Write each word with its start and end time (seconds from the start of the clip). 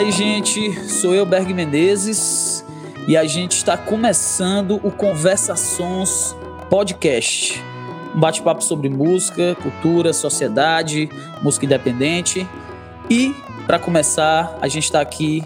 aí, 0.00 0.10
gente? 0.10 0.72
Sou 0.88 1.14
eu, 1.14 1.26
Berg 1.26 1.52
Menezes, 1.52 2.64
e 3.06 3.18
a 3.18 3.26
gente 3.26 3.52
está 3.52 3.76
começando 3.76 4.80
o 4.82 4.90
Conversações 4.90 6.34
Podcast. 6.70 7.62
Um 8.14 8.18
bate-papo 8.18 8.64
sobre 8.64 8.88
música, 8.88 9.54
cultura, 9.56 10.14
sociedade, 10.14 11.10
música 11.42 11.66
independente. 11.66 12.48
E, 13.10 13.34
para 13.66 13.78
começar, 13.78 14.56
a 14.62 14.68
gente 14.68 14.84
está 14.84 15.02
aqui 15.02 15.44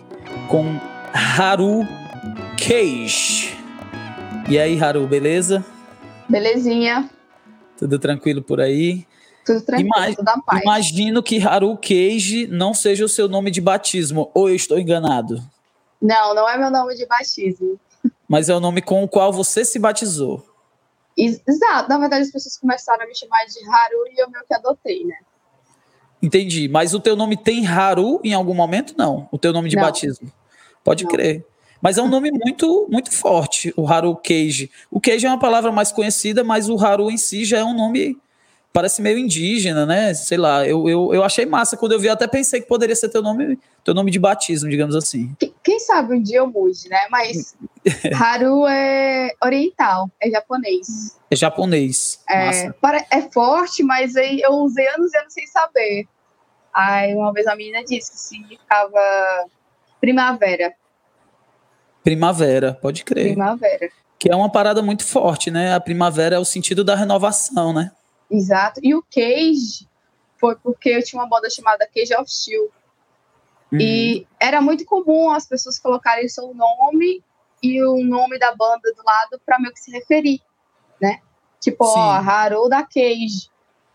com 0.48 0.78
Haru 1.12 1.80
Cage. 2.56 3.58
E 4.48 4.56
aí, 4.56 4.80
Haru, 4.80 5.04
beleza? 5.08 5.64
Belezinha. 6.28 7.10
Tudo 7.76 7.98
tranquilo 7.98 8.40
por 8.40 8.60
aí? 8.60 9.04
Tudo 9.44 9.60
tranquilo, 9.60 10.16
tudo 10.16 10.42
paz. 10.44 10.62
Imagino 10.62 11.22
que 11.22 11.44
Haru 11.44 11.76
Cage 11.76 12.46
não 12.46 12.72
seja 12.72 13.04
o 13.04 13.08
seu 13.08 13.28
nome 13.28 13.50
de 13.50 13.60
batismo, 13.60 14.30
ou 14.34 14.48
eu 14.48 14.54
estou 14.54 14.78
enganado? 14.78 15.42
Não, 16.00 16.34
não 16.34 16.48
é 16.48 16.56
meu 16.58 16.70
nome 16.70 16.94
de 16.94 17.06
batismo. 17.06 17.78
Mas 18.28 18.48
é 18.48 18.54
o 18.54 18.60
nome 18.60 18.82
com 18.82 19.02
o 19.02 19.08
qual 19.08 19.32
você 19.32 19.64
se 19.64 19.78
batizou. 19.78 20.44
Exato. 21.16 21.88
Na 21.88 21.98
verdade, 21.98 22.22
as 22.22 22.30
pessoas 22.30 22.56
começaram 22.58 23.04
a 23.04 23.06
me 23.06 23.16
chamar 23.16 23.44
de 23.44 23.58
Haru 23.68 24.06
e 24.12 24.20
eu 24.20 24.30
meio 24.30 24.44
que 24.46 24.54
adotei, 24.54 25.04
né? 25.04 25.16
Entendi. 26.20 26.68
Mas 26.68 26.94
o 26.94 27.00
teu 27.00 27.14
nome 27.14 27.36
tem 27.36 27.66
Haru 27.66 28.20
em 28.24 28.34
algum 28.34 28.54
momento? 28.54 28.94
Não. 28.96 29.28
O 29.30 29.38
teu 29.38 29.52
nome 29.52 29.68
de 29.68 29.76
não. 29.76 29.82
batismo. 29.82 30.32
Pode 30.82 31.04
não. 31.04 31.10
crer. 31.10 31.44
Mas 31.80 31.98
é 31.98 32.02
um 32.02 32.08
nome 32.08 32.30
muito 32.32 32.88
muito 32.90 33.12
forte, 33.12 33.72
o 33.76 33.86
Haru 33.86 34.16
Cage. 34.16 34.70
O 34.90 34.98
Cage 34.98 35.26
é 35.26 35.28
uma 35.28 35.38
palavra 35.38 35.70
mais 35.70 35.92
conhecida, 35.92 36.42
mas 36.42 36.68
o 36.68 36.82
Haru 36.82 37.10
em 37.10 37.18
si 37.18 37.44
já 37.44 37.58
é 37.58 37.64
um 37.64 37.74
nome 37.74 38.18
parece 38.74 39.00
meio 39.00 39.16
indígena, 39.16 39.86
né? 39.86 40.12
Sei 40.14 40.36
lá, 40.36 40.66
eu, 40.66 40.88
eu, 40.88 41.14
eu 41.14 41.22
achei 41.22 41.46
massa 41.46 41.76
quando 41.76 41.92
eu 41.92 42.00
vi, 42.00 42.08
até 42.08 42.26
pensei 42.26 42.60
que 42.60 42.66
poderia 42.66 42.96
ser 42.96 43.08
teu 43.08 43.22
nome, 43.22 43.56
teu 43.84 43.94
nome 43.94 44.10
de 44.10 44.18
batismo, 44.18 44.68
digamos 44.68 44.96
assim. 44.96 45.32
Quem 45.62 45.78
sabe 45.78 46.16
um 46.16 46.20
dia 46.20 46.38
eu 46.38 46.48
mude, 46.48 46.88
né? 46.88 46.98
Mas 47.08 47.56
Haru 48.12 48.66
é 48.66 49.30
oriental, 49.40 50.10
é 50.20 50.28
japonês. 50.28 51.16
É 51.30 51.36
japonês. 51.36 52.20
É, 52.28 52.72
para, 52.72 53.06
é 53.12 53.22
forte, 53.30 53.84
mas 53.84 54.16
aí 54.16 54.40
eu 54.40 54.54
usei 54.54 54.88
anos 54.88 55.14
e 55.14 55.18
anos 55.18 55.32
sem 55.32 55.46
saber. 55.46 56.08
Aí 56.74 57.14
uma 57.14 57.32
vez 57.32 57.46
a 57.46 57.54
menina 57.54 57.84
disse 57.84 58.10
que 58.10 58.18
significava 58.18 58.98
primavera. 60.00 60.74
Primavera, 62.02 62.76
pode 62.82 63.04
crer. 63.04 63.26
Primavera. 63.26 63.88
Que 64.18 64.32
é 64.32 64.34
uma 64.34 64.50
parada 64.50 64.82
muito 64.82 65.04
forte, 65.04 65.48
né? 65.48 65.74
A 65.74 65.80
primavera 65.80 66.34
é 66.34 66.38
o 66.40 66.44
sentido 66.44 66.82
da 66.82 66.96
renovação, 66.96 67.72
né? 67.72 67.92
Exato. 68.34 68.80
E 68.82 68.94
o 68.94 69.02
Cage 69.02 69.88
foi 70.36 70.56
porque 70.56 70.90
eu 70.90 71.02
tinha 71.02 71.20
uma 71.22 71.28
banda 71.28 71.48
chamada 71.48 71.88
Cage 71.92 72.14
of 72.14 72.30
Steel. 72.30 72.70
Uhum. 73.72 73.78
E 73.80 74.26
era 74.40 74.60
muito 74.60 74.84
comum 74.84 75.30
as 75.30 75.46
pessoas 75.46 75.78
colocarem 75.78 76.28
seu 76.28 76.52
nome 76.52 77.22
e 77.62 77.82
o 77.82 78.04
nome 78.04 78.38
da 78.38 78.54
banda 78.54 78.92
do 78.94 79.02
lado 79.04 79.40
para 79.44 79.58
meio 79.58 79.72
que 79.72 79.80
se 79.80 79.90
referir, 79.90 80.40
né? 81.00 81.20
Tipo, 81.60 81.84
Sim. 81.86 81.98
ó, 81.98 82.12
Haru 82.12 82.68
da 82.68 82.82
Cage. 82.82 83.48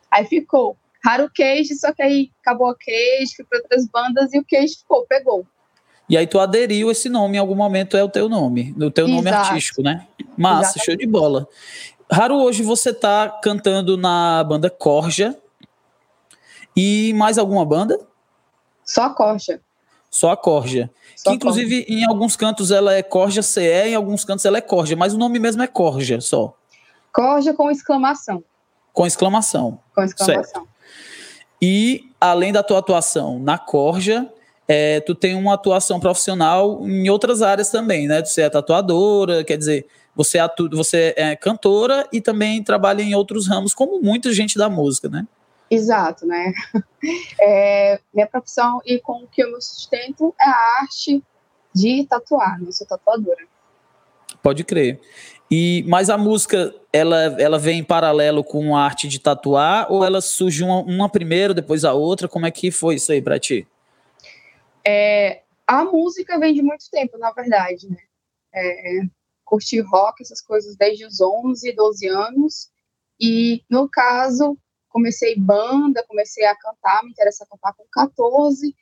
Aí 0.09 0.25
ficou 0.25 0.75
Haru 1.05 1.29
Cage, 1.35 1.75
só 1.75 1.93
que 1.93 2.01
aí 2.01 2.31
acabou 2.41 2.69
a 2.69 2.75
Cage, 2.75 3.35
foi 3.35 3.45
para 3.45 3.59
outras 3.59 3.87
bandas 3.87 4.33
e 4.33 4.39
o 4.39 4.45
Cage 4.49 4.77
ficou, 4.79 5.05
pegou. 5.05 5.45
E 6.09 6.17
aí 6.17 6.25
tu 6.25 6.39
aderiu 6.39 6.89
esse 6.89 7.07
nome 7.07 7.35
em 7.37 7.39
algum 7.39 7.53
momento, 7.53 7.95
é 7.95 8.03
o 8.03 8.09
teu 8.09 8.27
nome, 8.27 8.73
o 8.75 8.89
teu 8.89 9.05
Exato. 9.05 9.23
nome 9.23 9.29
artístico, 9.29 9.83
né? 9.83 10.07
Massa, 10.35 10.61
Exatamente. 10.61 10.85
show 10.85 10.95
de 10.95 11.05
bola. 11.05 11.47
Haru, 12.11 12.37
hoje 12.37 12.63
você 12.63 12.91
tá 12.91 13.29
cantando 13.29 13.95
na 13.95 14.43
banda 14.43 14.69
Corja. 14.69 15.37
E 16.75 17.13
mais 17.13 17.37
alguma 17.37 17.63
banda? 17.63 17.99
Só 18.83 19.03
a 19.03 19.09
Corja. 19.11 19.61
Só 20.09 20.31
a 20.31 20.37
Corja. 20.37 20.89
Só 21.15 21.29
que, 21.29 21.35
inclusive, 21.35 21.83
Corja. 21.83 21.99
em 21.99 22.05
alguns 22.05 22.35
cantos 22.35 22.71
ela 22.71 22.95
é 22.95 23.03
Corja 23.03 23.43
CE, 23.43 23.61
em 23.61 23.95
alguns 23.95 24.25
cantos 24.25 24.43
ela 24.45 24.57
é 24.57 24.61
Corja, 24.61 24.95
mas 24.95 25.13
o 25.13 25.17
nome 25.17 25.37
mesmo 25.37 25.61
é 25.61 25.67
Corja 25.67 26.19
só. 26.19 26.55
Corja 27.13 27.53
com 27.53 27.69
exclamação. 27.69 28.43
Com 28.91 29.05
exclamação. 29.05 29.79
Com 29.93 30.03
exclamação. 30.03 30.43
Certo. 30.43 30.67
E, 31.61 32.09
além 32.19 32.51
da 32.51 32.63
tua 32.63 32.79
atuação 32.79 33.37
na 33.37 33.57
Corja, 33.57 34.27
é, 34.67 34.99
tu 35.01 35.13
tem 35.13 35.35
uma 35.35 35.53
atuação 35.53 35.99
profissional 35.99 36.87
em 36.87 37.09
outras 37.09 37.41
áreas 37.41 37.69
também, 37.69 38.07
né? 38.07 38.23
Você 38.23 38.41
é 38.41 38.49
tatuadora, 38.49 39.43
quer 39.43 39.57
dizer, 39.57 39.85
você, 40.19 40.37
atu, 40.37 40.69
você 40.69 41.13
é 41.15 41.33
cantora 41.33 42.05
e 42.11 42.19
também 42.19 42.61
trabalha 42.61 43.01
em 43.01 43.15
outros 43.15 43.47
ramos, 43.47 43.73
como 43.73 44.01
muita 44.01 44.33
gente 44.33 44.57
da 44.57 44.69
música, 44.69 45.07
né? 45.07 45.25
Exato, 45.71 46.25
né? 46.27 46.51
É, 47.41 47.97
minha 48.13 48.27
profissão 48.27 48.81
e 48.85 48.99
com 48.99 49.23
o 49.23 49.27
que 49.27 49.41
eu 49.41 49.53
me 49.53 49.61
sustento 49.61 50.35
é 50.37 50.49
a 50.49 50.81
arte 50.81 51.23
de 51.73 52.05
tatuar, 52.05 52.59
né? 52.59 52.67
Eu 52.67 52.73
sou 52.73 52.85
tatuadora. 52.85 53.47
Pode 54.43 54.65
crer. 54.65 54.99
E 55.49 55.85
mas 55.87 56.09
a 56.09 56.17
música 56.17 56.75
ela, 56.91 57.17
ela 57.39 57.57
vem 57.57 57.79
em 57.79 57.83
paralelo 57.85 58.43
com 58.43 58.75
a 58.75 58.83
arte 58.83 59.07
de 59.07 59.17
tatuar 59.17 59.89
ou 59.89 60.03
ela 60.03 60.19
surge 60.19 60.61
uma, 60.61 60.79
uma 60.79 61.07
primeiro 61.07 61.53
depois 61.53 61.85
a 61.85 61.93
outra? 61.93 62.27
Como 62.27 62.45
é 62.45 62.51
que 62.51 62.69
foi 62.69 62.95
isso 62.95 63.13
aí 63.13 63.21
para 63.21 63.39
ti? 63.39 63.65
É, 64.85 65.43
a 65.65 65.85
música 65.85 66.37
vem 66.37 66.53
de 66.53 66.61
muito 66.61 66.83
tempo, 66.91 67.17
na 67.17 67.31
verdade, 67.31 67.89
né? 67.89 67.97
É, 68.53 69.01
curti 69.49 69.79
rock, 69.81 70.21
essas 70.21 70.41
coisas 70.41 70.75
desde 70.77 71.05
os 71.05 71.19
11, 71.19 71.73
12 71.73 72.07
anos. 72.07 72.69
E, 73.19 73.63
no 73.67 73.89
caso, 73.89 74.57
comecei 74.87 75.35
banda, 75.35 76.05
comecei 76.07 76.45
a 76.45 76.55
cantar, 76.55 77.03
me 77.03 77.09
interessa 77.09 77.47
cantar 77.49 77.73
com 77.73 77.83
14. 77.91 78.75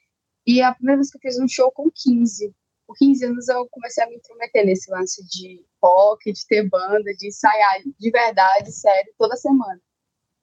E 0.45 0.61
a 0.61 0.73
primeira 0.73 0.97
vez 0.97 1.09
que 1.09 1.17
eu 1.17 1.21
fiz 1.21 1.39
um 1.39 1.47
show 1.47 1.71
com 1.71 1.89
15. 1.89 2.53
Com 2.85 2.93
15 2.93 3.25
anos 3.25 3.47
eu 3.47 3.67
comecei 3.71 4.03
a 4.03 4.09
me 4.09 4.17
intrometer 4.17 4.65
nesse 4.65 4.91
lance 4.91 5.25
de 5.27 5.65
rock, 5.81 6.31
de 6.31 6.45
ter 6.45 6.69
banda, 6.69 7.13
de 7.13 7.27
ensaiar 7.27 7.81
de 7.97 8.11
verdade, 8.11 8.71
sério, 8.71 9.13
toda 9.17 9.35
semana. 9.35 9.81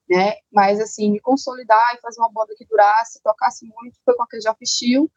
Né? 0.08 0.34
Mas, 0.50 0.80
assim, 0.80 1.10
me 1.10 1.20
consolidar 1.20 1.94
e 1.94 2.00
fazer 2.00 2.20
uma 2.20 2.32
banda 2.32 2.54
que 2.56 2.66
durasse, 2.66 3.22
tocasse 3.22 3.66
muito, 3.66 3.98
foi 4.04 4.14
com 4.14 4.22
a 4.22 4.28
que 4.28 4.36
eu 4.36 4.42
já 4.42 4.54
Steel 4.62 5.10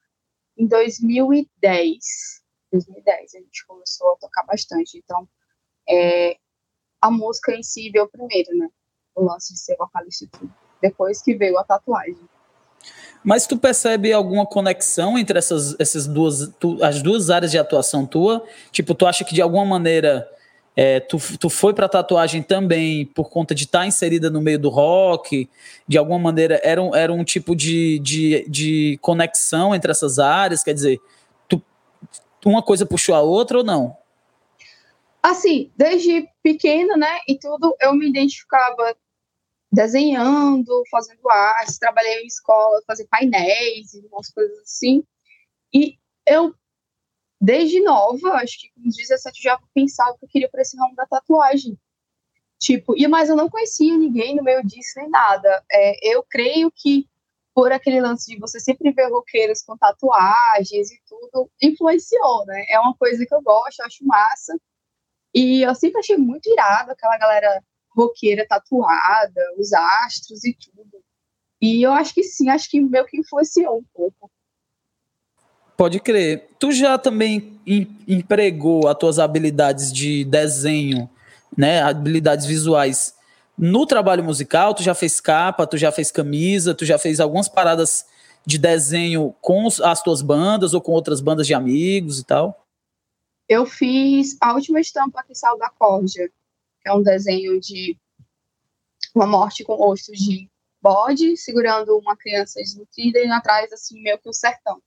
em 0.58 0.66
2010. 0.66 2.47
2010 2.72 3.36
a 3.36 3.38
gente 3.40 3.66
começou 3.66 4.14
a 4.14 4.16
tocar 4.18 4.44
bastante. 4.44 4.98
Então, 4.98 5.28
é, 5.90 6.38
a 7.02 7.12
música 7.12 7.54
em 7.54 7.64
si 7.64 7.90
veio 7.90 8.08
primeiro, 8.10 8.56
né? 8.58 8.68
O 9.16 9.24
lance 9.24 9.54
de 9.54 9.60
ser 9.60 9.76
vocalista 9.78 10.28
tudo. 10.32 10.54
Depois 10.82 11.22
que 11.22 11.36
veio 11.36 11.58
a 11.58 11.64
tatuagem. 11.64 12.28
Mas 13.24 13.48
tu 13.48 13.58
percebe 13.58 14.14
alguma 14.14 14.46
conexão 14.46 15.18
entre 15.18 15.38
essas, 15.38 15.76
essas 15.80 16.06
duas, 16.06 16.52
tu, 16.60 16.84
as 16.84 17.02
duas 17.02 17.30
áreas 17.30 17.52
de 17.52 17.58
atuação 17.58 18.06
tua? 18.06 18.46
Tipo, 18.72 18.94
tu 18.94 19.06
acha 19.06 19.24
que 19.26 19.34
de 19.34 19.42
alguma 19.42 19.66
maneira 19.66 20.30
é, 20.76 21.00
tu, 21.00 21.18
tu 21.40 21.50
foi 21.50 21.74
para 21.74 21.90
tatuagem 21.90 22.44
também 22.44 23.06
por 23.08 23.30
conta 23.30 23.56
de 23.56 23.64
estar 23.64 23.80
tá 23.80 23.88
inserida 23.88 24.30
no 24.30 24.40
meio 24.40 24.60
do 24.60 24.70
rock? 24.70 25.50
De 25.88 25.98
alguma 25.98 26.20
maneira 26.20 26.62
era 26.64 26.82
um, 26.82 26.96
era 26.96 27.12
um 27.12 27.24
tipo 27.24 27.56
de, 27.56 28.00
de, 28.00 28.46
de 28.48 29.00
conexão 29.02 29.74
entre 29.74 29.90
essas 29.90 30.20
áreas? 30.20 30.64
Quer 30.64 30.74
dizer, 30.74 31.02
uma 32.50 32.64
coisa 32.64 32.86
puxou 32.86 33.16
a 33.16 33.22
outra 33.22 33.60
ou 33.60 33.64
não? 33.64 33.98
Assim, 35.22 35.72
desde 35.76 36.30
pequena, 36.42 36.96
né, 36.96 37.20
e 37.28 37.38
tudo, 37.38 37.76
eu 37.82 37.94
me 37.94 38.10
identificava 38.10 38.96
desenhando, 39.72 40.84
fazendo 40.90 41.30
arte, 41.30 41.80
trabalhei 41.80 42.22
em 42.22 42.28
escola, 42.28 42.82
fazer 42.88 43.08
painéis 43.08 43.94
e 43.94 44.08
umas 44.12 44.30
coisas 44.30 44.58
assim. 44.60 45.04
E 45.74 45.98
eu, 46.26 46.54
desde 47.40 47.82
nova, 47.82 48.36
acho 48.36 48.60
que 48.60 48.70
com 48.70 48.90
17 48.90 49.42
já 49.42 49.60
pensava 49.74 50.18
que 50.18 50.26
eu 50.26 50.30
queria 50.30 50.50
para 50.50 50.62
esse 50.62 50.78
ramo 50.78 50.96
da 50.96 51.06
tatuagem. 51.06 51.78
Tipo, 52.60 52.98
e 52.98 53.08
mas 53.08 53.30
eu 53.30 53.36
não 53.36 53.50
conhecia 53.50 53.96
ninguém 53.98 54.36
no 54.36 54.44
meio 54.44 54.66
disso 54.66 54.94
nem 54.98 55.10
nada. 55.10 55.64
É, 55.72 56.16
eu 56.16 56.24
creio 56.24 56.72
que 56.74 57.08
por 57.58 57.72
aquele 57.72 58.00
lance 58.00 58.32
de 58.32 58.40
você 58.40 58.60
sempre 58.60 58.92
ver 58.92 59.10
roqueiros 59.10 59.64
com 59.64 59.76
tatuagens 59.76 60.92
e 60.92 61.02
tudo, 61.10 61.50
influenciou, 61.60 62.46
né? 62.46 62.64
É 62.70 62.80
uma 62.80 62.94
coisa 62.94 63.26
que 63.26 63.34
eu 63.34 63.42
gosto, 63.42 63.80
eu 63.80 63.86
acho 63.88 64.06
massa. 64.06 64.56
E 65.34 65.64
eu 65.64 65.74
sempre 65.74 65.98
achei 66.00 66.18
muito 66.18 66.48
irado 66.52 66.92
aquela 66.92 67.18
galera 67.18 67.64
roqueira 67.90 68.46
tatuada, 68.48 69.42
os 69.58 69.74
astros 69.74 70.46
e 70.46 70.54
tudo. 70.54 71.04
E 71.60 71.82
eu 71.82 71.94
acho 71.94 72.14
que 72.14 72.22
sim, 72.22 72.48
acho 72.48 72.70
que 72.70 72.80
meio 72.80 73.06
que 73.06 73.18
influenciou 73.18 73.80
um 73.80 73.86
pouco. 73.92 74.30
Pode 75.76 76.00
crer. 76.00 76.50
Tu 76.60 76.72
já 76.72 76.96
também 77.00 77.60
empregou 78.08 78.88
as 78.88 78.96
tuas 79.00 79.18
habilidades 79.18 79.92
de 79.92 80.24
desenho, 80.26 81.10
né, 81.58 81.82
habilidades 81.82 82.46
visuais 82.46 83.17
no 83.58 83.86
trabalho 83.86 84.24
musical, 84.24 84.74
tu 84.74 84.84
já 84.84 84.94
fez 84.94 85.20
capa, 85.20 85.66
tu 85.66 85.78
já 85.78 85.92
fez 85.92 86.12
camisa, 86.12 86.76
tu 86.76 86.86
já 86.86 87.00
fez 87.00 87.20
algumas 87.20 87.50
paradas 87.50 88.06
de 88.46 88.58
desenho 88.58 89.36
com 89.42 89.68
as 89.84 90.02
tuas 90.02 90.22
bandas 90.22 90.74
ou 90.74 90.82
com 90.82 90.92
outras 90.92 91.20
bandas 91.20 91.48
de 91.48 91.54
amigos 91.54 92.20
e 92.20 92.24
tal? 92.24 92.66
Eu 93.50 93.66
fiz 93.66 94.38
a 94.40 94.54
última 94.54 94.80
estampa 94.80 95.24
que 95.24 95.34
saiu 95.34 95.58
da 95.58 95.70
Cordia, 95.70 96.30
que 96.82 96.90
é 96.90 96.94
um 96.94 97.02
desenho 97.02 97.60
de 97.60 97.98
uma 99.16 99.26
morte 99.26 99.64
com 99.64 99.76
rosto 99.76 100.12
de 100.12 100.50
bode, 100.82 101.36
segurando 101.38 101.98
uma 101.98 102.16
criança 102.16 102.60
desnutrida 102.60 103.20
e 103.20 103.30
atrás, 103.30 103.72
assim, 103.74 104.02
meio 104.02 104.20
que 104.20 104.30
o 104.30 104.34
sertão. 104.34 104.82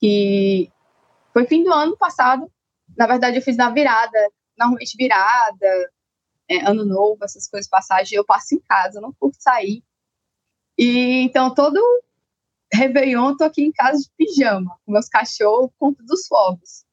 que 0.00 0.70
foi 1.32 1.44
fim 1.46 1.64
do 1.64 1.72
ano 1.72 1.96
passado. 1.96 2.50
Na 2.96 3.06
verdade, 3.06 3.36
eu 3.36 3.42
fiz 3.42 3.56
na 3.56 3.70
virada, 3.70 4.30
normalmente 4.56 4.96
virada, 4.96 5.90
é, 6.48 6.68
ano 6.68 6.84
novo, 6.84 7.18
essas 7.22 7.48
coisas, 7.48 7.68
passagem, 7.68 8.16
eu 8.16 8.24
passo 8.24 8.54
em 8.54 8.60
casa, 8.60 9.00
não 9.00 9.12
curto 9.12 9.36
sair. 9.40 9.82
E 10.78 11.22
então 11.22 11.52
todo 11.52 11.80
Réveillon, 12.72 13.36
tô 13.36 13.44
aqui 13.44 13.62
em 13.62 13.72
casa 13.72 13.98
de 13.98 14.10
pijama, 14.16 14.78
com 14.84 14.92
meus 14.92 15.08
cachorros, 15.08 15.70
conto 15.78 16.02
dos 16.04 16.26
fogos. 16.26 16.84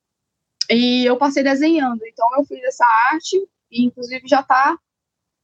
E 0.69 1.06
eu 1.06 1.18
passei 1.18 1.44
desenhando, 1.44 2.02
então 2.06 2.28
eu 2.38 2.46
fiz 2.46 2.63
essa 2.63 2.86
arte, 3.12 3.38
e 3.72 3.86
inclusive 3.86 4.28
já 4.28 4.42
tá, 4.42 4.78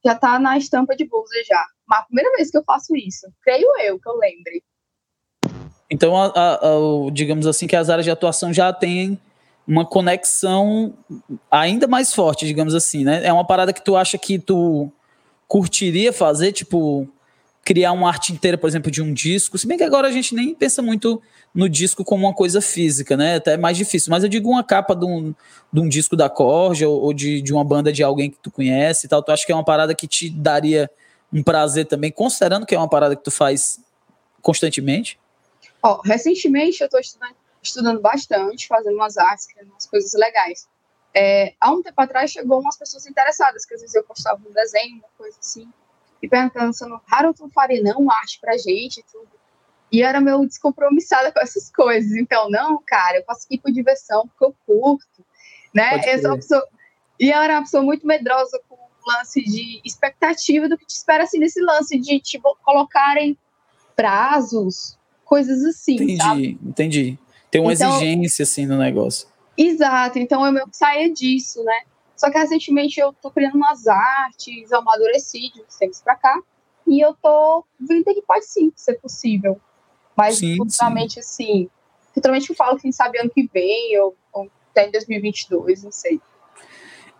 já 0.04 0.14
tá 0.14 0.38
na 0.38 0.58
estampa 0.58 0.96
de 0.96 1.04
blusa 1.04 1.34
já. 1.46 1.64
Mas 1.86 2.00
a 2.00 2.04
primeira 2.04 2.36
vez 2.36 2.50
que 2.50 2.58
eu 2.58 2.64
faço 2.64 2.96
isso, 2.96 3.26
creio 3.42 3.68
eu, 3.80 4.00
que 4.00 4.08
eu 4.08 4.16
lembre. 4.16 4.64
Então, 5.90 6.16
a, 6.16 6.26
a, 6.28 6.54
a, 6.54 7.10
digamos 7.12 7.46
assim, 7.46 7.66
que 7.66 7.76
as 7.76 7.90
áreas 7.90 8.04
de 8.04 8.10
atuação 8.10 8.52
já 8.52 8.72
têm 8.72 9.20
uma 9.66 9.84
conexão 9.84 10.94
ainda 11.50 11.86
mais 11.86 12.12
forte, 12.12 12.46
digamos 12.46 12.74
assim, 12.74 13.04
né? 13.04 13.24
É 13.24 13.32
uma 13.32 13.46
parada 13.46 13.72
que 13.72 13.84
tu 13.84 13.96
acha 13.96 14.18
que 14.18 14.38
tu 14.38 14.90
curtiria 15.46 16.12
fazer, 16.12 16.52
tipo, 16.52 17.08
criar 17.64 17.92
uma 17.92 18.08
arte 18.08 18.32
inteira, 18.32 18.58
por 18.58 18.68
exemplo, 18.68 18.90
de 18.90 19.00
um 19.00 19.12
disco. 19.12 19.56
Se 19.56 19.66
bem 19.66 19.78
que 19.78 19.84
agora 19.84 20.08
a 20.08 20.12
gente 20.12 20.34
nem 20.34 20.54
pensa 20.54 20.82
muito 20.82 21.22
no 21.54 21.68
disco 21.68 22.04
como 22.04 22.26
uma 22.26 22.34
coisa 22.34 22.60
física, 22.60 23.16
né? 23.16 23.36
Até 23.36 23.54
é 23.54 23.56
mais 23.56 23.76
difícil. 23.76 24.10
Mas 24.10 24.22
eu 24.22 24.28
digo 24.28 24.50
uma 24.50 24.64
capa 24.64 24.96
de 24.96 25.04
um, 25.04 25.34
de 25.72 25.80
um 25.80 25.88
disco 25.88 26.16
da 26.16 26.28
Corja 26.28 26.88
ou, 26.88 27.12
de, 27.12 27.40
de 27.40 27.52
uma 27.52 27.64
banda 27.64 27.92
de 27.92 28.02
alguém 28.02 28.30
que 28.30 28.38
tu 28.38 28.50
conhece 28.50 29.06
e 29.06 29.08
tal. 29.08 29.22
Tu 29.22 29.30
acha 29.30 29.46
que 29.46 29.52
é 29.52 29.54
uma 29.54 29.64
parada 29.64 29.94
que 29.94 30.08
te 30.08 30.28
daria 30.30 30.90
um 31.32 31.42
prazer 31.42 31.86
também, 31.86 32.10
considerando 32.10 32.66
que 32.66 32.74
é 32.74 32.78
uma 32.78 32.88
parada 32.88 33.16
que 33.16 33.22
tu 33.22 33.30
faz 33.30 33.80
constantemente? 34.42 35.18
Ó, 35.82 35.94
oh, 35.94 36.00
recentemente 36.02 36.80
eu 36.80 36.86
estou 36.86 37.00
estudando, 37.00 37.34
estudando 37.62 38.00
bastante, 38.00 38.66
fazendo 38.66 38.96
umas 38.96 39.16
artes, 39.16 39.46
criando 39.46 39.70
umas 39.70 39.86
coisas 39.86 40.12
legais. 40.14 40.68
É, 41.14 41.54
há 41.60 41.70
um 41.70 41.82
tempo 41.82 42.00
atrás 42.00 42.30
chegou 42.30 42.60
umas 42.60 42.76
pessoas 42.76 43.06
interessadas, 43.06 43.64
que 43.64 43.74
às 43.74 43.80
vezes 43.80 43.94
eu 43.94 44.02
postava 44.04 44.40
um 44.46 44.52
desenho, 44.52 44.96
uma 44.96 45.08
coisa 45.16 45.38
assim 45.38 45.70
e 46.22 46.28
perguntando, 46.28 47.00
Harold 47.10 47.40
não 47.40 47.50
faria 47.50 47.82
não 47.82 48.08
arte 48.10 48.38
pra 48.40 48.56
gente 48.56 49.00
e 49.00 49.04
tudo. 49.10 49.28
E 49.90 50.00
eu 50.00 50.06
era 50.06 50.20
meio 50.20 50.46
descompromissada 50.46 51.32
com 51.32 51.40
essas 51.40 51.70
coisas. 51.70 52.12
Então, 52.12 52.48
não, 52.48 52.80
cara, 52.86 53.18
eu 53.18 53.24
faço 53.24 53.44
aqui 53.44 53.58
por 53.58 53.72
diversão, 53.72 54.28
porque 54.28 54.44
eu 54.44 54.56
curto, 54.64 55.26
né? 55.74 55.96
Eu 55.96 56.36
pessoa... 56.36 56.66
E 57.18 57.30
eu 57.30 57.40
era 57.40 57.54
uma 57.54 57.62
pessoa 57.62 57.82
muito 57.82 58.06
medrosa 58.06 58.58
com 58.68 58.74
o 58.74 59.10
lance 59.10 59.42
de 59.42 59.80
expectativa 59.84 60.68
do 60.68 60.78
que 60.78 60.86
te 60.86 60.94
espera, 60.94 61.24
assim, 61.24 61.38
nesse 61.38 61.60
lance 61.60 61.98
de, 61.98 62.20
tipo, 62.20 62.56
colocarem 62.62 63.36
prazos, 63.94 64.96
coisas 65.24 65.62
assim, 65.64 65.94
Entendi, 65.94 66.16
sabe? 66.16 66.58
entendi. 66.62 67.18
Tem 67.52 67.60
uma 67.60 67.74
então, 67.74 67.94
exigência, 67.96 68.44
assim, 68.44 68.64
no 68.64 68.78
negócio. 68.78 69.28
Exato, 69.58 70.18
então 70.18 70.44
eu 70.46 70.50
meio 70.50 70.66
que 70.66 70.74
saía 70.74 71.12
disso, 71.12 71.62
né? 71.62 71.82
Só 72.16 72.30
que 72.30 72.38
recentemente 72.38 72.98
eu 72.98 73.12
tô 73.12 73.30
criando 73.30 73.56
umas 73.56 73.86
artes, 73.86 74.70
eu 74.70 74.78
amadureci 74.78 75.52
de 75.52 75.60
uns 75.60 75.76
tempos 75.76 76.00
pra 76.00 76.16
cá, 76.16 76.40
e 76.86 76.98
eu 76.98 77.14
tô 77.22 77.62
vendo 77.78 78.04
que 78.04 78.22
pode 78.22 78.46
sim 78.46 78.72
ser 78.74 78.94
possível. 78.94 79.60
Mas 80.16 80.38
sim, 80.38 80.56
futuramente, 80.56 81.14
sim. 81.14 81.20
assim, 81.20 81.70
futuramente 82.14 82.48
eu 82.48 82.56
falo, 82.56 82.78
quem 82.78 82.90
sabe 82.90 83.18
ano 83.18 83.28
que 83.28 83.46
vem, 83.52 84.00
ou, 84.00 84.16
ou 84.32 84.50
até 84.70 84.88
em 84.88 84.90
2022, 84.90 85.84
não 85.84 85.92
sei. 85.92 86.18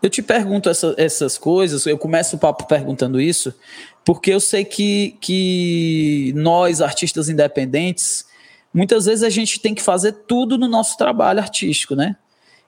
Eu 0.02 0.08
te 0.08 0.22
pergunto 0.22 0.70
essa, 0.70 0.94
essas 0.96 1.36
coisas, 1.36 1.84
eu 1.84 1.98
começo 1.98 2.36
o 2.36 2.38
papo 2.38 2.66
perguntando 2.66 3.20
isso, 3.20 3.54
porque 4.02 4.32
eu 4.32 4.40
sei 4.40 4.64
que, 4.64 5.18
que 5.20 6.32
nós, 6.34 6.80
artistas 6.80 7.28
independentes, 7.28 8.31
muitas 8.72 9.06
vezes 9.06 9.22
a 9.22 9.30
gente 9.30 9.60
tem 9.60 9.74
que 9.74 9.82
fazer 9.82 10.12
tudo 10.26 10.56
no 10.56 10.68
nosso 10.68 10.96
trabalho 10.96 11.40
artístico, 11.40 11.94
né? 11.94 12.16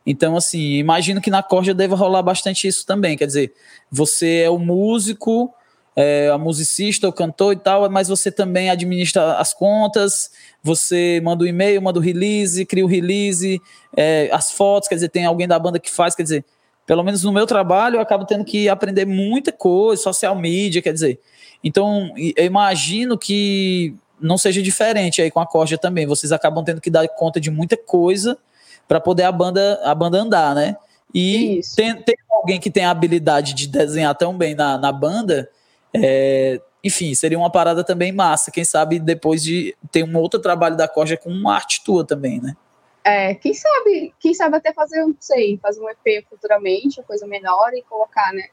Então, 0.06 0.36
assim, 0.36 0.74
imagino 0.74 1.20
que 1.20 1.30
na 1.30 1.42
corda 1.42 1.72
deva 1.72 1.96
rolar 1.96 2.22
bastante 2.22 2.68
isso 2.68 2.86
também. 2.86 3.16
Quer 3.16 3.26
dizer, 3.26 3.54
você 3.90 4.42
é 4.42 4.50
o 4.50 4.58
músico, 4.58 5.52
é, 5.96 6.28
a 6.28 6.36
musicista, 6.36 7.08
o 7.08 7.12
cantor 7.12 7.54
e 7.54 7.56
tal, 7.56 7.88
mas 7.88 8.08
você 8.08 8.30
também 8.30 8.68
administra 8.68 9.36
as 9.36 9.54
contas, 9.54 10.30
você 10.62 11.20
manda 11.24 11.42
o 11.42 11.46
um 11.46 11.48
e-mail, 11.48 11.80
manda 11.80 11.98
o 11.98 12.02
release, 12.02 12.66
cria 12.66 12.84
o 12.84 12.88
release, 12.88 13.60
é, 13.96 14.28
as 14.32 14.50
fotos, 14.50 14.88
quer 14.88 14.96
dizer, 14.96 15.08
tem 15.08 15.24
alguém 15.24 15.48
da 15.48 15.58
banda 15.58 15.78
que 15.78 15.90
faz, 15.90 16.14
quer 16.14 16.24
dizer, 16.24 16.44
pelo 16.86 17.02
menos 17.02 17.22
no 17.22 17.32
meu 17.32 17.46
trabalho 17.46 17.96
eu 17.96 18.00
acabo 18.00 18.26
tendo 18.26 18.44
que 18.44 18.68
aprender 18.68 19.06
muita 19.06 19.52
coisa, 19.52 20.02
social 20.02 20.36
media, 20.36 20.82
quer 20.82 20.92
dizer. 20.92 21.18
Então, 21.62 22.12
eu 22.36 22.44
imagino 22.44 23.16
que 23.16 23.94
não 24.20 24.38
seja 24.38 24.62
diferente 24.62 25.20
aí 25.20 25.30
com 25.30 25.40
a 25.40 25.46
corda 25.46 25.76
também. 25.76 26.06
Vocês 26.06 26.32
acabam 26.32 26.64
tendo 26.64 26.80
que 26.80 26.90
dar 26.90 27.06
conta 27.08 27.40
de 27.40 27.50
muita 27.50 27.76
coisa 27.76 28.38
para 28.86 29.00
poder 29.00 29.24
a 29.24 29.32
banda, 29.32 29.80
a 29.84 29.94
banda 29.94 30.18
andar, 30.18 30.54
né? 30.54 30.76
E 31.14 31.60
tem, 31.76 32.02
tem, 32.02 32.16
alguém 32.30 32.60
que 32.60 32.70
tem 32.70 32.84
a 32.84 32.90
habilidade 32.90 33.54
de 33.54 33.68
desenhar 33.68 34.14
tão 34.16 34.36
bem 34.36 34.54
na, 34.54 34.76
na 34.76 34.90
banda, 34.90 35.48
é, 35.94 36.60
enfim, 36.82 37.14
seria 37.14 37.38
uma 37.38 37.50
parada 37.50 37.84
também 37.84 38.12
massa. 38.12 38.50
Quem 38.50 38.64
sabe 38.64 38.98
depois 38.98 39.42
de 39.42 39.76
ter 39.90 40.02
um 40.02 40.16
outro 40.18 40.40
trabalho 40.40 40.76
da 40.76 40.88
Corja 40.88 41.16
com 41.16 41.30
uma 41.30 41.54
arte 41.54 41.82
tua 41.84 42.04
também, 42.04 42.40
né? 42.40 42.54
É, 43.04 43.34
quem 43.34 43.52
sabe, 43.52 44.14
quem 44.18 44.32
sabe 44.32 44.56
até 44.56 44.72
fazer, 44.72 45.04
não 45.04 45.14
sei, 45.20 45.58
fazer 45.58 45.80
um 45.80 45.88
EP 45.90 46.26
futuramente, 46.28 46.98
uma 46.98 47.06
coisa 47.06 47.26
menor 47.26 47.72
e 47.74 47.82
colocar, 47.82 48.32
né? 48.32 48.44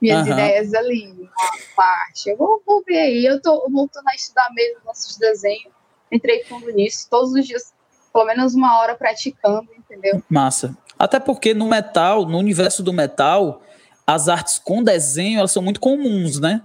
Minhas 0.00 0.26
uhum. 0.26 0.32
ideias 0.32 0.74
ali, 0.74 1.12
uma, 1.12 1.50
uma 1.76 1.84
arte. 2.06 2.30
Eu 2.30 2.36
vou, 2.36 2.62
vou, 2.66 2.82
ver 2.86 2.98
aí. 2.98 3.24
Eu 3.24 3.40
tô 3.40 3.68
voltando 3.70 4.08
a 4.08 4.14
estudar 4.14 4.48
mesmo 4.54 4.80
nossos 4.84 5.16
desenhos. 5.18 5.72
Entrei 6.10 6.44
fundo 6.44 6.70
nisso. 6.70 7.06
Todos 7.10 7.32
os 7.32 7.46
dias 7.46 7.72
pelo 8.12 8.24
menos 8.24 8.54
uma 8.54 8.78
hora 8.78 8.94
praticando, 8.94 9.68
entendeu? 9.76 10.22
Massa. 10.28 10.76
Até 10.98 11.18
porque 11.18 11.54
no 11.54 11.68
metal, 11.68 12.26
no 12.26 12.38
universo 12.38 12.82
do 12.82 12.92
metal, 12.92 13.62
as 14.06 14.28
artes 14.28 14.58
com 14.58 14.82
desenho 14.82 15.38
elas 15.38 15.52
são 15.52 15.62
muito 15.62 15.80
comuns, 15.80 16.40
né? 16.40 16.62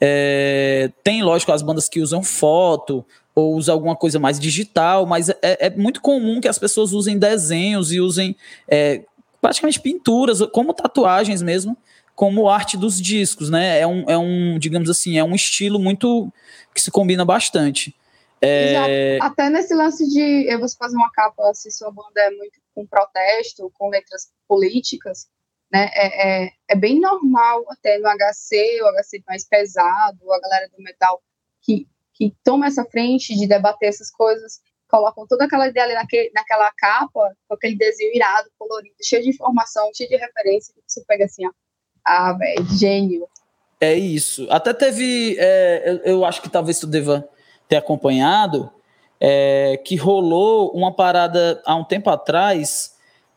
É, 0.00 0.90
tem, 1.02 1.22
lógico, 1.22 1.52
as 1.52 1.62
bandas 1.62 1.88
que 1.88 2.00
usam 2.00 2.22
foto 2.22 3.04
ou 3.34 3.54
usam 3.54 3.74
alguma 3.74 3.96
coisa 3.96 4.18
mais 4.18 4.38
digital, 4.38 5.06
mas 5.06 5.28
é, 5.28 5.36
é 5.42 5.70
muito 5.70 6.00
comum 6.00 6.40
que 6.40 6.48
as 6.48 6.58
pessoas 6.58 6.92
usem 6.92 7.18
desenhos 7.18 7.92
e 7.92 8.00
usem 8.00 8.36
é, 8.68 9.02
praticamente 9.40 9.80
pinturas, 9.80 10.40
como 10.52 10.74
tatuagens 10.74 11.40
mesmo, 11.40 11.76
como 12.14 12.48
arte 12.48 12.76
dos 12.76 13.00
discos, 13.00 13.50
né? 13.50 13.80
É 13.80 13.86
um, 13.86 14.10
é 14.10 14.18
um, 14.18 14.58
digamos 14.58 14.90
assim, 14.90 15.18
é 15.18 15.24
um 15.24 15.34
estilo 15.34 15.78
muito 15.78 16.32
que 16.74 16.80
se 16.80 16.90
combina 16.90 17.24
bastante. 17.24 17.94
É... 18.40 19.18
Até 19.20 19.48
nesse 19.48 19.72
lance 19.72 20.04
de 20.08 20.56
você 20.56 20.76
fazer 20.76 20.96
uma 20.96 21.12
capa, 21.12 21.54
se 21.54 21.70
sua 21.70 21.92
banda 21.92 22.20
é 22.20 22.30
muito 22.30 22.60
com 22.74 22.86
protesto, 22.86 23.70
com 23.78 23.88
letras 23.88 24.32
políticas, 24.48 25.28
né? 25.72 25.88
É, 25.94 26.44
é, 26.44 26.52
é, 26.68 26.76
bem 26.76 27.00
normal 27.00 27.64
até 27.70 27.98
no 27.98 28.08
HC, 28.08 28.82
o 28.82 28.92
HC 29.00 29.22
mais 29.26 29.44
pesado, 29.44 30.32
a 30.32 30.40
galera 30.40 30.68
do 30.68 30.82
metal 30.82 31.22
que, 31.62 31.86
que 32.12 32.36
toma 32.44 32.66
essa 32.66 32.84
frente 32.84 33.34
de 33.34 33.46
debater 33.46 33.88
essas 33.88 34.10
coisas, 34.10 34.60
colocam 34.88 35.26
toda 35.26 35.46
aquela 35.46 35.68
ideia 35.68 35.86
ali 35.86 35.94
naquele, 35.94 36.30
naquela 36.34 36.70
capa, 36.72 37.34
com 37.48 37.54
aquele 37.54 37.76
desenho 37.76 38.14
irado, 38.14 38.50
colorido, 38.58 38.94
cheio 39.02 39.22
de 39.22 39.30
informação, 39.30 39.90
cheio 39.94 40.10
de 40.10 40.16
referência, 40.16 40.74
que 40.74 40.82
você 40.86 41.02
pega 41.06 41.24
assim, 41.24 41.46
ó, 41.46 41.50
ah, 42.04 42.32
velho, 42.32 42.66
gênio. 42.70 43.26
É 43.80 43.94
isso. 43.94 44.46
Até 44.50 44.72
teve, 44.72 45.36
é, 45.38 45.82
eu, 45.84 46.12
eu 46.12 46.24
acho 46.24 46.40
que 46.40 46.48
talvez 46.48 46.78
tu 46.78 46.86
deva 46.86 47.28
ter 47.68 47.76
acompanhado, 47.76 48.70
é, 49.20 49.80
que 49.84 49.96
rolou 49.96 50.70
uma 50.72 50.92
parada 50.92 51.60
há 51.64 51.74
um 51.74 51.84
tempo 51.84 52.10
atrás 52.10 52.92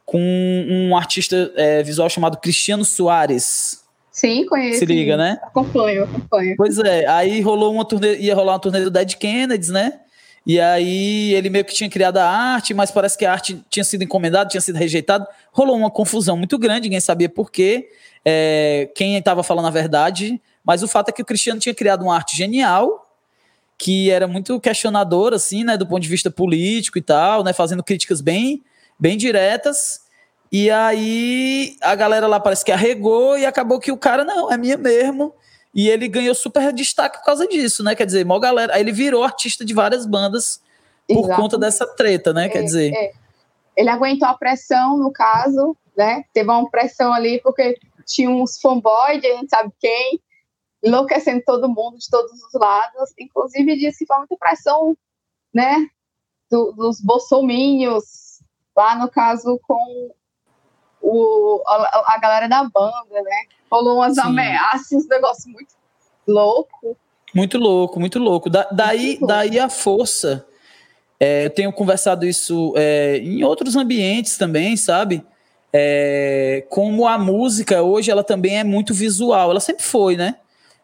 com 0.06 0.20
um 0.20 0.96
artista 0.96 1.52
é, 1.56 1.82
visual 1.82 2.10
chamado 2.10 2.38
Cristiano 2.38 2.86
Soares. 2.86 3.84
Sim, 4.12 4.46
conheço. 4.46 4.80
Se 4.80 4.86
liga, 4.86 5.18
né? 5.18 5.40
Acompanho, 5.44 6.04
acompanho. 6.04 6.56
Pois 6.56 6.78
é, 6.80 7.06
aí 7.08 7.42
rolou 7.42 7.74
uma 7.74 7.84
turnê, 7.84 8.18
ia 8.18 8.34
rolar 8.34 8.54
uma 8.54 8.60
turnê 8.60 8.82
do 8.82 8.92
Dead 8.92 9.16
Kennedys, 9.16 9.70
né? 9.70 10.00
E 10.46 10.60
aí 10.60 11.34
ele 11.34 11.50
meio 11.50 11.66
que 11.66 11.74
tinha 11.74 11.90
criado 11.90 12.18
a 12.18 12.30
arte, 12.30 12.74
mas 12.74 12.92
parece 12.92 13.18
que 13.18 13.26
a 13.26 13.32
arte 13.32 13.60
tinha 13.70 13.84
sido 13.84 14.04
encomendada, 14.04 14.50
tinha 14.50 14.62
sido 14.62 14.76
rejeitada. 14.76 15.28
Rolou 15.52 15.76
uma 15.76 15.90
confusão 15.90 16.38
muito 16.38 16.58
grande, 16.60 16.82
ninguém 16.82 17.00
sabia 17.00 17.28
por 17.28 17.52
quê, 17.52 17.90
é, 18.26 18.90
quem 18.96 19.16
estava 19.16 19.44
falando 19.44 19.68
a 19.68 19.72
verdade. 19.72 20.42
Mas 20.64 20.82
o 20.82 20.88
fato 20.88 21.10
é 21.10 21.12
que 21.12 21.22
o 21.22 21.26
Cristiano 21.26 21.60
tinha 21.60 21.76
criado 21.76 22.02
uma 22.02 22.16
arte 22.16 22.36
genial, 22.36 23.06
que 23.78 24.10
era 24.10 24.28
muito 24.28 24.60
questionador, 24.60 25.34
assim, 25.34 25.64
né, 25.64 25.78
do 25.78 25.86
ponto 25.86 26.02
de 26.02 26.10
vista 26.10 26.32
político 26.32 26.98
e 26.98 27.02
tal, 27.02 27.44
né, 27.44 27.54
fazendo 27.54 27.84
críticas 27.84 28.20
bem, 28.20 28.64
bem 29.00 29.16
diretas. 29.16 30.06
E 30.52 30.72
aí 30.72 31.76
a 31.82 31.94
galera 31.94 32.28
lá 32.28 32.40
parece 32.40 32.66
que 32.66 32.72
arregou 32.72 33.38
e 33.38 33.46
acabou 33.46 33.80
que 33.80 33.92
o 33.92 33.98
cara, 33.98 34.24
não, 34.24 34.52
é 34.52 34.58
minha 34.58 34.78
mesmo. 34.78 35.34
E 35.74 35.90
ele 35.90 36.08
ganhou 36.08 36.34
super 36.34 36.72
destaque 36.72 37.18
por 37.18 37.26
causa 37.26 37.46
disso, 37.46 37.84
né? 37.84 37.94
Quer 37.94 38.06
dizer, 38.06 38.26
mó 38.26 38.40
galera. 38.40 38.74
Aí 38.74 38.80
ele 38.80 38.94
virou 38.94 39.24
artista 39.24 39.66
de 39.66 39.74
várias 39.74 40.06
bandas 40.06 40.62
por 41.06 41.26
Exato. 41.26 41.42
conta 41.42 41.58
dessa 41.58 41.86
treta, 41.86 42.34
né? 42.34 42.46
É, 42.46 42.50
Quer 42.50 42.64
dizer. 42.64 42.94
É. 42.94 43.12
Ele 43.76 43.90
aguentou 43.90 44.26
a 44.26 44.34
pressão, 44.34 44.98
no 44.98 45.12
caso, 45.12 45.76
né? 45.98 46.24
Teve 46.34 46.50
uma 46.50 46.70
pressão 46.70 47.12
ali, 47.12 47.42
porque 47.44 47.78
tinha 48.06 48.30
uns 48.30 48.60
fanboys, 48.60 49.24
a 49.24 49.38
gente 49.38 49.50
sabe 49.50 49.72
quem, 49.80 50.22
enlouquecendo 50.84 51.44
todo 51.46 51.68
mundo 51.68 51.98
de 51.98 52.10
todos 52.10 52.32
os 52.32 52.54
lados. 52.54 53.14
Inclusive, 53.20 53.78
disse 53.78 54.00
que 54.00 54.06
foi 54.06 54.18
muita 54.18 54.38
pressão, 54.38 54.96
né, 55.54 55.88
do, 56.50 56.72
dos 56.74 57.02
bolsominions 57.02 58.40
lá 58.76 58.96
no 58.96 59.10
caso 59.10 59.60
com 59.66 60.12
o, 61.02 61.64
a, 61.66 62.16
a 62.16 62.18
galera 62.20 62.48
da 62.48 62.64
banda, 62.64 63.22
né? 63.22 63.44
Rolou 63.72 63.98
umas 63.98 64.16
Sim. 64.16 64.22
ameaças, 64.22 65.06
um 65.06 65.08
negócio 65.08 65.52
muito 65.52 65.74
louco. 66.28 66.98
Muito 67.34 67.58
louco, 67.58 68.00
muito 68.00 68.20
louco. 68.20 68.50
Da, 68.50 68.68
daí, 68.72 69.08
muito 69.08 69.22
louco. 69.22 69.28
daí 69.28 69.60
a 69.60 69.70
força. 69.70 70.46
É, 71.20 71.46
eu 71.46 71.50
tenho 71.50 71.72
conversado 71.72 72.26
isso 72.26 72.74
é, 72.76 73.18
em 73.18 73.44
outros 73.44 73.76
ambientes 73.76 74.38
também, 74.38 74.76
sabe? 74.76 75.26
É, 75.78 76.66
como 76.70 77.06
a 77.06 77.18
música 77.18 77.82
hoje 77.82 78.10
ela 78.10 78.24
também 78.24 78.60
é 78.60 78.64
muito 78.64 78.94
visual, 78.94 79.52
ela 79.52 79.60
sempre 79.60 79.84
foi, 79.84 80.16
né? 80.16 80.36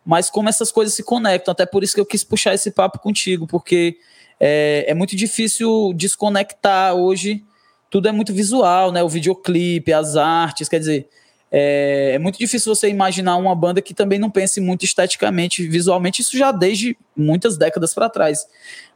Mas 0.05 0.29
como 0.29 0.49
essas 0.49 0.71
coisas 0.71 0.93
se 0.93 1.03
conectam, 1.03 1.51
até 1.51 1.65
por 1.65 1.83
isso 1.83 1.93
que 1.93 2.01
eu 2.01 2.05
quis 2.05 2.23
puxar 2.23 2.53
esse 2.53 2.71
papo 2.71 2.99
contigo, 2.99 3.47
porque 3.47 3.97
é, 4.39 4.85
é 4.87 4.93
muito 4.93 5.15
difícil 5.15 5.93
desconectar 5.95 6.93
hoje 6.95 7.43
tudo 7.91 8.07
é 8.07 8.11
muito 8.11 8.33
visual, 8.33 8.91
né? 8.91 9.03
O 9.03 9.09
videoclipe, 9.09 9.91
as 9.91 10.15
artes, 10.15 10.69
quer 10.69 10.79
dizer, 10.79 11.09
é, 11.51 12.13
é, 12.15 12.19
muito 12.19 12.39
difícil 12.39 12.73
você 12.73 12.87
imaginar 12.87 13.35
uma 13.35 13.53
banda 13.53 13.81
que 13.81 13.93
também 13.93 14.17
não 14.17 14.31
pense 14.31 14.61
muito 14.61 14.85
esteticamente, 14.85 15.67
visualmente, 15.67 16.21
isso 16.21 16.37
já 16.37 16.53
desde 16.53 16.97
muitas 17.15 17.57
décadas 17.57 17.93
para 17.93 18.09
trás. 18.09 18.47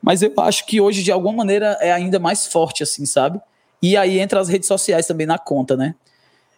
Mas 0.01 0.21
eu 0.21 0.33
acho 0.37 0.65
que 0.65 0.79
hoje, 0.79 1.03
de 1.03 1.11
alguma 1.11 1.33
maneira, 1.33 1.77
é 1.81 1.91
ainda 1.91 2.17
mais 2.17 2.47
forte, 2.47 2.81
assim, 2.81 3.05
sabe? 3.05 3.41
E 3.81 3.95
aí 3.95 4.19
entra 4.19 4.39
as 4.39 4.49
redes 4.49 4.67
sociais 4.67 5.07
também 5.07 5.27
na 5.27 5.37
conta, 5.37 5.75
né? 5.75 5.95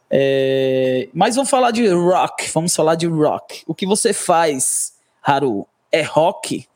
É, 0.10 1.10
mas 1.14 1.36
vamos 1.36 1.50
falar 1.50 1.72
de 1.72 1.88
rock, 1.88 2.50
vamos 2.54 2.76
falar 2.76 2.96
de 2.96 3.08
rock. 3.08 3.64
O 3.68 3.76
que 3.76 3.86
você 3.86 4.14
faz, 4.14 4.94
Haru? 5.22 5.68
É 5.92 6.02
rock? 6.02 6.68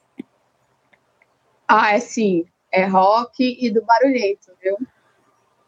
Ah, 1.67 1.93
é 1.93 2.00
sim. 2.00 2.45
É 2.71 2.86
rock 2.86 3.57
e 3.60 3.69
do 3.69 3.83
barulhento, 3.83 4.51
viu? 4.62 4.77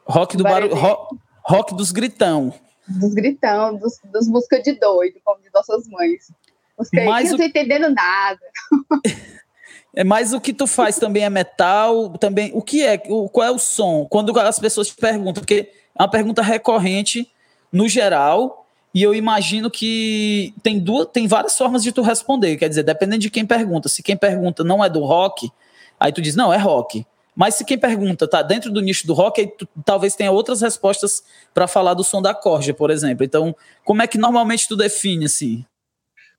Rock 0.06 0.36
do 0.36 0.44
barulho. 0.44 0.75
Rock, 0.75 1.18
rock 1.44 1.75
dos 1.75 1.92
gritão. 1.92 2.53
Dos 2.88 3.13
gritão, 3.13 3.77
dos, 3.77 4.00
dos 4.06 4.27
músicas 4.27 4.63
de 4.63 4.74
doido, 4.74 5.20
como 5.24 5.42
de 5.42 5.50
nossas 5.53 5.88
mães. 5.88 6.32
Música 6.77 7.06
Mas 7.06 7.30
não 7.30 7.36
o... 7.36 7.38
tô 7.38 7.44
entendendo 7.44 7.89
nada. 7.89 8.42
É, 9.95 10.03
mas 10.03 10.33
o 10.33 10.41
que 10.41 10.53
tu 10.53 10.65
faz 10.65 10.97
também 10.97 11.23
é 11.23 11.29
metal, 11.29 12.09
também. 12.17 12.51
O 12.53 12.62
que 12.62 12.83
é? 12.83 13.01
O, 13.07 13.29
qual 13.29 13.47
é 13.47 13.51
o 13.51 13.59
som? 13.59 14.05
Quando 14.09 14.38
as 14.39 14.59
pessoas 14.59 14.88
te 14.88 14.95
perguntam, 14.95 15.41
porque 15.41 15.69
é 15.97 16.01
uma 16.01 16.09
pergunta 16.09 16.41
recorrente 16.41 17.31
no 17.71 17.88
geral, 17.88 18.65
e 18.93 19.01
eu 19.01 19.13
imagino 19.13 19.69
que 19.69 20.53
tem 20.62 20.79
duas, 20.79 21.07
tem 21.12 21.27
várias 21.27 21.57
formas 21.57 21.83
de 21.83 21.91
tu 21.91 22.01
responder. 22.01 22.57
Quer 22.57 22.69
dizer, 22.69 22.83
dependendo 22.83 23.19
de 23.19 23.29
quem 23.29 23.45
pergunta. 23.45 23.88
Se 23.88 24.01
quem 24.01 24.17
pergunta 24.17 24.63
não 24.63 24.83
é 24.83 24.89
do 24.89 25.03
rock, 25.03 25.51
aí 26.00 26.12
tu 26.12 26.21
diz, 26.21 26.35
não, 26.35 26.51
é 26.51 26.57
rock. 26.57 27.05
Mas 27.35 27.55
se 27.55 27.65
quem 27.65 27.77
pergunta 27.77 28.27
tá 28.27 28.43
dentro 28.43 28.71
do 28.71 28.81
nicho 28.81 29.07
do 29.07 29.13
rock, 29.13 29.41
aí 29.41 29.47
tu, 29.47 29.67
talvez 29.83 30.15
tenha 30.15 30.31
outras 30.31 30.62
respostas 30.62 31.23
para 31.53 31.67
falar 31.67 31.95
do 31.95 32.03
som 32.03 32.21
da 32.21 32.33
corja, 32.33 32.73
por 32.73 32.91
exemplo. 32.91 33.23
Então, 33.23 33.55
como 33.83 34.01
é 34.01 34.07
que 34.07 34.17
normalmente 34.17 34.67
tu 34.67 34.75
define 34.75 35.25
assim? 35.25 35.65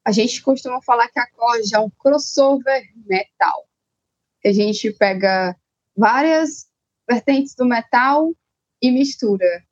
A 0.04 0.12
gente 0.12 0.42
costuma 0.42 0.82
falar 0.82 1.08
que 1.08 1.18
a 1.18 1.30
corja 1.30 1.76
é 1.76 1.80
um 1.80 1.90
crossover 1.90 2.84
metal. 3.06 3.68
A 4.44 4.52
gente 4.52 4.92
pega 4.92 5.56
várias 5.96 6.66
vertentes 7.08 7.54
do 7.54 7.64
metal 7.64 8.34
e 8.82 8.90
mistura. 8.90 9.64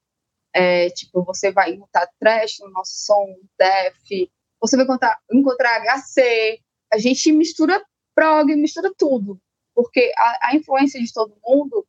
É, 0.55 0.91
tipo, 0.91 1.25
você 1.25 1.51
vai 1.51 1.73
encontrar 1.73 2.09
trash 2.19 2.59
no 2.61 2.71
nosso 2.71 2.93
som, 2.95 3.37
def, 3.59 4.31
você 4.61 4.77
vai 4.77 4.85
encontrar, 4.85 5.19
encontrar 5.31 5.81
HC, 5.81 6.61
a 6.93 6.99
gente 6.99 7.33
mistura 7.33 7.83
prog, 8.15 8.55
mistura 8.55 8.93
tudo 8.97 9.41
porque 9.75 10.13
a, 10.17 10.51
a 10.51 10.57
influência 10.57 11.01
de 11.01 11.13
todo 11.13 11.37
mundo 11.45 11.87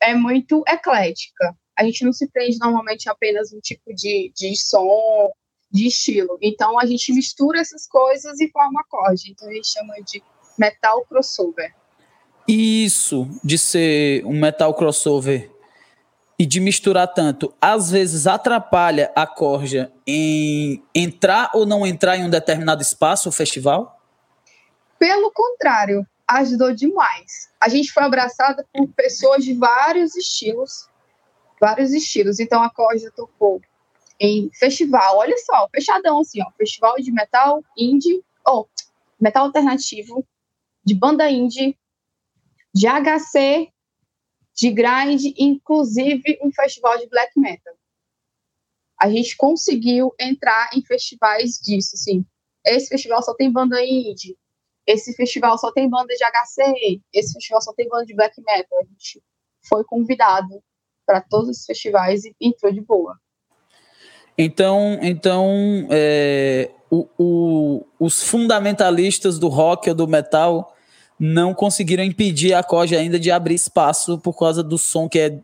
é 0.00 0.14
muito 0.14 0.62
eclética. 0.66 1.56
A 1.76 1.84
gente 1.84 2.04
não 2.04 2.12
se 2.12 2.28
prende 2.28 2.58
normalmente 2.58 3.08
apenas 3.08 3.52
um 3.52 3.60
tipo 3.60 3.94
de, 3.94 4.32
de 4.36 4.56
som, 4.56 5.32
de 5.72 5.86
estilo. 5.86 6.38
Então 6.40 6.78
a 6.78 6.84
gente 6.84 7.12
mistura 7.12 7.60
essas 7.60 7.88
coisas 7.88 8.38
e 8.40 8.50
forma 8.50 8.80
acorde. 8.80 9.30
Então 9.30 9.48
a 9.48 9.52
gente 9.52 9.68
chama 9.68 9.94
de 10.04 10.22
metal 10.58 11.04
crossover. 11.06 11.74
Isso 12.46 13.28
de 13.42 13.56
ser 13.56 14.24
um 14.26 14.38
metal 14.38 14.74
crossover 14.74 15.50
e 16.38 16.44
de 16.44 16.60
misturar 16.60 17.06
tanto, 17.06 17.54
às 17.60 17.90
vezes 17.90 18.26
atrapalha 18.26 19.12
a 19.14 19.26
corja 19.26 19.92
em 20.04 20.82
entrar 20.94 21.50
ou 21.54 21.64
não 21.64 21.86
entrar 21.86 22.16
em 22.16 22.24
um 22.24 22.30
determinado 22.30 22.82
espaço 22.82 23.28
ou 23.28 23.32
festival? 23.32 24.00
Pelo 24.98 25.30
contrário, 25.30 26.04
ajudou 26.26 26.74
demais. 26.74 27.48
A 27.60 27.68
gente 27.68 27.92
foi 27.92 28.02
abraçada 28.02 28.66
por 28.72 28.88
pessoas 28.88 29.44
de 29.44 29.54
vários 29.54 30.16
estilos, 30.16 30.88
vários 31.60 31.92
estilos. 31.92 32.40
Então 32.40 32.60
a 32.60 32.70
Corja 32.70 33.10
tocou 33.14 33.60
em 34.20 34.50
festival, 34.52 35.18
olha 35.18 35.36
só, 35.38 35.68
fechadão 35.74 36.20
assim, 36.20 36.42
ó, 36.42 36.50
festival 36.52 36.96
de 36.96 37.10
metal 37.12 37.62
indie, 37.76 38.22
ou 38.46 38.62
oh, 38.62 38.68
metal 39.20 39.46
alternativo, 39.46 40.26
de 40.84 40.94
banda 40.94 41.30
indie, 41.30 41.76
de 42.74 42.86
HC, 42.86 43.70
de 44.54 44.70
grind, 44.70 45.34
inclusive 45.36 46.38
um 46.42 46.52
festival 46.52 46.98
de 46.98 47.08
black 47.08 47.38
metal. 47.38 47.74
A 49.00 49.10
gente 49.10 49.36
conseguiu 49.36 50.14
entrar 50.18 50.70
em 50.74 50.82
festivais 50.84 51.58
disso, 51.58 51.92
assim. 51.94 52.24
Esse 52.64 52.88
festival 52.88 53.22
só 53.22 53.34
tem 53.34 53.50
banda 53.50 53.84
indie, 53.84 54.36
esse 54.86 55.12
festival 55.14 55.58
só 55.58 55.72
tem 55.72 55.88
banda 55.88 56.14
de 56.14 56.24
HC, 56.24 57.00
esse 57.12 57.32
festival 57.32 57.60
só 57.62 57.72
tem 57.72 57.88
banda 57.88 58.06
de 58.06 58.14
black 58.14 58.40
metal. 58.40 58.78
A 58.80 58.84
gente 58.84 59.22
foi 59.68 59.84
convidado 59.84 60.62
para 61.06 61.20
todos 61.20 61.58
os 61.58 61.64
festivais 61.64 62.24
e 62.24 62.34
entrou 62.40 62.72
de 62.72 62.80
boa. 62.80 63.18
Então, 64.36 64.98
então 65.02 65.86
é, 65.90 66.70
o, 66.90 67.06
o, 67.18 67.86
os 67.98 68.22
fundamentalistas 68.22 69.38
do 69.38 69.48
rock 69.48 69.88
ou 69.88 69.94
do 69.94 70.08
metal 70.08 70.74
não 71.18 71.54
conseguiram 71.54 72.02
impedir 72.02 72.54
a 72.54 72.62
Koja 72.62 72.98
ainda 72.98 73.18
de 73.18 73.30
abrir 73.30 73.54
espaço 73.54 74.18
por 74.18 74.36
causa 74.36 74.62
do 74.62 74.78
som 74.78 75.08
que 75.08 75.18
é 75.18 75.38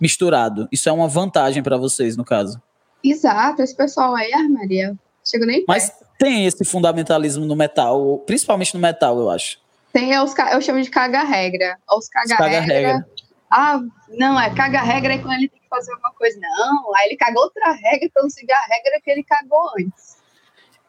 misturado. 0.00 0.68
Isso 0.72 0.88
é 0.88 0.92
uma 0.92 1.08
vantagem 1.08 1.62
para 1.62 1.76
vocês, 1.76 2.16
no 2.16 2.24
caso. 2.24 2.60
Exato, 3.04 3.62
esse 3.62 3.76
pessoal 3.76 4.14
aí, 4.14 4.32
ah, 4.32 4.48
Maria, 4.48 4.94
chega 5.24 5.44
nem 5.44 5.64
Mas 5.66 5.90
perto 5.90 6.10
tem 6.20 6.44
esse 6.44 6.66
fundamentalismo 6.66 7.46
no 7.46 7.56
metal, 7.56 8.18
principalmente 8.26 8.74
no 8.74 8.80
metal, 8.80 9.18
eu 9.18 9.30
acho. 9.30 9.58
Tem, 9.90 10.12
é 10.12 10.22
os, 10.22 10.34
eu 10.52 10.60
chamo 10.60 10.82
de 10.82 10.90
caga-regra. 10.90 11.78
Os 11.90 12.08
caga-regra. 12.10 13.06
ah, 13.50 13.80
não, 14.10 14.38
é 14.38 14.50
caga-regra 14.54 15.14
é 15.14 15.18
quando 15.18 15.38
ele 15.38 15.50
fazer 15.70 15.92
alguma 15.92 16.12
coisa. 16.12 16.38
Não, 16.40 16.94
aí 16.96 17.06
ele 17.06 17.16
cagou 17.16 17.44
outra 17.44 17.70
regra, 17.72 18.04
então 18.04 18.28
seguir 18.28 18.52
a 18.52 18.60
regra 18.60 19.00
que 19.02 19.10
ele 19.10 19.22
cagou 19.22 19.70
antes. 19.78 20.20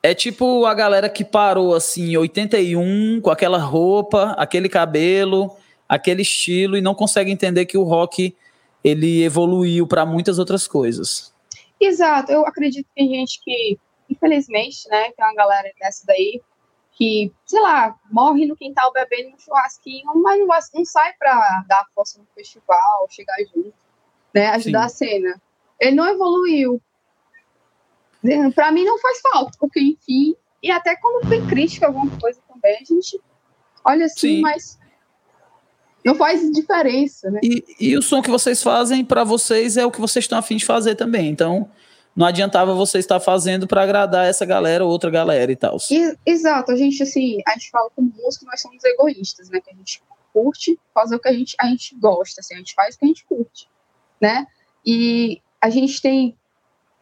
É 0.03 0.13
tipo 0.13 0.65
a 0.65 0.73
galera 0.73 1.07
que 1.07 1.23
parou 1.23 1.75
assim 1.75 2.13
em 2.13 2.17
81 2.17 3.21
com 3.21 3.29
aquela 3.29 3.59
roupa, 3.59 4.31
aquele 4.37 4.67
cabelo, 4.67 5.55
aquele 5.87 6.23
estilo 6.23 6.75
e 6.75 6.81
não 6.81 6.95
consegue 6.95 7.31
entender 7.31 7.65
que 7.65 7.77
o 7.77 7.83
rock 7.83 8.35
ele 8.83 9.23
evoluiu 9.23 9.85
para 9.85 10.05
muitas 10.05 10.39
outras 10.39 10.67
coisas. 10.67 11.31
Exato, 11.79 12.31
eu 12.31 12.45
acredito 12.47 12.87
que 12.87 12.95
tem 12.95 13.09
gente 13.09 13.39
que 13.43 13.79
infelizmente, 14.11 14.87
né, 14.89 15.11
tem 15.11 15.25
uma 15.25 15.33
galera 15.33 15.71
dessa 15.79 16.05
daí 16.05 16.41
que, 16.91 17.31
sei 17.45 17.59
lá, 17.61 17.97
morre 18.11 18.45
no 18.45 18.55
quintal 18.55 18.91
bebendo 18.91 19.31
no 19.31 19.39
churrasquinho, 19.39 20.05
mas 20.15 20.37
não, 20.39 20.47
não 20.75 20.85
sai 20.85 21.13
para 21.13 21.63
dar 21.67 21.85
força 21.95 22.19
no 22.19 22.27
festival, 22.35 23.07
chegar 23.09 23.37
junto, 23.53 23.73
né, 24.33 24.47
ajudar 24.47 24.89
Sim. 24.89 25.05
a 25.05 25.09
cena. 25.09 25.41
Ele 25.79 25.95
não 25.95 26.07
evoluiu. 26.07 26.81
Para 28.53 28.71
mim 28.71 28.83
não 28.83 28.99
faz 28.99 29.19
falta, 29.19 29.57
porque, 29.59 29.79
enfim, 29.79 30.35
e 30.61 30.69
até 30.69 30.95
quando 30.95 31.27
tem 31.27 31.45
crítica 31.47 31.87
alguma 31.87 32.09
coisa 32.19 32.39
também, 32.47 32.75
a 32.75 32.83
gente 32.83 33.19
olha 33.83 34.05
assim, 34.05 34.35
Sim. 34.35 34.41
mas 34.41 34.79
não 36.05 36.15
faz 36.15 36.41
diferença, 36.51 37.31
né? 37.31 37.39
E, 37.43 37.63
e 37.79 37.97
o 37.97 38.01
som 38.01 38.21
que 38.21 38.29
vocês 38.29 38.61
fazem, 38.61 39.03
para 39.03 39.23
vocês, 39.23 39.75
é 39.75 39.85
o 39.85 39.91
que 39.91 39.99
vocês 39.99 40.25
estão 40.25 40.37
afim 40.37 40.57
de 40.57 40.65
fazer 40.65 40.95
também. 40.95 41.29
Então, 41.29 41.69
não 42.15 42.27
adiantava 42.27 42.73
você 42.73 42.99
estar 42.99 43.19
fazendo 43.19 43.67
para 43.67 43.83
agradar 43.83 44.27
essa 44.27 44.45
galera 44.45 44.83
ou 44.83 44.91
outra 44.91 45.09
galera 45.09 45.51
e 45.51 45.55
tal. 45.55 45.77
Exato, 46.25 46.71
a 46.71 46.75
gente 46.75 47.01
assim, 47.01 47.39
a 47.47 47.53
gente 47.53 47.69
fala 47.69 47.89
como 47.95 48.11
músico, 48.15 48.45
nós 48.45 48.61
somos 48.61 48.83
egoístas, 48.83 49.49
né? 49.49 49.61
Que 49.61 49.71
a 49.71 49.75
gente 49.75 50.01
curte 50.33 50.79
fazer 50.93 51.15
o 51.15 51.19
que 51.19 51.27
a 51.27 51.33
gente, 51.33 51.55
a 51.59 51.67
gente 51.67 51.95
gosta, 51.95 52.41
assim, 52.41 52.55
a 52.55 52.57
gente 52.57 52.73
faz 52.73 52.95
o 52.95 52.99
que 52.99 53.05
a 53.05 53.07
gente 53.07 53.25
curte, 53.25 53.67
né? 54.21 54.47
E 54.85 55.41
a 55.59 55.69
gente 55.69 56.01
tem 56.01 56.37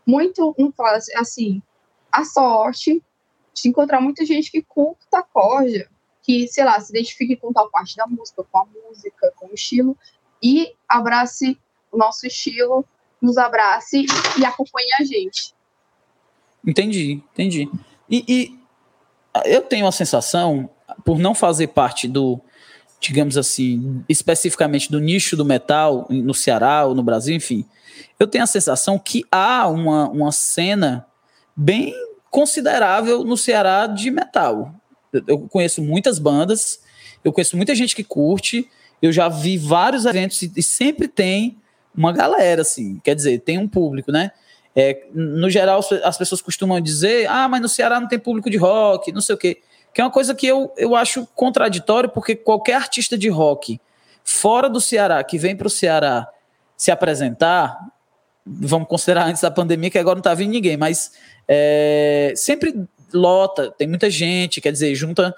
muito, 0.06 0.56
não 0.58 0.72
fala 0.72 1.00
assim, 1.18 1.62
a 2.12 2.24
sorte 2.24 3.04
de 3.54 3.70
encontrar 3.70 4.02
muita 4.02 4.26
gente 4.26 4.52
que 4.52 4.62
curta 4.62 5.20
a 5.20 5.24
corda, 5.24 5.90
que, 6.24 6.48
sei 6.48 6.64
lá, 6.64 6.80
se 6.80 6.92
identifique 6.92 7.36
com 7.36 7.52
tal 7.52 7.70
parte 7.70 7.96
da 7.96 8.08
música, 8.08 8.44
com 8.44 8.58
a 8.58 8.66
música, 8.66 9.34
com 9.36 9.48
o 9.48 9.54
estilo, 9.54 9.98
e 10.42 10.74
abrace 10.88 11.58
o 11.92 11.98
nosso 11.98 12.26
estilo 12.26 12.86
nos 13.22 13.38
abrace 13.38 14.06
e 14.40 14.46
acompanhe 14.46 14.94
a 15.00 15.04
gente. 15.04 15.54
Entendi, 16.66 17.22
entendi. 17.34 17.70
E, 18.10 18.24
e 18.28 18.60
eu 19.46 19.62
tenho 19.62 19.88
a 19.88 19.92
sensação, 19.92 20.70
por 21.04 21.20
não 21.20 21.36
fazer 21.36 21.68
parte 21.68 22.08
do, 22.08 22.40
digamos 23.00 23.38
assim, 23.38 24.03
especificamente 24.10 24.91
do 24.91 25.00
nicho 25.00 25.38
do 25.38 25.46
metal 25.46 26.06
no 26.10 26.34
Ceará 26.34 26.86
ou 26.86 26.94
no 26.94 27.01
Brasil, 27.01 27.36
enfim, 27.36 27.65
eu 28.20 28.27
tenho 28.27 28.44
a 28.44 28.48
sensação 28.48 29.00
que 29.00 29.24
há 29.32 29.68
uma, 29.68 30.10
uma 30.10 30.32
cena 30.32 31.06
bem 31.56 31.94
considerável 32.29 33.24
no 33.24 33.38
Ceará 33.38 33.88
de 33.88 34.12
metal. 34.12 34.74
Eu 35.27 35.39
conheço 35.39 35.82
muitas 35.82 36.20
bandas, 36.20 36.82
eu 37.24 37.32
conheço 37.32 37.56
muita 37.56 37.74
gente 37.74 37.96
que 37.96 38.03
curte, 38.03 38.70
eu 39.01 39.12
já 39.12 39.29
vi 39.29 39.58
vários 39.58 40.06
eventos 40.06 40.41
e, 40.41 40.62
sempre 40.62 41.08
tem 41.08 41.58
uma 41.96 42.12
galera, 42.12 42.62
assim, 42.62 43.00
quer 43.03 43.15
dizer, 43.15 43.39
tem 43.39 43.58
um 43.58 43.68
público, 43.68 44.12
né? 44.12 44.32
É, 44.75 45.08
no 45.13 45.50
geral, 45.50 45.82
as 46.03 46.18
pessoas 46.18 46.41
costumam 46.41 46.79
dizer, 46.79 47.27
ah, 47.27 47.48
mas 47.50 47.62
no 47.62 47.68
Ceará 47.68 48.00
não 48.00 48.08
tem 48.08 48.20
público 48.20 48.50
de 48.50 48.58
rock, 48.58 49.12
não 49.12 49.22
sei 49.22 49.36
o 49.36 49.38
quê. 49.38 49.58
Que 49.93 50.01
é 50.01 50.03
uma 50.03 50.12
coisa 50.12 50.36
que 50.36 50.48
eu, 50.48 50.72
eu 50.77 50.96
acho 50.96 51.27
contraditório, 51.36 52.10
porque 52.10 52.36
qualquer 52.36 52.75
artista 52.75 53.17
de 53.17 53.29
rock 53.29 53.79
fora 54.24 54.69
do 54.69 54.79
Ceará 54.79 55.24
que 55.24 55.38
vem 55.38 55.55
para 55.55 55.67
o 55.67 55.69
Ceará 55.69 56.27
se 56.77 56.91
apresentar, 56.91 57.77
vamos 58.46 58.88
considerar 58.88 59.25
antes 59.25 59.41
da 59.41 59.51
pandemia, 59.51 59.89
que 59.89 59.98
agora 59.98 60.15
não 60.15 60.22
está 60.22 60.34
vindo 60.34 60.51
ninguém, 60.51 60.77
mas 60.77 61.12
é, 61.48 62.34
sempre 62.36 62.88
lota, 63.13 63.72
tem 63.72 63.88
muita 63.88 64.10
gente, 64.10 64.62
quer 64.62 64.72
dizer, 64.72 64.93
junta, 64.96 65.36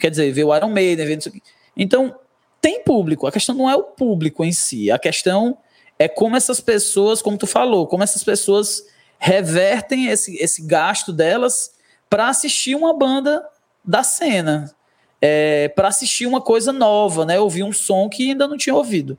quer 0.00 0.10
dizer, 0.10 0.32
vê 0.32 0.44
o 0.44 0.54
Iron 0.54 0.70
Maiden, 0.70 1.06
vê 1.06 1.16
isso 1.16 1.28
aqui. 1.28 1.42
Então, 1.76 2.14
tem 2.60 2.82
público, 2.82 3.26
a 3.26 3.32
questão 3.32 3.54
não 3.54 3.68
é 3.68 3.76
o 3.76 3.82
público 3.82 4.44
em 4.44 4.52
si, 4.52 4.90
a 4.90 4.98
questão 4.98 5.58
é 5.98 6.08
como 6.08 6.36
essas 6.36 6.60
pessoas, 6.60 7.20
como 7.20 7.36
tu 7.36 7.46
falou, 7.46 7.86
como 7.86 8.02
essas 8.02 8.24
pessoas 8.24 8.84
revertem 9.18 10.06
esse, 10.06 10.36
esse 10.36 10.62
gasto 10.62 11.12
delas 11.12 11.72
para 12.08 12.28
assistir 12.28 12.74
uma 12.74 12.96
banda 12.96 13.44
da 13.88 14.02
cena, 14.02 14.70
é, 15.18 15.68
para 15.70 15.88
assistir 15.88 16.26
uma 16.26 16.42
coisa 16.42 16.72
nova, 16.72 17.24
né? 17.24 17.40
Ouvir 17.40 17.62
um 17.62 17.72
som 17.72 18.06
que 18.06 18.30
ainda 18.30 18.46
não 18.46 18.58
tinha 18.58 18.74
ouvido. 18.74 19.18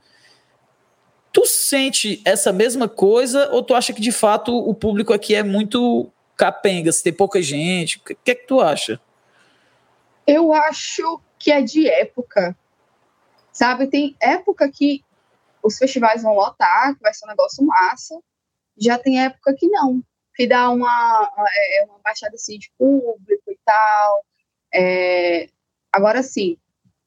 Tu 1.34 1.44
sente 1.48 2.22
essa 2.24 2.54
mesma 2.54 2.88
coisa 2.88 3.50
ou 3.52 3.64
tu 3.64 3.74
acha 3.74 3.92
que 3.92 4.02
de 4.02 4.12
fato 4.12 4.56
o 4.56 4.74
público 4.76 5.12
aqui 5.12 5.34
é 5.34 5.42
muito 5.42 6.12
capenga, 6.38 6.92
se 6.92 7.04
tem 7.04 7.12
pouca 7.12 7.42
gente? 7.42 7.98
O 7.98 8.02
que 8.02 8.32
é 8.32 8.36
que 8.36 8.46
tu 8.46 8.62
acha? 8.62 9.02
Eu 10.26 10.54
acho 10.54 11.20
que 11.40 11.52
é 11.52 11.62
de 11.64 11.90
época. 11.90 12.56
Sabe, 13.52 13.88
tem 13.88 14.16
época 14.22 14.70
que 14.72 15.04
os 15.64 15.78
festivais 15.80 16.22
vão 16.22 16.36
lotar, 16.36 16.96
que 16.96 17.02
vai 17.02 17.14
ser 17.14 17.26
um 17.26 17.30
negócio 17.30 17.66
massa. 17.66 18.18
Já 18.78 19.00
tem 19.00 19.22
época 19.22 19.54
que 19.58 19.68
não, 19.68 20.02
que 20.36 20.48
dá 20.48 20.70
uma, 20.70 21.32
é, 21.56 21.86
uma 21.86 22.00
baixada 22.04 22.36
assim 22.36 22.60
de 22.60 22.72
público 22.78 23.52
e 23.52 23.58
tal. 23.66 24.24
É, 24.74 25.50
agora 25.92 26.22
sim, 26.24 26.58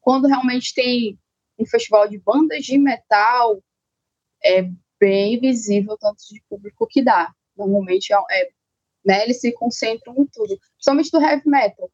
quando 0.01 0.27
realmente 0.27 0.75
tem 0.75 1.19
um 1.59 1.67
festival 1.67 2.09
de 2.09 2.19
bandas 2.19 2.65
de 2.65 2.77
metal, 2.79 3.63
é 4.45 4.69
bem 4.99 5.39
visível 5.39 5.95
o 5.95 5.99
tanto 5.99 6.23
de 6.29 6.43
público 6.49 6.87
que 6.89 7.03
dá. 7.03 7.33
Normalmente 7.57 8.13
é, 8.13 8.17
é 8.31 8.51
né, 9.05 9.25
eles 9.25 9.41
se 9.41 9.53
concentram 9.53 10.15
em 10.17 10.27
tudo, 10.27 10.59
principalmente 10.75 11.11
do 11.11 11.21
heavy 11.21 11.49
metal. 11.49 11.91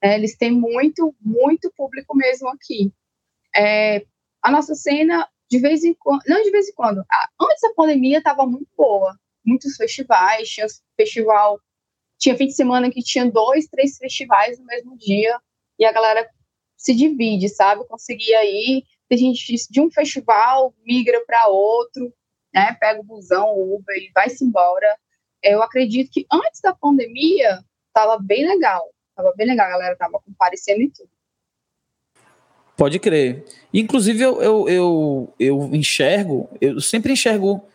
É, 0.00 0.14
eles 0.14 0.36
têm 0.36 0.50
muito, 0.50 1.14
muito 1.20 1.72
público 1.76 2.16
mesmo 2.16 2.48
aqui. 2.48 2.92
É, 3.54 4.04
a 4.42 4.50
nossa 4.50 4.74
cena 4.74 5.28
de 5.50 5.58
vez 5.58 5.82
em 5.82 5.94
quando, 5.94 6.22
não 6.26 6.42
de 6.42 6.50
vez 6.50 6.68
em 6.68 6.74
quando, 6.74 6.98
antes 7.40 7.60
da 7.62 7.74
pandemia 7.74 8.18
estava 8.18 8.46
muito 8.46 8.68
boa, 8.76 9.18
muitos 9.44 9.76
festivais, 9.76 10.48
tinha 10.48 10.66
festival, 10.96 11.58
tinha 12.18 12.36
fim 12.36 12.46
de 12.46 12.54
semana 12.54 12.90
que 12.90 13.02
tinha 13.02 13.30
dois, 13.30 13.66
três 13.68 13.96
festivais 13.96 14.58
no 14.58 14.66
mesmo 14.66 14.96
dia, 14.96 15.38
e 15.78 15.84
a 15.84 15.92
galera 15.92 16.28
se 16.76 16.94
divide, 16.94 17.48
sabe? 17.48 17.86
Conseguia 17.86 18.44
ir, 18.44 18.84
tem 19.08 19.18
gente 19.18 19.56
de 19.70 19.80
um 19.80 19.90
festival 19.90 20.74
migra 20.84 21.22
para 21.26 21.48
outro, 21.48 22.12
né? 22.52 22.76
Pega 22.80 23.00
o 23.00 23.04
busão, 23.04 23.54
o 23.54 23.76
Uber 23.76 23.96
e 23.96 24.10
vai-se 24.14 24.44
embora. 24.44 24.96
Eu 25.42 25.62
acredito 25.62 26.10
que 26.10 26.26
antes 26.32 26.60
da 26.60 26.74
pandemia 26.74 27.60
estava 27.86 28.18
bem 28.18 28.46
legal, 28.46 28.90
estava 29.10 29.32
bem 29.36 29.46
legal, 29.46 29.66
a 29.66 29.70
galera 29.70 29.92
estava 29.92 30.20
comparecendo 30.24 30.82
e 30.82 30.90
tudo. 30.90 31.10
Pode 32.76 33.00
crer. 33.00 33.44
Inclusive, 33.74 34.22
eu, 34.22 34.40
eu, 34.40 34.68
eu, 34.68 35.34
eu 35.38 35.74
enxergo, 35.74 36.48
eu 36.60 36.80
sempre 36.80 37.12
enxergo. 37.12 37.66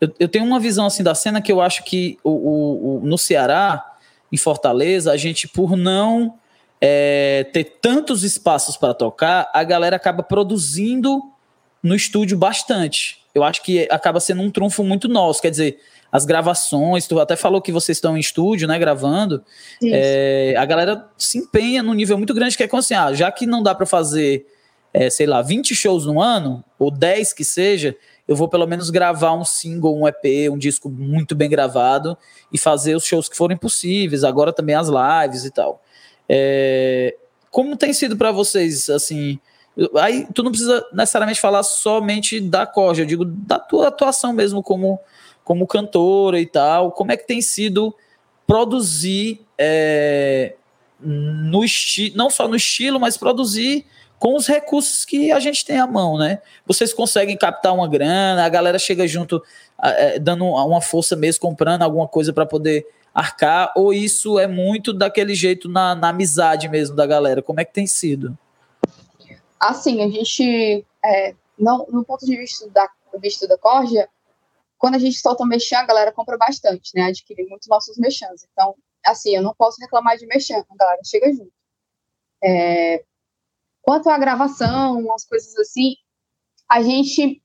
Eu, 0.00 0.12
eu, 0.18 0.28
tenho 0.28 0.44
uma 0.44 0.60
visão 0.60 0.86
assim 0.86 1.02
da 1.02 1.14
cena 1.14 1.40
que 1.40 1.50
eu 1.50 1.60
acho 1.60 1.84
que 1.84 2.18
o, 2.22 2.30
o, 2.30 2.96
o 2.96 3.00
no 3.04 3.16
Ceará, 3.16 3.94
em 4.30 4.36
Fortaleza, 4.36 5.12
a 5.12 5.16
gente, 5.16 5.46
por 5.48 5.76
não 5.76 6.34
é, 6.80 7.46
ter 7.52 7.64
tantos 7.80 8.22
espaços 8.24 8.76
para 8.76 8.92
tocar, 8.92 9.50
a 9.54 9.64
galera 9.64 9.96
acaba 9.96 10.22
produzindo 10.22 11.22
no 11.82 11.94
estúdio 11.94 12.36
bastante. 12.36 13.22
Eu 13.34 13.42
acho 13.42 13.62
que 13.62 13.88
acaba 13.90 14.20
sendo 14.20 14.42
um 14.42 14.50
trunfo 14.50 14.84
muito 14.84 15.08
nosso. 15.08 15.42
Quer 15.42 15.50
dizer, 15.50 15.78
as 16.10 16.24
gravações, 16.24 17.06
tu 17.06 17.18
até 17.18 17.36
falou 17.36 17.60
que 17.60 17.72
vocês 17.72 17.98
estão 17.98 18.16
em 18.16 18.20
estúdio, 18.20 18.68
né, 18.68 18.78
gravando. 18.78 19.42
É, 19.82 20.54
a 20.56 20.64
galera 20.64 21.08
se 21.18 21.38
empenha 21.38 21.82
num 21.82 21.92
nível 21.92 22.16
muito 22.16 22.32
grande 22.32 22.56
que 22.56 22.62
é 22.62 22.68
como 22.68 22.80
assim, 22.80 22.94
ah, 22.94 23.12
já 23.12 23.32
que 23.32 23.46
não 23.46 23.62
dá 23.62 23.74
para 23.74 23.84
fazer, 23.84 24.46
é, 24.92 25.10
sei 25.10 25.26
lá, 25.26 25.42
20 25.42 25.74
shows 25.74 26.06
no 26.06 26.20
ano, 26.20 26.62
ou 26.78 26.90
10 26.90 27.32
que 27.32 27.44
seja, 27.44 27.96
eu 28.26 28.34
vou 28.34 28.48
pelo 28.48 28.66
menos 28.66 28.90
gravar 28.90 29.32
um 29.34 29.44
single, 29.44 29.96
um 29.96 30.08
EP, 30.08 30.50
um 30.50 30.58
disco 30.58 30.88
muito 30.88 31.34
bem 31.34 31.48
gravado 31.48 32.16
e 32.52 32.58
fazer 32.58 32.94
os 32.94 33.04
shows 33.04 33.28
que 33.28 33.36
forem 33.36 33.56
possíveis, 33.56 34.24
agora 34.24 34.52
também 34.52 34.74
as 34.74 34.88
lives 34.88 35.44
e 35.44 35.50
tal. 35.50 35.82
É, 36.28 37.16
como 37.50 37.76
tem 37.76 37.92
sido 37.92 38.16
para 38.16 38.32
vocês, 38.32 38.88
assim, 38.88 39.38
aí 39.96 40.26
tu 40.34 40.42
não 40.42 40.50
precisa 40.50 40.84
necessariamente 40.92 41.40
falar 41.40 41.62
somente 41.62 42.40
da 42.40 42.66
Corja, 42.66 43.02
eu 43.02 43.06
digo 43.06 43.24
da 43.24 43.58
tua 43.58 43.88
atuação 43.88 44.32
mesmo 44.32 44.62
como 44.62 44.98
como 45.44 45.66
cantora 45.66 46.40
e 46.40 46.46
tal, 46.46 46.90
como 46.90 47.12
é 47.12 47.18
que 47.18 47.26
tem 47.26 47.42
sido 47.42 47.94
produzir 48.46 49.42
é, 49.58 50.54
no 50.98 51.60
não 52.14 52.30
só 52.30 52.48
no 52.48 52.56
estilo, 52.56 52.98
mas 52.98 53.18
produzir 53.18 53.84
com 54.18 54.36
os 54.36 54.46
recursos 54.46 55.04
que 55.04 55.30
a 55.30 55.40
gente 55.40 55.64
tem 55.64 55.78
à 55.78 55.86
mão, 55.86 56.16
né? 56.16 56.40
Vocês 56.66 56.92
conseguem 56.92 57.36
captar 57.36 57.74
uma 57.74 57.88
grana, 57.88 58.44
a 58.44 58.48
galera 58.48 58.78
chega 58.78 59.06
junto, 59.06 59.42
é, 59.82 60.18
dando 60.18 60.44
uma 60.44 60.80
força 60.80 61.14
mesmo, 61.14 61.40
comprando 61.40 61.82
alguma 61.82 62.08
coisa 62.08 62.32
para 62.32 62.46
poder 62.46 62.86
arcar, 63.14 63.72
ou 63.76 63.92
isso 63.92 64.38
é 64.38 64.46
muito 64.46 64.92
daquele 64.92 65.34
jeito 65.34 65.68
na, 65.68 65.94
na, 65.94 66.08
amizade 66.08 66.68
mesmo 66.68 66.96
da 66.96 67.06
galera? 67.06 67.40
Como 67.40 67.60
é 67.60 67.64
que 67.64 67.72
tem 67.72 67.86
sido? 67.86 68.36
Assim, 69.60 70.02
a 70.02 70.08
gente, 70.08 70.84
é, 71.04 71.34
não, 71.56 71.86
no 71.90 72.04
ponto 72.04 72.26
de 72.26 72.36
vista 72.36 72.68
da, 72.70 72.88
vista 73.20 73.46
da 73.46 73.56
Corja, 73.56 74.08
quando 74.78 74.96
a 74.96 74.98
gente 74.98 75.18
solta 75.18 75.44
um 75.44 75.46
mexã, 75.46 75.78
a 75.78 75.86
galera 75.86 76.12
compra 76.12 76.36
bastante, 76.36 76.90
né? 76.94 77.04
Adquire 77.04 77.46
muito 77.48 77.68
nossos 77.68 77.96
mexãs. 77.96 78.46
Então, 78.52 78.74
assim, 79.06 79.34
eu 79.34 79.42
não 79.42 79.54
posso 79.54 79.80
reclamar 79.80 80.18
de 80.18 80.26
mexã, 80.26 80.56
a 80.58 80.76
galera 80.76 81.00
chega 81.04 81.32
junto. 81.32 81.52
É... 82.42 83.04
Quanto 83.84 84.08
à 84.08 84.16
gravação, 84.16 85.12
as 85.12 85.26
coisas 85.26 85.54
assim, 85.58 85.94
a 86.70 86.82
gente 86.82 87.42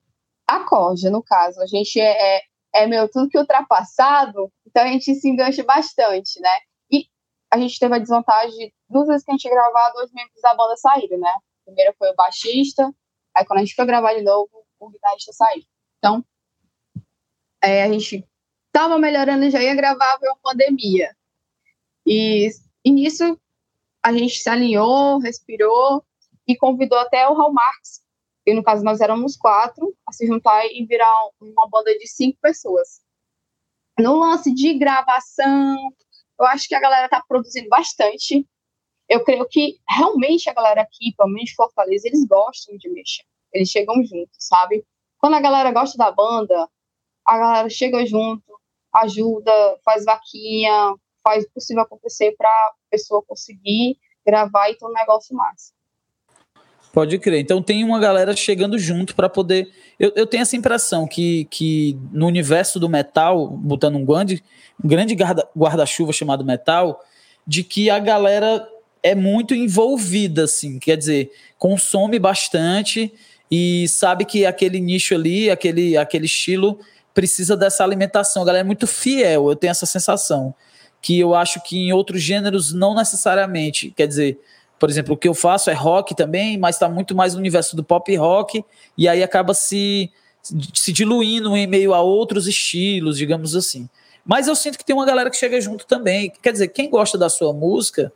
acorde, 0.48 1.10
no 1.10 1.22
caso, 1.22 1.62
a 1.62 1.66
gente 1.66 2.00
é, 2.00 2.38
é, 2.38 2.42
é 2.74 2.88
meu 2.88 3.12
tudo 3.12 3.28
que 3.28 3.38
ultrapassado, 3.38 4.50
então 4.66 4.84
a 4.84 4.88
gente 4.88 5.14
se 5.16 5.30
engancha 5.30 5.64
bastante, 5.66 6.40
né? 6.40 6.50
E 6.90 7.08
a 7.52 7.58
gente 7.58 7.78
teve 7.78 7.94
a 7.94 8.00
desvantagem, 8.00 8.74
duas 8.90 9.08
vezes 9.10 9.26
que 9.26 9.32
a 9.32 9.34
gente 9.34 9.50
gravar, 9.50 9.90
dois 9.90 10.12
membros 10.14 10.42
da 10.42 10.56
banda 10.56 10.78
saíram, 10.78 11.20
né? 11.20 11.34
Primeiro 11.66 11.94
foi 12.00 12.10
o 12.10 12.16
baixista, 12.16 12.90
aí 13.36 13.46
quando 13.46 13.60
a 13.60 13.64
gente 13.66 13.76
foi 13.76 13.86
gravar 13.86 14.14
de 14.14 14.24
novo, 14.24 14.50
o 14.80 14.90
guitarrista 14.90 15.34
saiu. 15.34 15.64
Então, 15.98 16.24
é, 17.62 17.84
a 17.84 17.92
gente 17.92 18.26
estava 18.68 18.98
melhorando, 18.98 19.50
já 19.50 19.62
ia 19.62 19.76
gravar, 19.76 20.18
veio 20.18 20.32
a 20.32 20.38
pandemia. 20.38 21.14
E, 22.08 22.50
e 22.86 22.92
nisso 22.92 23.38
a 24.02 24.14
gente 24.14 24.40
se 24.40 24.50
alinhou, 24.50 25.20
respirou 25.20 26.02
e 26.50 26.58
convidou 26.58 26.98
até 26.98 27.28
o 27.30 27.36
Raul 27.36 27.54
Marx, 27.54 28.02
que 28.44 28.56
no 28.56 28.64
caso 28.64 28.84
nós 28.84 29.00
éramos 29.02 29.38
quatro, 29.38 29.96
a 30.08 30.12
se 30.12 30.26
juntar 30.26 30.66
e 30.66 30.84
virar 30.84 31.30
uma 31.40 31.70
banda 31.70 31.96
de 31.96 32.08
cinco 32.08 32.40
pessoas. 32.42 33.02
No 34.00 34.18
lance 34.18 34.52
de 34.52 34.74
gravação, 34.74 35.78
eu 36.40 36.46
acho 36.48 36.68
que 36.68 36.74
a 36.74 36.80
galera 36.80 37.06
está 37.06 37.22
produzindo 37.28 37.70
bastante. 37.70 38.48
Eu 39.08 39.24
creio 39.24 39.48
que 39.48 39.78
realmente 39.88 40.50
a 40.50 40.54
galera 40.54 40.82
aqui, 40.82 41.14
pelo 41.16 41.30
menos 41.30 41.52
Fortaleza, 41.52 42.08
eles 42.08 42.26
gostam 42.26 42.76
de 42.78 42.90
mexer. 42.90 43.24
Eles 43.54 43.70
chegam 43.70 44.04
juntos, 44.04 44.38
sabe? 44.40 44.84
Quando 45.20 45.36
a 45.36 45.42
galera 45.42 45.72
gosta 45.72 45.98
da 45.98 46.12
banda, 46.12 46.68
a 47.28 47.38
galera 47.38 47.70
chega 47.70 48.04
junto, 48.08 48.60
ajuda, 48.96 49.80
faz 49.86 50.04
vaquinha, 50.04 50.96
faz 51.24 51.44
o 51.44 51.52
possível 51.52 51.84
acontecer 51.84 52.36
para 52.36 52.50
a 52.50 52.74
pessoa 52.90 53.22
conseguir 53.22 54.00
gravar 54.26 54.70
e 54.70 54.76
ter 54.76 54.86
um 54.86 54.94
negócio 54.94 55.36
massa. 55.36 55.79
Pode 56.92 57.20
crer. 57.20 57.40
Então 57.40 57.62
tem 57.62 57.84
uma 57.84 58.00
galera 58.00 58.36
chegando 58.36 58.78
junto 58.78 59.16
para 59.16 59.30
poder. 59.30 59.70
Eu, 60.00 60.12
eu 60.16 60.26
tenho 60.26 60.42
essa 60.42 60.56
impressão 60.56 61.08
que, 61.08 61.46
que 61.46 61.98
no 62.12 62.26
universo 62.26 62.80
do 62.80 62.90
metal, 62.90 63.48
botando 63.48 63.96
um 63.96 64.06
grande, 64.06 64.44
um 64.84 64.88
grande 64.88 65.16
guarda-chuva 65.56 66.12
chamado 66.12 66.44
metal, 66.44 67.00
de 67.46 67.64
que 67.64 67.90
a 67.90 68.00
galera 68.00 68.68
é 69.04 69.16
muito 69.16 69.54
envolvida, 69.54 70.44
assim, 70.44 70.78
quer 70.78 70.98
dizer, 70.98 71.32
consome 71.58 72.20
bastante 72.20 73.14
e 73.50 73.88
sabe 73.88 74.26
que 74.26 74.46
aquele 74.46 74.80
nicho 74.80 75.16
ali, 75.16 75.50
aquele, 75.50 75.96
aquele 75.96 76.26
estilo 76.26 76.80
precisa 77.14 77.56
dessa 77.56 77.84
alimentação. 77.84 78.44
A 78.44 78.46
galera 78.46 78.64
é 78.64 78.68
muito 78.68 78.86
fiel, 78.86 79.50
eu 79.50 79.56
tenho 79.56 79.72
essa 79.72 79.86
sensação. 79.86 80.54
Que 81.02 81.18
eu 81.18 81.34
acho 81.34 81.62
que 81.64 81.78
em 81.78 81.94
outros 81.94 82.22
gêneros 82.22 82.74
não 82.74 82.94
necessariamente. 82.94 83.92
Quer 83.96 84.08
dizer, 84.08 84.40
por 84.80 84.90
exemplo, 84.90 85.14
o 85.14 85.18
que 85.18 85.28
eu 85.28 85.34
faço 85.34 85.70
é 85.70 85.74
rock 85.74 86.16
também, 86.16 86.58
mas 86.58 86.76
está 86.76 86.88
muito 86.88 87.14
mais 87.14 87.34
no 87.34 87.40
universo 87.40 87.76
do 87.76 87.84
pop 87.84 88.16
rock, 88.16 88.64
e 88.98 89.08
aí 89.08 89.22
acaba 89.22 89.54
se, 89.54 90.10
se 90.74 90.94
diluindo 90.94 91.56
em 91.56 91.68
meio 91.68 91.94
a 91.94 92.02
outros 92.02 92.48
estilos, 92.48 93.18
digamos 93.18 93.56
assim. 93.56 93.90
Mas 94.26 94.48
eu 94.48 94.56
sinto 94.56 94.78
que 94.78 94.86
tem 94.86 94.96
uma 94.96 95.06
galera 95.06 95.30
que 95.30 95.38
chega 95.38 95.60
junto 95.60 95.86
também. 95.86 96.32
Quer 96.42 96.52
dizer, 96.54 96.70
quem 96.70 96.90
gosta 96.90 97.18
da 97.18 97.30
sua 97.30 97.52
música 97.52 98.14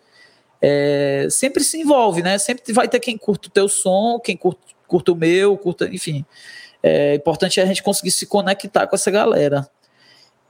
é, 0.61 1.27
sempre 1.29 1.63
se 1.63 1.77
envolve, 1.79 2.21
né? 2.21 2.37
Sempre 2.37 2.71
vai 2.71 2.87
ter 2.87 2.99
quem 2.99 3.17
curta 3.17 3.47
o 3.47 3.51
teu 3.51 3.67
som, 3.67 4.19
quem 4.19 4.37
curta, 4.37 4.61
curta 4.87 5.11
o 5.11 5.15
meu, 5.15 5.57
curta, 5.57 5.89
enfim. 5.91 6.23
É 6.81 7.15
importante 7.15 7.59
a 7.59 7.65
gente 7.65 7.81
conseguir 7.81 8.11
se 8.11 8.25
conectar 8.25 8.87
com 8.87 8.95
essa 8.95 9.09
galera. 9.09 9.67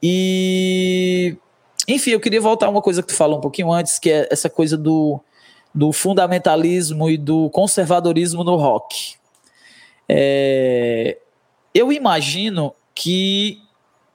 E, 0.01 1.37
enfim, 1.87 2.11
eu 2.11 2.19
queria 2.19 2.41
voltar 2.41 2.65
a 2.65 2.69
uma 2.69 2.81
coisa 2.81 3.01
que 3.01 3.07
tu 3.07 3.15
falou 3.15 3.37
um 3.37 3.41
pouquinho 3.41 3.71
antes, 3.71 3.97
que 3.97 4.11
é 4.11 4.27
essa 4.29 4.49
coisa 4.49 4.77
do, 4.77 5.21
do 5.73 5.91
fundamentalismo 5.91 7.09
e 7.09 7.17
do 7.17 7.49
conservadorismo 7.49 8.43
no 8.43 8.55
rock. 8.55 9.15
É, 10.07 11.17
eu 11.73 11.91
imagino 11.91 12.73
que 12.93 13.61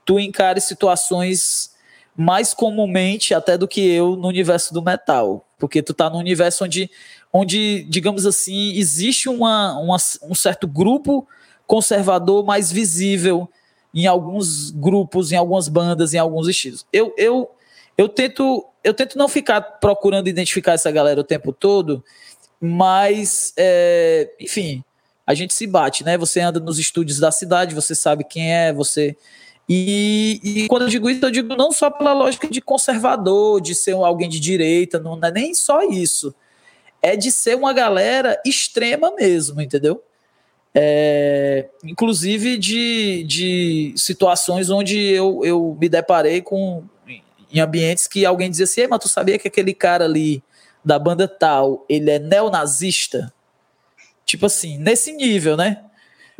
tu 0.05 0.21
encare 0.21 0.61
situações 0.61 1.75
mais 2.17 2.55
comumente 2.55 3.35
até 3.35 3.57
do 3.57 3.69
que 3.69 3.81
eu 3.81 4.17
no 4.17 4.29
universo 4.29 4.73
do 4.73 4.83
metal, 4.83 5.47
porque 5.59 5.83
tu 5.83 5.95
tá 5.95 6.09
no 6.11 6.19
universo 6.19 6.65
onde, 6.65 6.91
onde 7.33 7.85
digamos 7.85 8.27
assim, 8.27 8.73
existe 8.75 9.29
uma, 9.29 9.79
uma 9.79 9.97
um 10.23 10.35
certo 10.35 10.67
grupo 10.67 11.27
conservador 11.67 12.45
mais 12.45 12.73
visível 12.73 13.49
em 13.95 14.07
alguns 14.07 14.71
grupos, 14.71 15.33
em 15.33 15.37
algumas 15.37 15.69
bandas, 15.69 16.15
em 16.15 16.19
alguns 16.19 16.49
estilos. 16.49 16.87
Eu, 16.93 17.15
eu, 17.17 17.51
eu 17.97 18.09
tento 18.09 18.65
eu 18.89 18.95
tento 18.95 19.19
não 19.19 19.29
ficar 19.29 19.61
procurando 19.61 20.29
identificar 20.29 20.73
essa 20.73 20.91
galera 20.91 21.21
o 21.21 21.25
tempo 21.25 21.53
todo, 21.53 22.05
mas 22.61 23.53
é, 23.57 24.31
enfim, 24.41 24.83
a 25.27 25.35
gente 25.35 25.55
se 25.55 25.67
bate, 25.67 26.05
né? 26.05 26.17
Você 26.19 26.41
anda 26.41 26.59
nos 26.59 26.79
estúdios 26.79 27.19
da 27.19 27.31
cidade, 27.31 27.75
você 27.75 27.95
sabe 27.95 28.25
quem 28.25 28.53
é, 28.53 28.73
você 28.73 29.17
e, 29.69 30.41
e, 30.43 30.69
quando 30.69 30.83
eu 30.83 30.89
digo 30.89 31.11
isso, 31.11 31.23
eu 31.23 31.31
digo 31.31 31.55
não 31.55 31.71
só 31.71 31.91
pela 31.91 32.15
lógica 32.15 32.49
de 32.49 32.61
conservador, 32.61 33.61
de 33.61 33.75
ser 33.75 33.93
alguém 33.93 34.29
de 34.29 34.41
direita, 34.41 34.99
não 34.99 35.21
é 35.23 35.31
nem 35.31 35.53
só 35.53 35.83
isso. 35.83 36.35
É 37.03 37.15
de 37.15 37.31
ser 37.31 37.55
uma 37.55 37.73
galera 37.75 38.41
extrema 38.47 39.15
mesmo, 39.15 39.61
entendeu? 39.61 40.03
É, 40.75 41.69
inclusive 41.85 42.57
de, 42.57 43.25
de 43.25 43.93
situações 43.97 44.71
onde 44.71 44.99
eu, 44.99 45.45
eu 45.45 45.77
me 45.79 45.89
deparei 45.89 46.41
com 46.41 46.85
em 47.53 47.61
ambientes 47.61 48.07
que 48.07 48.25
alguém 48.25 48.51
dizia 48.51 48.65
assim, 48.65 48.87
mas 48.87 49.01
tu 49.01 49.09
sabia 49.09 49.39
que 49.39 49.49
aquele 49.49 49.75
cara 49.75 50.05
ali 50.05 50.43
da 50.85 50.99
banda 50.99 51.27
tal, 51.27 51.85
ele 51.89 52.11
é 52.11 52.19
neonazista? 52.19 53.33
Tipo 54.25 54.47
assim, 54.47 54.79
nesse 54.79 55.13
nível, 55.13 55.57
né? 55.57 55.83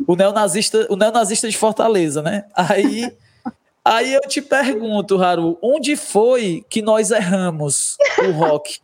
O 0.07 0.15
neonazista, 0.15 0.87
o 0.89 0.95
neonazista 0.95 1.49
de 1.49 1.57
Fortaleza, 1.57 2.21
né? 2.21 2.45
Aí, 2.55 3.11
aí 3.83 4.13
eu 4.13 4.21
te 4.21 4.41
pergunto, 4.41 5.21
Haru, 5.21 5.57
onde 5.61 5.95
foi 5.95 6.65
que 6.69 6.81
nós 6.81 7.11
erramos 7.11 7.97
o 8.27 8.31
rock? 8.31 8.79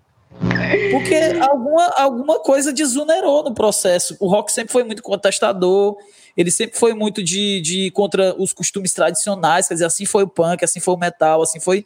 Porque 0.92 1.16
alguma, 1.40 1.86
alguma 1.96 2.40
coisa 2.40 2.74
desunerou 2.74 3.44
no 3.44 3.54
processo. 3.54 4.18
O 4.20 4.28
rock 4.28 4.52
sempre 4.52 4.74
foi 4.74 4.84
muito 4.84 5.02
contestador, 5.02 5.98
ele 6.36 6.52
sempre 6.52 6.78
foi 6.78 6.94
muito 6.94 7.24
de, 7.24 7.62
de 7.62 7.92
contra 7.92 8.36
os 8.42 8.54
costumes 8.54 8.94
tradicionais, 8.94 9.68
quer 9.68 9.76
dizer, 9.76 9.86
assim 9.86 10.06
foi 10.06 10.24
o 10.24 10.28
punk, 10.28 10.64
assim 10.64 10.80
foi 10.80 10.94
o 10.94 10.98
metal, 10.98 11.42
assim 11.42 11.60
foi. 11.60 11.86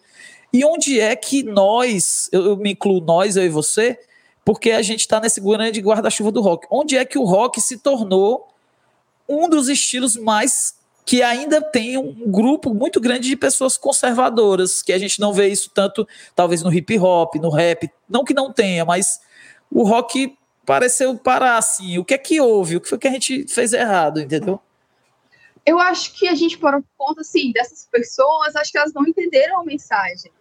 E 0.51 0.65
onde 0.65 0.99
é 0.99 1.15
que 1.15 1.43
nós, 1.43 2.27
eu, 2.31 2.45
eu 2.45 2.57
me 2.57 2.71
incluo 2.71 2.99
nós, 2.99 3.37
eu 3.37 3.45
e 3.45 3.49
você, 3.49 3.99
porque 4.43 4.71
a 4.71 4.81
gente 4.81 5.01
está 5.01 5.19
nesse 5.19 5.39
grande 5.39 5.79
guarda-chuva 5.79 6.31
do 6.31 6.41
rock. 6.41 6.65
Onde 6.71 6.97
é 6.97 7.05
que 7.05 7.19
o 7.19 7.23
rock 7.23 7.61
se 7.61 7.77
tornou 7.77 8.47
um 9.27 9.47
dos 9.47 9.69
estilos 9.69 10.15
mais 10.15 10.73
que 11.05 11.23
ainda 11.23 11.61
tem 11.61 11.97
um 11.97 12.31
grupo 12.31 12.73
muito 12.73 12.99
grande 12.99 13.29
de 13.29 13.35
pessoas 13.35 13.77
conservadoras, 13.77 14.83
que 14.83 14.93
a 14.93 14.97
gente 14.97 15.19
não 15.19 15.33
vê 15.33 15.47
isso 15.47 15.71
tanto, 15.73 16.07
talvez 16.35 16.61
no 16.61 16.71
hip 16.71 16.99
hop, 16.99 17.35
no 17.35 17.49
rap, 17.49 17.89
não 18.07 18.23
que 18.23 18.33
não 18.33 18.53
tenha, 18.53 18.85
mas 18.85 19.19
o 19.71 19.83
rock 19.83 20.35
pareceu 20.69 21.17
parar 21.17 21.57
assim. 21.57 21.97
O 21.97 22.05
que 22.05 22.13
é 22.13 22.17
que 22.19 22.39
houve? 22.39 22.75
O 22.75 22.81
que 22.81 22.87
foi 22.87 22.99
que 22.99 23.07
a 23.07 23.11
gente 23.11 23.47
fez 23.47 23.73
errado, 23.73 24.21
entendeu? 24.21 24.61
Eu 25.65 25.79
acho 25.79 26.13
que 26.13 26.27
a 26.27 26.35
gente 26.35 26.59
por 26.59 26.71
conta 26.95 27.21
assim 27.21 27.51
dessas 27.51 27.87
pessoas, 27.87 28.55
acho 28.55 28.71
que 28.71 28.77
elas 28.77 28.93
não 28.93 29.01
entenderam 29.07 29.61
a 29.61 29.65
mensagem. 29.65 30.31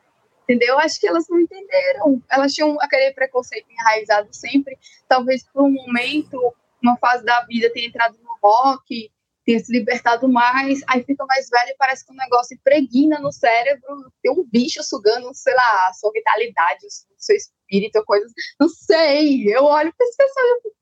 Entendeu? 0.42 0.78
Acho 0.78 1.00
que 1.00 1.08
elas 1.08 1.24
não 1.30 1.40
entenderam. 1.40 2.22
Elas 2.30 2.52
tinham 2.52 2.76
aquele 2.78 3.10
preconceito 3.12 3.68
enraizado 3.70 4.28
sempre, 4.30 4.78
talvez 5.08 5.46
por 5.50 5.62
um 5.62 5.70
momento, 5.70 6.54
uma 6.82 6.98
fase 6.98 7.24
da 7.24 7.46
vida 7.46 7.72
tenha 7.72 7.86
entrado 7.86 8.18
no 8.22 8.36
rock, 8.42 9.10
tenha 9.48 9.60
se 9.60 9.72
libertado 9.72 10.28
mais, 10.28 10.82
aí 10.86 11.02
fica 11.04 11.24
mais 11.24 11.48
velho 11.48 11.70
e 11.70 11.76
parece 11.78 12.04
que 12.04 12.12
um 12.12 12.16
negócio 12.16 12.54
impregna 12.54 13.18
no 13.18 13.32
cérebro, 13.32 14.12
tem 14.22 14.30
um 14.30 14.44
bicho 14.44 14.82
sugando, 14.84 15.32
sei 15.32 15.54
lá, 15.54 15.88
a 15.88 15.92
sua 15.94 16.12
vitalidade, 16.12 16.84
o 16.86 16.90
seu 17.16 17.34
espírito, 17.34 18.04
coisas, 18.04 18.30
não 18.60 18.68
sei. 18.68 19.48
Eu 19.48 19.64
olho 19.64 19.90
para 19.96 20.06
esse 20.06 20.18
pessoal 20.18 20.44
e 20.44 20.50
eu 20.50 20.72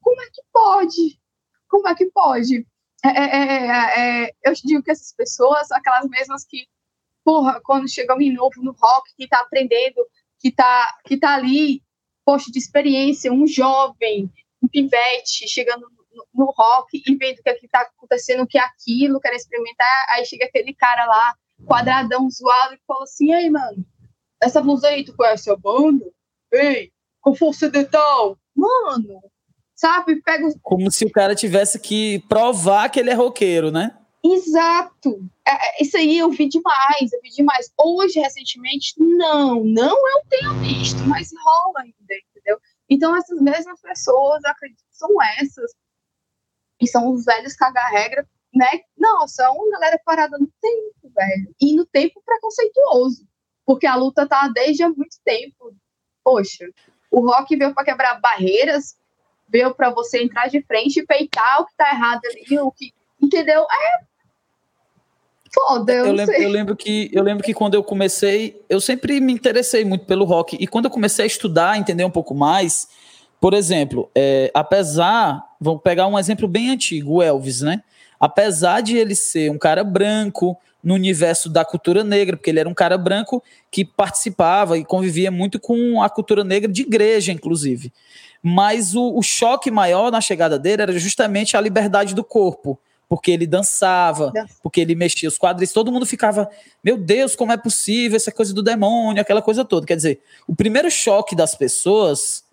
como 0.00 0.22
é 0.22 0.26
que 0.26 0.42
pode? 0.52 1.20
Como 1.68 1.88
é 1.88 1.94
que 1.96 2.06
pode? 2.06 2.64
É, 3.04 3.08
é, 3.08 3.26
é, 3.36 4.26
é, 4.26 4.30
eu 4.44 4.52
digo 4.52 4.80
que 4.80 4.92
essas 4.92 5.12
pessoas 5.12 5.68
aquelas 5.72 6.08
mesmas 6.08 6.44
que, 6.44 6.68
porra, 7.24 7.60
quando 7.64 7.90
chega 7.90 8.12
alguém 8.12 8.32
novo 8.32 8.62
no 8.62 8.70
rock, 8.80 9.12
que 9.16 9.26
tá 9.26 9.40
aprendendo, 9.40 10.06
que 10.38 10.52
tá, 10.52 10.98
que 11.04 11.18
tá 11.18 11.34
ali, 11.34 11.82
poxa, 12.24 12.48
de 12.52 12.60
experiência, 12.60 13.32
um 13.32 13.44
jovem, 13.44 14.32
um 14.62 14.68
pivete, 14.68 15.48
chegando 15.48 15.90
no 16.34 16.46
rock 16.56 17.02
e 17.06 17.16
vendo 17.16 17.38
o 17.38 17.42
que 17.42 17.50
é 17.50 17.58
está 17.62 17.80
acontecendo, 17.80 18.42
o 18.42 18.46
que 18.46 18.58
é 18.58 18.62
aquilo, 18.62 19.20
quer 19.20 19.34
experimentar. 19.34 20.06
Aí 20.10 20.24
chega 20.24 20.44
aquele 20.44 20.74
cara 20.74 21.04
lá, 21.04 21.34
quadradão, 21.66 22.28
zoado, 22.30 22.74
e 22.74 22.80
fala 22.86 23.04
assim: 23.04 23.32
Ei, 23.32 23.50
mano, 23.50 23.84
essa 24.42 24.60
blusa 24.60 24.88
aí, 24.88 25.04
tu 25.04 25.14
conhece 25.16 25.50
a 25.50 25.56
banda? 25.56 26.04
Ei, 26.52 26.92
com 27.20 27.34
força 27.34 27.70
de 27.70 27.84
tal? 27.84 28.38
Mano, 28.54 29.20
sabe? 29.74 30.20
Pega 30.22 30.48
Como 30.62 30.90
se 30.90 31.04
o 31.04 31.10
cara 31.10 31.34
tivesse 31.34 31.78
que 31.78 32.20
provar 32.28 32.88
que 32.88 33.00
ele 33.00 33.10
é 33.10 33.14
roqueiro, 33.14 33.70
né? 33.70 33.96
Exato. 34.24 35.20
É, 35.46 35.52
é, 35.52 35.82
isso 35.82 35.96
aí 35.96 36.18
eu 36.18 36.30
vi 36.30 36.48
demais, 36.48 37.12
eu 37.12 37.20
vi 37.22 37.30
demais. 37.30 37.72
Hoje, 37.78 38.18
recentemente, 38.18 38.94
não, 38.98 39.62
não 39.64 39.96
eu 39.96 40.22
tenho 40.28 40.54
visto, 40.54 40.98
mas 41.06 41.30
rola 41.44 41.80
ainda, 41.80 42.14
entendeu? 42.30 42.58
Então, 42.90 43.16
essas 43.16 43.40
mesmas 43.40 43.80
pessoas, 43.80 44.44
acredito 44.44 44.82
são 44.98 45.10
essas 45.38 45.72
e 46.80 46.86
são 46.86 47.10
os 47.10 47.24
velhos 47.24 47.54
caga-regra, 47.54 48.26
né? 48.54 48.68
Nossa, 48.96 49.44
é 49.44 49.48
uma 49.48 49.70
galera 49.70 50.00
parada 50.04 50.38
no 50.38 50.50
tempo, 50.60 51.12
velho. 51.14 51.54
E 51.60 51.74
no 51.74 51.86
tempo 51.86 52.22
preconceituoso. 52.24 53.26
Porque 53.66 53.86
a 53.86 53.96
luta 53.96 54.26
tá 54.26 54.48
desde 54.48 54.82
há 54.82 54.88
muito 54.88 55.16
tempo. 55.24 55.74
Poxa, 56.24 56.64
o 57.10 57.20
rock 57.20 57.56
veio 57.56 57.74
para 57.74 57.84
quebrar 57.84 58.20
barreiras, 58.20 58.96
veio 59.48 59.74
para 59.74 59.90
você 59.90 60.22
entrar 60.22 60.48
de 60.48 60.62
frente 60.62 61.00
e 61.00 61.06
peitar 61.06 61.60
o 61.60 61.66
que 61.66 61.76
tá 61.76 61.90
errado 61.90 62.20
ali, 62.24 62.58
o 62.58 62.70
que. 62.70 62.92
Entendeu? 63.20 63.62
É. 63.62 64.08
Foda, 65.52 65.92
eu, 65.92 66.06
eu 66.06 66.12
lembro, 66.12 66.34
eu 66.34 66.48
lembro 66.50 66.76
que 66.76 67.10
eu 67.12 67.22
lembro 67.22 67.42
que 67.42 67.54
quando 67.54 67.74
eu 67.74 67.82
comecei, 67.82 68.62
eu 68.68 68.80
sempre 68.80 69.18
me 69.18 69.32
interessei 69.32 69.84
muito 69.84 70.04
pelo 70.04 70.24
rock. 70.24 70.56
E 70.60 70.66
quando 70.66 70.84
eu 70.84 70.90
comecei 70.90 71.24
a 71.24 71.26
estudar, 71.26 71.78
entender 71.78 72.04
um 72.04 72.10
pouco 72.10 72.34
mais, 72.34 72.86
por 73.40 73.54
exemplo, 73.54 74.10
é, 74.14 74.50
apesar, 74.52 75.42
vamos 75.60 75.82
pegar 75.82 76.06
um 76.06 76.18
exemplo 76.18 76.46
bem 76.46 76.70
antigo, 76.70 77.14
o 77.14 77.22
Elvis, 77.22 77.62
né? 77.62 77.82
Apesar 78.18 78.80
de 78.80 78.96
ele 78.96 79.14
ser 79.14 79.50
um 79.50 79.58
cara 79.58 79.84
branco 79.84 80.56
no 80.82 80.94
universo 80.94 81.48
da 81.48 81.64
cultura 81.64 82.04
negra, 82.04 82.36
porque 82.36 82.50
ele 82.50 82.60
era 82.60 82.68
um 82.68 82.74
cara 82.74 82.96
branco 82.96 83.42
que 83.70 83.84
participava 83.84 84.78
e 84.78 84.84
convivia 84.84 85.30
muito 85.30 85.58
com 85.58 86.02
a 86.02 86.08
cultura 86.08 86.44
negra 86.44 86.70
de 86.70 86.82
igreja, 86.82 87.32
inclusive. 87.32 87.92
Mas 88.42 88.94
o, 88.94 89.16
o 89.16 89.22
choque 89.22 89.70
maior 89.70 90.10
na 90.10 90.20
chegada 90.20 90.58
dele 90.58 90.82
era 90.82 90.98
justamente 90.98 91.56
a 91.56 91.60
liberdade 91.60 92.14
do 92.14 92.24
corpo 92.24 92.78
porque 93.08 93.30
ele 93.30 93.46
dançava, 93.46 94.30
porque 94.62 94.82
ele 94.82 94.94
mexia 94.94 95.28
os 95.28 95.38
quadris, 95.38 95.72
todo 95.72 95.90
mundo 95.90 96.04
ficava, 96.04 96.48
meu 96.84 96.98
Deus, 96.98 97.34
como 97.34 97.52
é 97.52 97.56
possível 97.56 98.16
essa 98.16 98.30
coisa 98.30 98.52
do 98.52 98.62
demônio, 98.62 99.22
aquela 99.22 99.40
coisa 99.40 99.64
toda. 99.64 99.86
Quer 99.86 99.96
dizer, 99.96 100.20
o 100.46 100.54
primeiro 100.54 100.90
choque 100.90 101.34
das 101.34 101.54
pessoas 101.54 102.44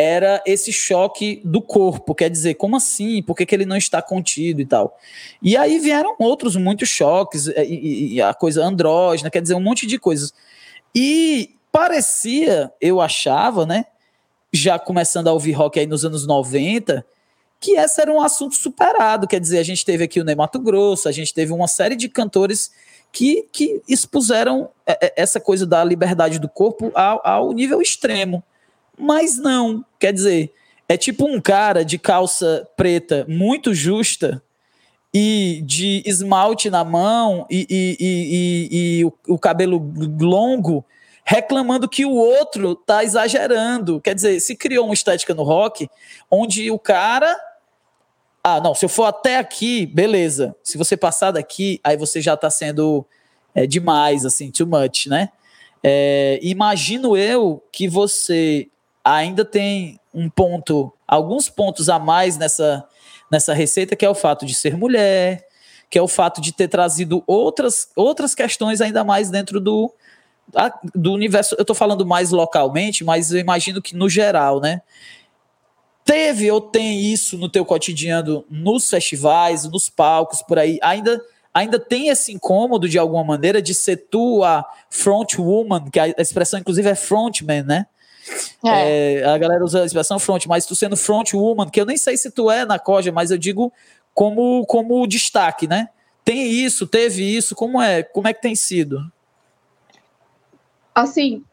era 0.00 0.40
esse 0.46 0.72
choque 0.72 1.42
do 1.44 1.60
corpo, 1.60 2.14
quer 2.14 2.30
dizer, 2.30 2.54
como 2.54 2.76
assim? 2.76 3.20
Por 3.20 3.34
que, 3.34 3.44
que 3.44 3.52
ele 3.52 3.66
não 3.66 3.76
está 3.76 4.00
contido 4.00 4.60
e 4.60 4.64
tal? 4.64 4.96
E 5.42 5.56
aí 5.56 5.80
vieram 5.80 6.14
outros 6.20 6.54
muitos 6.54 6.88
choques, 6.88 7.48
e, 7.48 7.52
e, 7.64 8.14
e 8.14 8.22
a 8.22 8.32
coisa 8.32 8.64
andrógena, 8.64 9.28
quer 9.28 9.42
dizer, 9.42 9.54
um 9.54 9.60
monte 9.60 9.88
de 9.88 9.98
coisas. 9.98 10.32
E 10.94 11.56
parecia, 11.72 12.72
eu 12.80 13.00
achava, 13.00 13.66
né? 13.66 13.86
Já 14.52 14.78
começando 14.78 15.26
a 15.26 15.32
ouvir 15.32 15.52
rock 15.52 15.80
aí 15.80 15.86
nos 15.86 16.04
anos 16.04 16.24
90, 16.24 17.04
que 17.58 17.72
esse 17.72 18.00
era 18.00 18.12
um 18.12 18.20
assunto 18.20 18.54
superado. 18.54 19.26
Quer 19.26 19.40
dizer, 19.40 19.58
a 19.58 19.64
gente 19.64 19.84
teve 19.84 20.04
aqui 20.04 20.20
o 20.20 20.24
Ney 20.24 20.36
Mato 20.36 20.60
Grosso, 20.60 21.08
a 21.08 21.12
gente 21.12 21.34
teve 21.34 21.52
uma 21.52 21.66
série 21.66 21.96
de 21.96 22.08
cantores 22.08 22.70
que, 23.10 23.48
que 23.50 23.82
expuseram 23.88 24.70
é, 24.86 25.06
é, 25.06 25.14
essa 25.16 25.40
coisa 25.40 25.66
da 25.66 25.82
liberdade 25.82 26.38
do 26.38 26.48
corpo 26.48 26.92
ao, 26.94 27.20
ao 27.24 27.52
nível 27.52 27.82
extremo. 27.82 28.44
Mas 28.98 29.38
não, 29.38 29.84
quer 29.98 30.12
dizer, 30.12 30.52
é 30.88 30.96
tipo 30.96 31.26
um 31.26 31.40
cara 31.40 31.84
de 31.84 31.98
calça 31.98 32.68
preta 32.76 33.24
muito 33.28 33.74
justa 33.74 34.42
e 35.12 35.62
de 35.64 36.02
esmalte 36.04 36.70
na 36.70 36.84
mão 36.84 37.46
e, 37.50 37.66
e, 37.68 37.96
e, 38.00 38.68
e 38.70 39.04
o, 39.04 39.12
o, 39.28 39.38
cabelo 39.38 39.92
longo 40.20 40.84
reclamando 41.24 41.88
que 41.88 42.04
o 42.04 42.12
outro 42.12 42.74
tá 42.74 43.04
exagerando. 43.04 44.00
Quer 44.00 44.14
dizer, 44.14 44.40
se 44.40 44.56
criou 44.56 44.86
uma 44.86 44.94
estética 44.94 45.34
no 45.34 45.42
rock 45.42 45.88
onde 46.30 46.70
o 46.70 46.78
cara. 46.78 47.38
Ah, 48.42 48.60
não, 48.60 48.74
se 48.74 48.84
eu 48.84 48.88
for 48.88 49.04
até 49.04 49.36
aqui, 49.36 49.84
beleza. 49.86 50.56
Se 50.62 50.78
você 50.78 50.96
passar 50.96 51.32
daqui, 51.32 51.80
aí 51.84 51.96
você 51.96 52.20
já 52.20 52.36
tá 52.36 52.48
sendo 52.48 53.04
é, 53.54 53.66
demais, 53.66 54.24
assim, 54.24 54.50
too 54.50 54.66
much, 54.66 55.06
né? 55.06 55.30
É, 55.82 56.38
imagino 56.42 57.16
eu 57.16 57.62
que 57.70 57.88
você 57.88 58.68
ainda 59.14 59.44
tem 59.44 59.98
um 60.12 60.28
ponto, 60.28 60.92
alguns 61.06 61.48
pontos 61.48 61.88
a 61.88 61.98
mais 61.98 62.36
nessa, 62.36 62.84
nessa 63.30 63.54
receita, 63.54 63.96
que 63.96 64.04
é 64.04 64.10
o 64.10 64.14
fato 64.14 64.44
de 64.44 64.54
ser 64.54 64.76
mulher, 64.76 65.46
que 65.90 65.98
é 65.98 66.02
o 66.02 66.08
fato 66.08 66.40
de 66.40 66.52
ter 66.52 66.68
trazido 66.68 67.22
outras, 67.26 67.88
outras 67.96 68.34
questões 68.34 68.80
ainda 68.80 69.04
mais 69.04 69.30
dentro 69.30 69.60
do, 69.60 69.92
do 70.94 71.12
universo. 71.12 71.54
Eu 71.56 71.62
estou 71.62 71.76
falando 71.76 72.06
mais 72.06 72.30
localmente, 72.30 73.04
mas 73.04 73.32
eu 73.32 73.38
imagino 73.38 73.80
que 73.80 73.96
no 73.96 74.08
geral, 74.08 74.60
né? 74.60 74.82
Teve 76.04 76.50
ou 76.50 76.60
tem 76.60 77.00
isso 77.12 77.36
no 77.36 77.50
teu 77.50 77.64
cotidiano, 77.64 78.44
nos 78.48 78.88
festivais, 78.88 79.64
nos 79.64 79.90
palcos, 79.90 80.42
por 80.42 80.58
aí? 80.58 80.78
Ainda 80.82 81.20
ainda 81.52 81.78
tem 81.78 82.08
esse 82.08 82.32
incômodo 82.32 82.88
de 82.88 82.98
alguma 82.98 83.24
maneira 83.24 83.60
de 83.60 83.74
ser 83.74 83.96
tu 84.10 84.44
a 84.44 84.64
front 84.88 85.38
woman, 85.38 85.90
que 85.90 85.98
a 85.98 86.08
expressão 86.18 86.60
inclusive 86.60 86.88
é 86.88 86.94
frontman, 86.94 87.62
né? 87.64 87.86
É. 88.64 89.20
É, 89.20 89.24
a 89.24 89.38
galera 89.38 89.64
usa 89.64 89.82
a 89.82 89.86
expressão 89.86 90.18
front, 90.18 90.46
mas 90.46 90.66
tu 90.66 90.74
sendo 90.74 90.96
front 90.96 91.32
woman, 91.32 91.68
que 91.68 91.80
eu 91.80 91.86
nem 91.86 91.96
sei 91.96 92.16
se 92.16 92.30
tu 92.30 92.50
é 92.50 92.64
na 92.64 92.78
Coja, 92.78 93.12
mas 93.12 93.30
eu 93.30 93.38
digo 93.38 93.72
como, 94.14 94.66
como 94.66 95.06
destaque, 95.06 95.66
né? 95.66 95.90
Tem 96.24 96.50
isso, 96.50 96.86
teve 96.86 97.22
isso, 97.22 97.54
como 97.54 97.80
é? 97.80 98.02
Como 98.02 98.28
é 98.28 98.34
que 98.34 98.42
tem 98.42 98.54
sido? 98.54 99.00
Assim, 100.94 101.44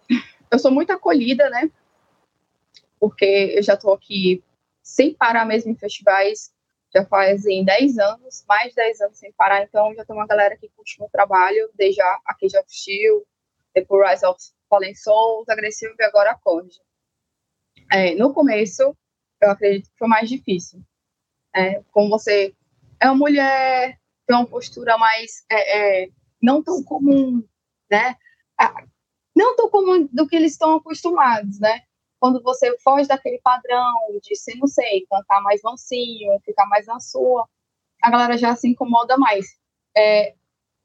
eu 0.52 0.60
sou 0.60 0.72
muito 0.72 0.92
acolhida, 0.92 1.50
né? 1.50 1.70
Porque 3.00 3.54
eu 3.56 3.62
já 3.62 3.78
tô 3.78 3.94
aqui 3.94 4.44
sem 4.82 5.14
parar 5.14 5.46
mesmo 5.46 5.72
em 5.72 5.76
festivais, 5.76 6.52
já 6.94 7.06
fazem 7.06 7.64
10 7.64 7.98
anos, 7.98 8.44
mais 8.48 8.70
de 8.70 8.76
10 8.76 9.02
anos 9.02 9.18
sem 9.18 9.32
parar, 9.34 9.64
então 9.64 9.94
já 9.94 10.06
tem 10.06 10.16
uma 10.16 10.28
galera 10.28 10.58
que 10.58 10.70
curte 10.76 11.00
meu 11.00 11.10
trabalho, 11.12 11.70
desde 11.76 12.02
a 12.02 12.36
Cage 12.40 12.58
of 12.58 12.66
Steel, 12.68 13.24
depois 13.74 14.10
Rise 14.10 14.26
of 14.26 14.40
Fallen 14.76 14.94
Souls, 14.94 15.48
Agressivo 15.48 15.96
e 15.98 16.04
agora 16.04 16.32
a 16.32 16.38
Conde. 16.38 16.76
É, 17.92 18.14
no 18.16 18.34
começo, 18.34 18.96
eu 19.42 19.50
acredito 19.50 19.90
que 19.90 19.98
foi 19.98 20.08
mais 20.08 20.28
difícil. 20.28 20.82
É, 21.56 21.82
como 21.92 22.10
você 22.10 22.54
é 23.00 23.10
uma 23.10 23.16
mulher, 23.16 23.98
tem 24.28 24.36
uma 24.36 24.46
postura 24.46 24.98
mais 24.98 25.46
é, 25.50 26.04
é, 26.04 26.10
não 26.42 26.62
tão 26.62 26.84
comum, 26.84 27.44
né? 27.90 28.16
Não 29.36 29.56
tão 29.56 29.70
comum 29.70 30.08
do 30.12 30.28
que 30.28 30.36
eles 30.36 30.54
estão 30.54 30.76
acostumados, 30.76 31.60
né? 31.60 31.82
Quando 32.20 32.42
você 32.42 32.78
foge 32.80 33.08
daquele 33.08 33.40
padrão 33.40 33.94
de, 34.22 34.36
se 34.36 34.58
não 34.58 34.68
sei, 34.68 35.06
cantar 35.10 35.42
mais 35.42 35.62
mansinho, 35.62 36.40
ficar 36.44 36.66
mais 36.66 36.86
na 36.86 37.00
sua, 37.00 37.48
a 38.02 38.10
galera 38.10 38.38
já 38.38 38.56
se 38.56 38.68
incomoda 38.68 39.18
mais. 39.18 39.46
É, 39.96 40.36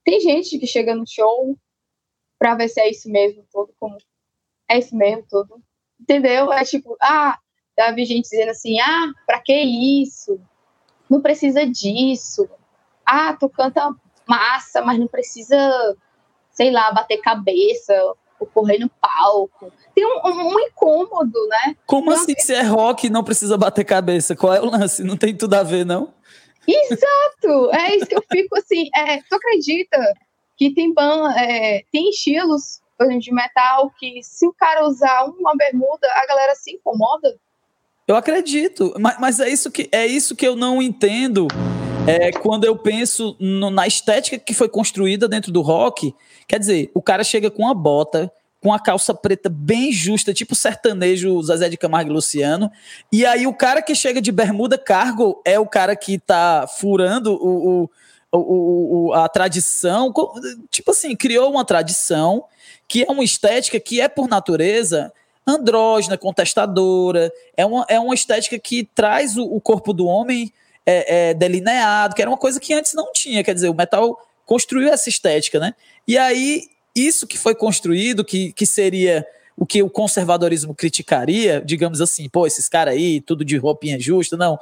tem 0.04 0.20
gente 0.20 0.58
que 0.58 0.66
chega 0.66 0.94
no 0.94 1.04
show 1.06 1.56
para 2.40 2.54
ver 2.54 2.68
se 2.68 2.80
é 2.80 2.90
isso 2.90 3.10
mesmo 3.10 3.44
tudo, 3.52 3.70
como 3.78 3.98
é 4.68 4.78
isso 4.78 4.96
mesmo 4.96 5.22
tudo. 5.28 5.62
Entendeu? 6.00 6.50
É 6.50 6.64
tipo, 6.64 6.96
ah, 7.02 7.38
vi 7.94 8.06
gente 8.06 8.30
dizendo 8.30 8.50
assim, 8.50 8.80
ah, 8.80 9.12
pra 9.26 9.38
que 9.38 9.52
isso? 9.52 10.40
Não 11.08 11.20
precisa 11.20 11.66
disso. 11.66 12.48
Ah, 13.04 13.36
tu 13.38 13.46
canta 13.50 13.94
massa, 14.26 14.80
mas 14.80 14.98
não 14.98 15.06
precisa, 15.06 15.96
sei 16.50 16.70
lá, 16.70 16.90
bater 16.92 17.18
cabeça 17.18 17.92
ou 18.38 18.46
correr 18.46 18.78
no 18.78 18.88
palco. 18.88 19.70
Tem 19.94 20.06
um, 20.06 20.20
um, 20.24 20.54
um 20.54 20.60
incômodo, 20.60 21.46
né? 21.48 21.76
Como 21.84 22.10
então, 22.10 22.22
assim, 22.22 22.34
se 22.38 22.54
é 22.54 22.62
rock 22.62 23.10
não 23.10 23.22
precisa 23.22 23.58
bater 23.58 23.84
cabeça? 23.84 24.34
Qual 24.34 24.54
é 24.54 24.60
o 24.62 24.70
lance? 24.70 25.04
Não 25.04 25.16
tem 25.16 25.36
tudo 25.36 25.54
a 25.54 25.62
ver, 25.62 25.84
não? 25.84 26.14
Exato! 26.66 27.70
É 27.74 27.96
isso 27.96 28.06
que 28.06 28.16
eu 28.16 28.24
fico 28.30 28.56
assim. 28.56 28.88
É, 28.96 29.18
tu 29.18 29.34
acredita 29.34 29.98
que 30.60 30.74
tem, 30.74 30.92
ban, 30.92 31.32
é, 31.38 31.84
tem 31.90 32.10
estilos 32.10 32.82
de 33.18 33.32
metal 33.32 33.90
que 33.98 34.22
se 34.22 34.46
o 34.46 34.52
cara 34.52 34.86
usar 34.86 35.24
uma 35.24 35.56
bermuda, 35.56 36.06
a 36.16 36.26
galera 36.26 36.54
se 36.54 36.72
incomoda? 36.72 37.34
Eu 38.06 38.14
acredito, 38.14 38.92
mas, 39.00 39.18
mas 39.18 39.40
é, 39.40 39.48
isso 39.48 39.70
que, 39.70 39.88
é 39.90 40.06
isso 40.06 40.36
que 40.36 40.46
eu 40.46 40.54
não 40.54 40.82
entendo 40.82 41.48
é, 42.06 42.30
quando 42.30 42.66
eu 42.66 42.76
penso 42.76 43.34
no, 43.40 43.70
na 43.70 43.86
estética 43.86 44.38
que 44.38 44.52
foi 44.52 44.68
construída 44.68 45.26
dentro 45.26 45.50
do 45.50 45.62
rock. 45.62 46.14
Quer 46.46 46.58
dizer, 46.58 46.90
o 46.92 47.00
cara 47.00 47.24
chega 47.24 47.50
com 47.50 47.62
uma 47.62 47.74
bota, 47.74 48.30
com 48.60 48.70
a 48.70 48.78
calça 48.78 49.14
preta 49.14 49.48
bem 49.48 49.90
justa, 49.90 50.34
tipo 50.34 50.54
sertanejo 50.54 51.42
Zezé 51.42 51.70
de 51.70 51.78
Camargo 51.78 52.10
e 52.10 52.12
Luciano. 52.12 52.70
E 53.10 53.24
aí 53.24 53.46
o 53.46 53.54
cara 53.54 53.80
que 53.80 53.94
chega 53.94 54.20
de 54.20 54.30
bermuda 54.30 54.76
cargo 54.76 55.40
é 55.42 55.58
o 55.58 55.66
cara 55.66 55.96
que 55.96 56.18
tá 56.18 56.66
furando 56.68 57.32
o, 57.32 57.84
o 57.84 57.90
o, 58.32 59.08
o, 59.08 59.12
a 59.12 59.28
tradição, 59.28 60.12
tipo 60.70 60.92
assim, 60.92 61.16
criou 61.16 61.50
uma 61.50 61.64
tradição 61.64 62.44
que 62.86 63.04
é 63.04 63.10
uma 63.10 63.24
estética 63.24 63.78
que 63.78 64.00
é, 64.00 64.08
por 64.08 64.28
natureza, 64.28 65.12
andrógena, 65.46 66.18
contestadora, 66.18 67.32
é 67.56 67.64
uma, 67.64 67.84
é 67.88 67.98
uma 67.98 68.14
estética 68.14 68.58
que 68.58 68.84
traz 68.94 69.36
o, 69.36 69.44
o 69.44 69.60
corpo 69.60 69.92
do 69.92 70.06
homem 70.06 70.52
é, 70.84 71.30
é, 71.30 71.34
delineado, 71.34 72.14
que 72.14 72.22
era 72.22 72.30
uma 72.30 72.36
coisa 72.36 72.58
que 72.60 72.74
antes 72.74 72.94
não 72.94 73.12
tinha, 73.12 73.44
quer 73.44 73.54
dizer, 73.54 73.68
o 73.68 73.74
metal 73.74 74.18
construiu 74.44 74.88
essa 74.88 75.08
estética, 75.08 75.60
né? 75.60 75.74
E 76.06 76.18
aí, 76.18 76.68
isso 76.94 77.26
que 77.26 77.38
foi 77.38 77.54
construído, 77.54 78.24
que, 78.24 78.52
que 78.52 78.66
seria 78.66 79.26
o 79.56 79.66
que 79.66 79.82
o 79.82 79.90
conservadorismo 79.90 80.74
criticaria, 80.74 81.62
digamos 81.64 82.00
assim, 82.00 82.28
pô, 82.28 82.46
esses 82.46 82.68
caras 82.68 82.94
aí, 82.94 83.20
tudo 83.20 83.44
de 83.44 83.56
roupinha 83.56 84.00
justa, 84.00 84.36
não. 84.36 84.58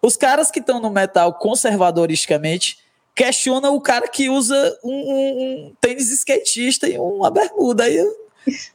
Os 0.00 0.16
caras 0.16 0.50
que 0.50 0.58
estão 0.58 0.80
no 0.80 0.90
metal 0.90 1.34
conservadoristicamente 1.34 2.78
questiona 3.18 3.68
o 3.70 3.80
cara 3.80 4.06
que 4.06 4.30
usa 4.30 4.78
um, 4.84 4.92
um, 4.92 5.42
um 5.42 5.74
tênis 5.80 6.08
skatista 6.12 6.88
e 6.88 6.96
uma 6.96 7.28
bermuda. 7.32 7.82
Aí 7.82 7.96
eu, 7.96 8.16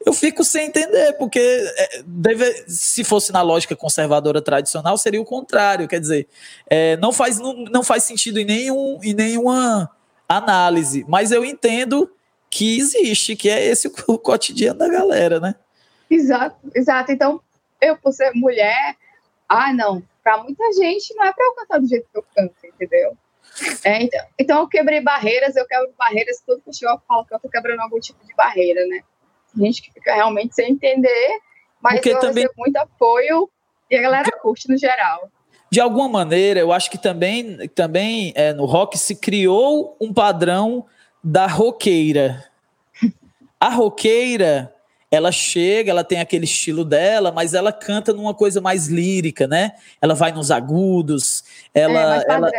eu 0.06 0.12
fico 0.12 0.43
sem 0.43 0.67
entender, 0.67 1.13
porque 1.13 1.39
é, 1.39 2.03
deve, 2.06 2.65
se 2.67 3.06
fosse 3.06 3.32
na 3.32 3.41
lógica 3.41 3.73
conservadora 3.73 4.41
tradicional, 4.41 4.97
seria 4.97 5.21
o 5.21 5.25
contrário. 5.25 5.88
Quer 5.88 6.01
dizer, 6.01 6.27
é, 6.69 6.97
não, 6.97 7.13
faz, 7.13 7.39
não, 7.39 7.53
não 7.71 7.84
faz 7.84 8.03
sentido 8.03 8.38
em, 8.38 8.43
nenhum, 8.43 8.99
em 9.01 9.13
nenhuma 9.13 9.89
análise, 10.27 11.06
mas 11.08 11.32
eu 11.32 11.45
entendo 11.45 12.12
que 12.49 12.77
existe, 12.77 13.38
que 13.38 13.49
é 13.49 13.65
esse 13.65 13.89
o, 14.08 14.17
cotidiano 14.19 14.79
da 14.79 14.89
galera, 14.89 15.39
né? 15.39 15.56
Exato, 16.10 16.58
exato. 16.75 17.13
Então, 17.13 17.39
eu, 17.82 17.95
por 17.95 18.12
ser 18.12 18.32
mulher, 18.36 18.97
ah, 19.47 19.71
não, 19.71 20.03
para 20.21 20.43
muita 20.43 20.69
gente 20.73 21.15
não 21.15 21.25
é 21.25 21.32
para 21.32 21.45
eu 21.45 21.53
cantar 21.53 21.79
do 21.79 21.88
jeito 21.88 22.10
que 22.12 22.17
eu 22.17 22.25
canto, 22.36 22.56
entendeu? 22.62 23.17
É, 23.83 24.03
então, 24.03 24.25
então, 24.39 24.59
eu 24.59 24.67
quebrei 24.67 24.99
barreiras, 25.01 25.55
eu 25.55 25.65
quebro 25.67 25.93
barreiras, 25.97 26.41
todo 26.45 26.61
festival 26.63 27.01
fala 27.07 27.25
que 27.25 27.35
eu 27.35 27.39
tô 27.39 27.49
quebrando 27.49 27.81
algum 27.81 27.99
tipo 27.99 28.25
de 28.25 28.33
barreira, 28.33 28.85
né? 28.87 29.01
Gente 29.55 29.81
que 29.81 29.91
fica 29.91 30.15
realmente 30.15 30.55
sem 30.55 30.71
entender, 30.71 31.39
mas 31.81 31.95
Porque 31.95 32.09
eu 32.09 32.19
também... 32.19 32.47
muito 32.57 32.77
apoio 32.77 33.49
e 33.89 33.95
a 33.95 34.01
galera 34.01 34.31
curte 34.41 34.67
no 34.69 34.77
geral. 34.77 35.29
De 35.69 35.79
alguma 35.79 36.09
maneira, 36.09 36.59
eu 36.59 36.71
acho 36.71 36.89
que 36.89 36.97
também, 36.97 37.67
também 37.69 38.31
é, 38.35 38.53
no 38.53 38.65
rock 38.65 38.97
se 38.97 39.15
criou 39.15 39.95
um 39.99 40.13
padrão 40.13 40.85
da 41.23 41.47
roqueira. 41.47 42.43
A 43.59 43.69
roqueira, 43.69 44.72
ela 45.13 45.32
chega, 45.32 45.91
ela 45.91 46.04
tem 46.04 46.19
aquele 46.19 46.45
estilo 46.45 46.84
dela, 46.84 47.32
mas 47.32 47.54
ela 47.54 47.71
canta 47.71 48.12
numa 48.12 48.34
coisa 48.34 48.60
mais 48.60 48.88
lírica, 48.88 49.45
né? 49.45 49.73
Ela 50.02 50.15
vai 50.15 50.32
nos 50.32 50.49
agudos, 50.49 51.43
ela, 51.71 52.17
é, 52.17 52.26
ela 52.28 52.49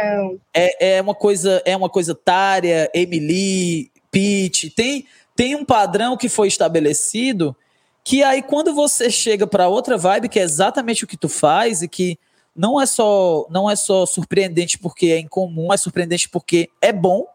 é, 0.55 0.97
é 0.99 1.03
uma 1.03 1.17
coisa, 1.17 1.61
é 1.65 1.77
uma 1.77 1.89
coisa 1.89 2.15
tária, 2.15 2.89
Emily, 2.95 3.91
Pete, 4.09 4.71
tem 4.71 5.05
tem 5.35 5.57
um 5.57 5.65
padrão 5.65 6.17
que 6.17 6.29
foi 6.29 6.47
estabelecido 6.47 7.57
que 8.05 8.23
aí 8.23 8.41
quando 8.41 8.73
você 8.73 9.11
chega 9.11 9.49
para 9.49 9.67
outra 9.67 9.99
vibe 9.99 10.29
que 10.29 10.39
é 10.39 10.43
exatamente 10.43 11.03
o 11.03 11.09
que 11.09 11.17
tu 11.17 11.29
faz 11.29 11.83
e 11.83 11.89
que 11.89 12.17
não 12.55 12.81
é 12.81 12.87
só 12.87 13.49
não 13.51 13.69
é 13.69 13.75
só 13.75 14.07
surpreendente 14.07 14.79
porque 14.79 15.07
é 15.07 15.19
incomum, 15.19 15.73
é 15.73 15.77
surpreendente 15.77 16.29
porque 16.29 16.71
é 16.81 16.93
bom, 16.93 17.27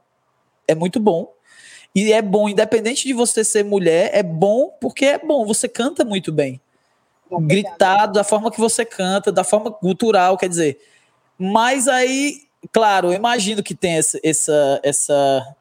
é 0.65 0.73
muito 0.73 0.97
bom 0.97 1.29
E 1.95 2.13
é 2.13 2.21
bom, 2.21 2.47
independente 2.47 3.07
de 3.07 3.13
você 3.13 3.43
ser 3.43 3.63
mulher, 3.63 4.11
é 4.13 4.21
bom 4.21 4.71
porque 4.79 5.05
é 5.05 5.17
bom, 5.17 5.45
você 5.45 5.67
canta 5.67 6.05
muito 6.05 6.31
bem. 6.31 6.61
Gritado, 7.41 8.13
da 8.13 8.23
forma 8.23 8.49
que 8.49 8.59
você 8.59 8.83
canta, 8.83 9.31
da 9.31 9.43
forma 9.43 9.71
cultural, 9.71 10.37
quer 10.37 10.49
dizer. 10.49 10.79
Mas 11.37 11.87
aí, 11.87 12.41
claro, 12.71 13.09
eu 13.09 13.13
imagino 13.13 13.61
que 13.61 13.75
tem 13.75 13.97
essa, 13.97 14.19
essa, 14.23 14.79
essa, 14.83 15.55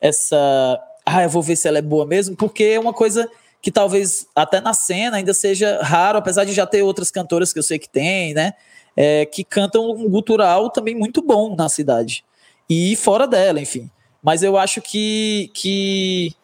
essa. 0.00 0.80
Ah, 1.04 1.22
eu 1.24 1.28
vou 1.28 1.42
ver 1.42 1.56
se 1.56 1.66
ela 1.66 1.78
é 1.78 1.82
boa 1.82 2.06
mesmo, 2.06 2.36
porque 2.36 2.64
é 2.64 2.80
uma 2.80 2.92
coisa 2.92 3.28
que 3.60 3.70
talvez 3.70 4.26
até 4.34 4.60
na 4.60 4.72
cena 4.72 5.16
ainda 5.16 5.34
seja 5.34 5.80
raro, 5.82 6.18
apesar 6.18 6.44
de 6.44 6.52
já 6.52 6.66
ter 6.66 6.82
outras 6.82 7.10
cantoras 7.10 7.52
que 7.52 7.58
eu 7.58 7.62
sei 7.62 7.78
que 7.78 7.88
tem, 7.88 8.32
né? 8.32 8.54
É, 8.96 9.26
que 9.26 9.44
cantam 9.44 9.90
um 9.90 10.08
gutural 10.08 10.70
também 10.70 10.94
muito 10.94 11.22
bom 11.22 11.54
na 11.54 11.68
cidade. 11.68 12.24
E 12.68 12.96
fora 12.96 13.26
dela, 13.26 13.60
enfim. 13.60 13.90
Mas 14.22 14.42
eu 14.42 14.56
acho 14.56 14.82
que, 14.82 15.50
que 15.54 16.34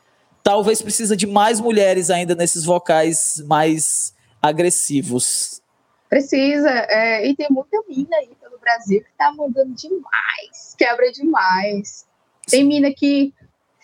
talvez 0.43 0.81
precisa 0.81 1.17
de 1.17 1.27
mais 1.27 1.61
mulheres 1.61 2.11
ainda 2.11 2.35
nesses 2.35 2.65
vocais 2.65 3.43
mais 3.47 4.15
agressivos. 4.41 5.61
Precisa, 6.09 6.71
é, 6.71 7.27
e 7.27 7.35
tem 7.35 7.49
muita 7.51 7.83
mina 7.89 8.17
aí 8.17 8.31
pelo 8.41 8.59
Brasil 8.59 9.01
que 9.03 9.11
tá 9.19 9.33
mandando 9.33 9.75
demais, 9.75 10.75
quebra 10.79 11.11
demais. 11.11 12.07
Tem 12.49 12.65
mina 12.65 12.93
que 12.93 13.35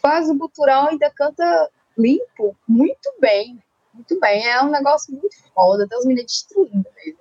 faz 0.00 0.30
o 0.30 0.34
gutural 0.34 0.86
e 0.86 0.90
ainda 0.90 1.10
canta 1.10 1.70
limpo, 1.98 2.56
muito 2.66 3.12
bem, 3.20 3.58
muito 3.92 4.18
bem. 4.20 4.46
É 4.46 4.62
um 4.62 4.70
negócio 4.70 5.12
muito 5.12 5.36
foda, 5.52 5.86
tem 5.88 5.98
as 5.98 6.04
meninas 6.04 6.26
destruindo 6.26 6.86
mesmo. 6.96 7.18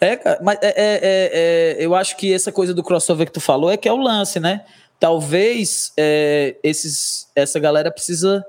É, 0.00 0.42
mas 0.42 0.58
é, 0.60 0.68
é, 0.68 0.72
é, 0.76 1.76
é, 1.82 1.86
eu 1.86 1.94
acho 1.94 2.16
que 2.16 2.34
essa 2.34 2.50
coisa 2.50 2.74
do 2.74 2.82
crossover 2.82 3.26
que 3.26 3.32
tu 3.32 3.40
falou 3.40 3.70
é 3.70 3.76
que 3.76 3.88
é 3.88 3.92
o 3.92 3.96
lance, 3.96 4.40
né? 4.40 4.64
Talvez 5.02 5.92
é, 5.96 6.54
esses, 6.62 7.28
essa 7.34 7.58
galera 7.58 7.90
precisa 7.90 8.46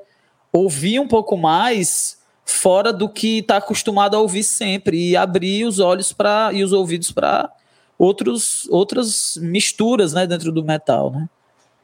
ouvir 0.52 1.00
um 1.00 1.08
pouco 1.08 1.36
mais 1.36 2.22
fora 2.46 2.94
do 2.94 3.10
que 3.10 3.39
está 3.39 3.58
acostumado 3.58 4.16
a 4.16 4.20
ouvir 4.20 4.44
sempre 4.44 5.10
e 5.10 5.18
abrir 5.18 5.66
os 5.66 5.80
olhos 5.80 6.13
para 6.13 6.52
e 6.54 6.63
os 6.63 6.72
ouvidos 6.72 7.12
para 7.12 7.50
outros 7.98 8.70
outras 8.70 9.36
misturas, 9.42 10.13
né, 10.13 10.28
dentro 10.28 10.52
do 10.52 10.63
metal, 10.63 11.10
né? 11.10 11.28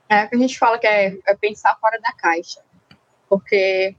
É 0.08 0.26
o 0.26 0.30
que 0.30 0.36
a 0.36 0.40
gente 0.40 0.60
fala 0.60 0.78
que 0.78 0.86
é, 0.86 1.18
é 1.26 1.34
pensar 1.34 1.76
fora 1.82 2.00
da 2.00 2.14
caixa 2.14 2.62
porque 3.28 3.96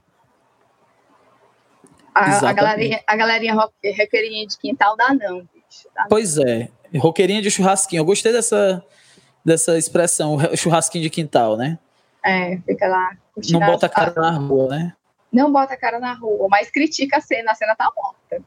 a, 2.15 2.49
a, 2.49 2.53
galerinha, 2.53 3.03
a 3.05 3.15
galerinha 3.17 3.53
roqueirinha 3.53 4.47
de 4.47 4.57
quintal 4.57 4.95
dá 4.95 5.13
não, 5.13 5.39
bicho. 5.39 5.89
Dá 5.93 6.05
pois 6.09 6.37
não. 6.37 6.47
é, 6.47 6.69
roqueirinha 6.97 7.41
de 7.41 7.51
churrasquinho. 7.51 7.99
Eu 7.99 8.05
gostei 8.05 8.31
dessa, 8.31 8.81
dessa 9.43 9.77
expressão, 9.77 10.37
churrasquinho 10.55 11.03
de 11.03 11.09
quintal, 11.09 11.57
né? 11.57 11.77
É, 12.23 12.57
fica 12.65 12.87
lá. 12.87 13.11
Não 13.49 13.59
bota 13.59 13.85
a 13.85 13.89
cara 13.89 14.13
na 14.15 14.31
rua, 14.31 14.67
né? 14.69 14.93
Não 15.31 15.51
bota 15.51 15.73
a 15.73 15.77
cara 15.77 15.99
na 15.99 16.13
rua, 16.13 16.47
mas 16.49 16.69
critica 16.69 17.17
a 17.17 17.21
cena, 17.21 17.51
a 17.51 17.55
cena 17.55 17.75
tá 17.75 17.89
morta. 17.95 18.43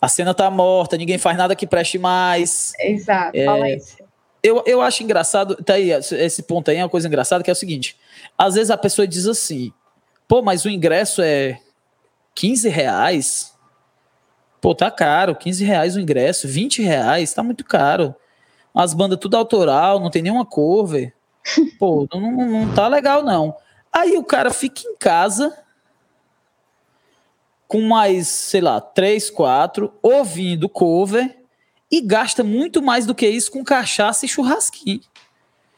A 0.00 0.08
cena 0.08 0.34
tá 0.34 0.50
morta, 0.50 0.96
ninguém 0.96 1.18
faz 1.18 1.36
nada 1.36 1.56
que 1.56 1.66
preste 1.66 1.98
mais. 1.98 2.72
Exato, 2.78 3.36
é, 3.36 3.44
fala 3.44 3.70
isso. 3.70 3.96
Eu, 4.42 4.62
eu 4.64 4.80
acho 4.80 5.02
engraçado, 5.02 5.56
tá 5.56 5.74
aí, 5.74 5.90
esse 5.90 6.42
ponto 6.44 6.70
aí 6.70 6.76
é 6.76 6.82
uma 6.82 6.88
coisa 6.88 7.08
engraçada, 7.08 7.42
que 7.42 7.50
é 7.50 7.52
o 7.52 7.56
seguinte: 7.56 7.98
às 8.36 8.54
vezes 8.54 8.70
a 8.70 8.76
pessoa 8.76 9.08
diz 9.08 9.26
assim, 9.26 9.72
Pô, 10.28 10.42
mas 10.42 10.66
o 10.66 10.68
ingresso 10.68 11.22
é 11.22 11.58
15 12.34 12.68
reais? 12.68 13.54
Pô, 14.60 14.74
tá 14.74 14.90
caro, 14.90 15.34
15 15.34 15.64
reais 15.64 15.96
o 15.96 16.00
ingresso, 16.00 16.46
20 16.46 16.82
reais, 16.82 17.32
tá 17.32 17.42
muito 17.42 17.64
caro. 17.64 18.14
As 18.74 18.94
bandas 18.94 19.18
tudo 19.18 19.36
autoral, 19.36 20.00
não 20.00 20.10
tem 20.10 20.22
nenhuma 20.22 20.46
cover. 20.46 21.14
Pô, 21.78 22.06
não, 22.12 22.20
não, 22.20 22.74
tá 22.74 22.86
legal 22.88 23.22
não. 23.22 23.56
Aí 23.92 24.16
o 24.16 24.24
cara 24.24 24.50
fica 24.50 24.82
em 24.86 24.96
casa 24.96 25.56
com 27.66 27.82
mais, 27.82 28.28
sei 28.28 28.60
lá, 28.60 28.80
3, 28.80 29.30
4, 29.30 29.92
ouvindo 30.02 30.68
cover 30.68 31.36
e 31.90 32.00
gasta 32.00 32.42
muito 32.42 32.80
mais 32.82 33.06
do 33.06 33.14
que 33.14 33.28
isso 33.28 33.50
com 33.50 33.64
cachaça 33.64 34.24
e 34.24 34.28
churrasquinho. 34.28 35.00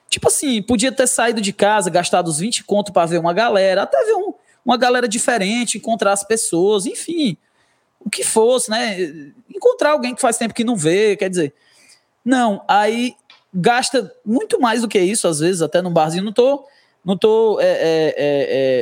Tipo 0.09 0.29
assim, 0.29 0.61
podia 0.63 0.91
ter 0.91 1.07
saído 1.07 1.41
de 1.41 1.53
casa, 1.53 1.89
gastado 1.89 2.29
os 2.29 2.39
20 2.39 2.65
conto 2.65 2.93
para 2.93 3.07
ver 3.07 3.19
uma 3.19 3.33
galera, 3.33 3.83
até 3.83 4.05
ver 4.05 4.15
um, 4.15 4.35
uma 4.65 4.77
galera 4.77 5.07
diferente, 5.07 5.79
encontrar 5.79 6.13
as 6.13 6.25
pessoas, 6.25 6.85
enfim, 6.85 7.37
o 8.01 8.11
que 8.11 8.25
fosse, 8.25 8.71
né? 8.71 8.97
Encontrar 9.49 9.93
alguém 9.93 10.15
que 10.15 10.21
faz 10.21 10.37
tempo 10.37 10.55
que 10.55 10.65
não 10.65 10.75
vê, 10.75 11.17
quer 11.17 11.29
dizer. 11.29 11.55
Não, 12.31 12.63
aí 12.69 13.17
gasta 13.53 14.15
muito 14.25 14.61
mais 14.61 14.83
do 14.83 14.89
que 14.89 15.01
isso, 15.01 15.27
às 15.27 15.41
vezes, 15.41 15.63
até 15.63 15.83
no 15.83 15.91
barzinho. 15.91 16.23
Não 16.23 16.33
tô, 16.33 16.65
não 17.05 17.19
tô 17.19 17.59
é, 17.61 17.65
é, 17.65 17.75
é, 17.77 18.15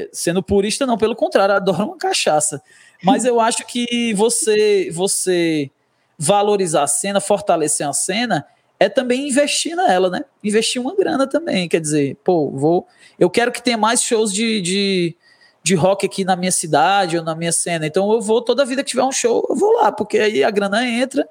é 0.04 0.08
sendo 0.12 0.42
purista, 0.42 0.84
não, 0.84 0.98
pelo 0.98 1.16
contrário, 1.16 1.54
adoro 1.56 1.86
uma 1.86 1.96
cachaça. 1.96 2.62
Mas 3.02 3.24
eu 3.24 3.40
acho 3.40 3.66
que 3.66 4.12
você, 4.12 4.90
você 4.92 5.70
valorizar 6.18 6.82
a 6.82 6.86
cena, 6.86 7.22
fortalecer 7.22 7.88
a 7.88 7.92
cena, 7.94 8.46
é 8.78 8.86
também 8.86 9.28
investir 9.28 9.74
nela, 9.74 10.10
né? 10.10 10.20
Investir 10.44 10.78
uma 10.82 10.94
grana 10.94 11.26
também. 11.26 11.70
Quer 11.70 11.80
dizer, 11.80 12.18
pô, 12.22 12.50
vou. 12.50 12.86
Eu 13.18 13.30
quero 13.30 13.50
que 13.50 13.62
tenha 13.62 13.78
mais 13.78 14.02
shows 14.02 14.30
de, 14.30 14.60
de, 14.60 15.16
de 15.62 15.74
rock 15.74 16.04
aqui 16.04 16.22
na 16.22 16.36
minha 16.36 16.52
cidade 16.52 17.16
ou 17.16 17.24
na 17.24 17.34
minha 17.34 17.50
cena. 17.50 17.86
Então 17.86 18.12
eu 18.12 18.20
vou, 18.20 18.42
toda 18.42 18.66
vida 18.66 18.84
que 18.84 18.90
tiver 18.90 19.04
um 19.04 19.10
show, 19.12 19.46
eu 19.48 19.56
vou 19.56 19.72
lá, 19.72 19.90
porque 19.90 20.18
aí 20.18 20.44
a 20.44 20.50
grana 20.50 20.86
entra 20.86 21.26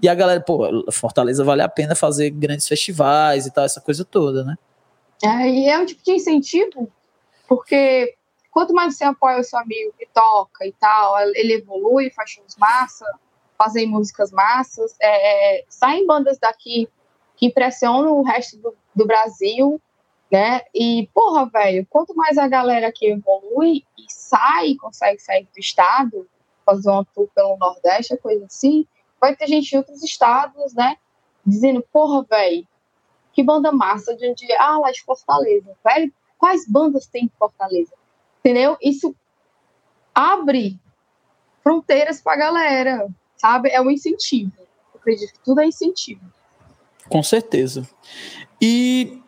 e 0.00 0.08
a 0.08 0.14
galera, 0.14 0.40
pô, 0.40 0.90
Fortaleza 0.92 1.42
vale 1.42 1.62
a 1.62 1.68
pena 1.68 1.94
fazer 1.94 2.30
grandes 2.30 2.68
festivais 2.68 3.46
e 3.46 3.50
tal, 3.50 3.64
essa 3.64 3.80
coisa 3.80 4.04
toda, 4.04 4.44
né? 4.44 4.56
É, 5.22 5.48
e 5.48 5.68
é 5.68 5.78
um 5.78 5.86
tipo 5.86 6.02
de 6.04 6.12
incentivo, 6.12 6.90
porque 7.48 8.14
quanto 8.50 8.74
mais 8.74 8.96
você 8.96 9.04
apoia 9.04 9.40
o 9.40 9.44
seu 9.44 9.58
amigo 9.58 9.94
que 9.98 10.06
toca 10.12 10.66
e 10.66 10.72
tal, 10.72 11.18
ele 11.34 11.54
evolui, 11.54 12.10
faz 12.10 12.30
shows 12.30 12.56
massa, 12.56 13.06
fazem 13.56 13.86
músicas 13.86 14.30
massas, 14.30 14.94
é, 15.00 15.60
é, 15.60 15.64
saem 15.68 16.06
bandas 16.06 16.38
daqui 16.38 16.88
que 17.36 17.46
impressionam 17.46 18.18
o 18.18 18.22
resto 18.22 18.58
do, 18.58 18.74
do 18.94 19.06
Brasil, 19.06 19.80
né? 20.30 20.60
E, 20.74 21.08
porra, 21.14 21.46
velho, 21.46 21.86
quanto 21.88 22.14
mais 22.14 22.36
a 22.36 22.48
galera 22.48 22.88
aqui 22.88 23.06
evolui 23.06 23.84
e 23.98 24.04
sai, 24.08 24.74
consegue 24.74 25.20
sair 25.20 25.44
do 25.44 25.58
estado, 25.58 26.28
fazer 26.64 26.90
uma 26.90 27.04
tour 27.14 27.28
pelo 27.34 27.56
Nordeste, 27.56 28.16
coisa 28.18 28.44
assim, 28.44 28.86
vai 29.20 29.34
ter 29.34 29.46
gente 29.46 29.70
de 29.70 29.76
outros 29.76 30.02
estados, 30.02 30.74
né? 30.74 30.96
Dizendo, 31.44 31.84
porra, 31.92 32.24
velho, 32.24 32.66
que 33.32 33.42
banda 33.42 33.70
massa 33.70 34.16
de 34.16 34.28
onde 34.28 34.50
ah, 34.52 34.78
lá 34.78 34.90
de 34.90 35.02
Fortaleza, 35.02 35.76
velho, 35.84 36.12
quais 36.38 36.66
bandas 36.68 37.06
tem 37.06 37.24
em 37.24 37.32
Fortaleza? 37.38 37.92
Entendeu? 38.40 38.76
Isso 38.80 39.14
abre 40.14 40.78
fronteiras 41.62 42.20
pra 42.20 42.36
galera, 42.36 43.08
sabe? 43.36 43.70
É 43.70 43.80
um 43.80 43.90
incentivo. 43.90 44.52
Eu 44.94 45.00
acredito 45.00 45.32
que 45.32 45.40
tudo 45.40 45.60
é 45.60 45.66
incentivo. 45.66 46.20
Com 47.08 47.22
certeza. 47.22 47.88
E, 48.60 49.20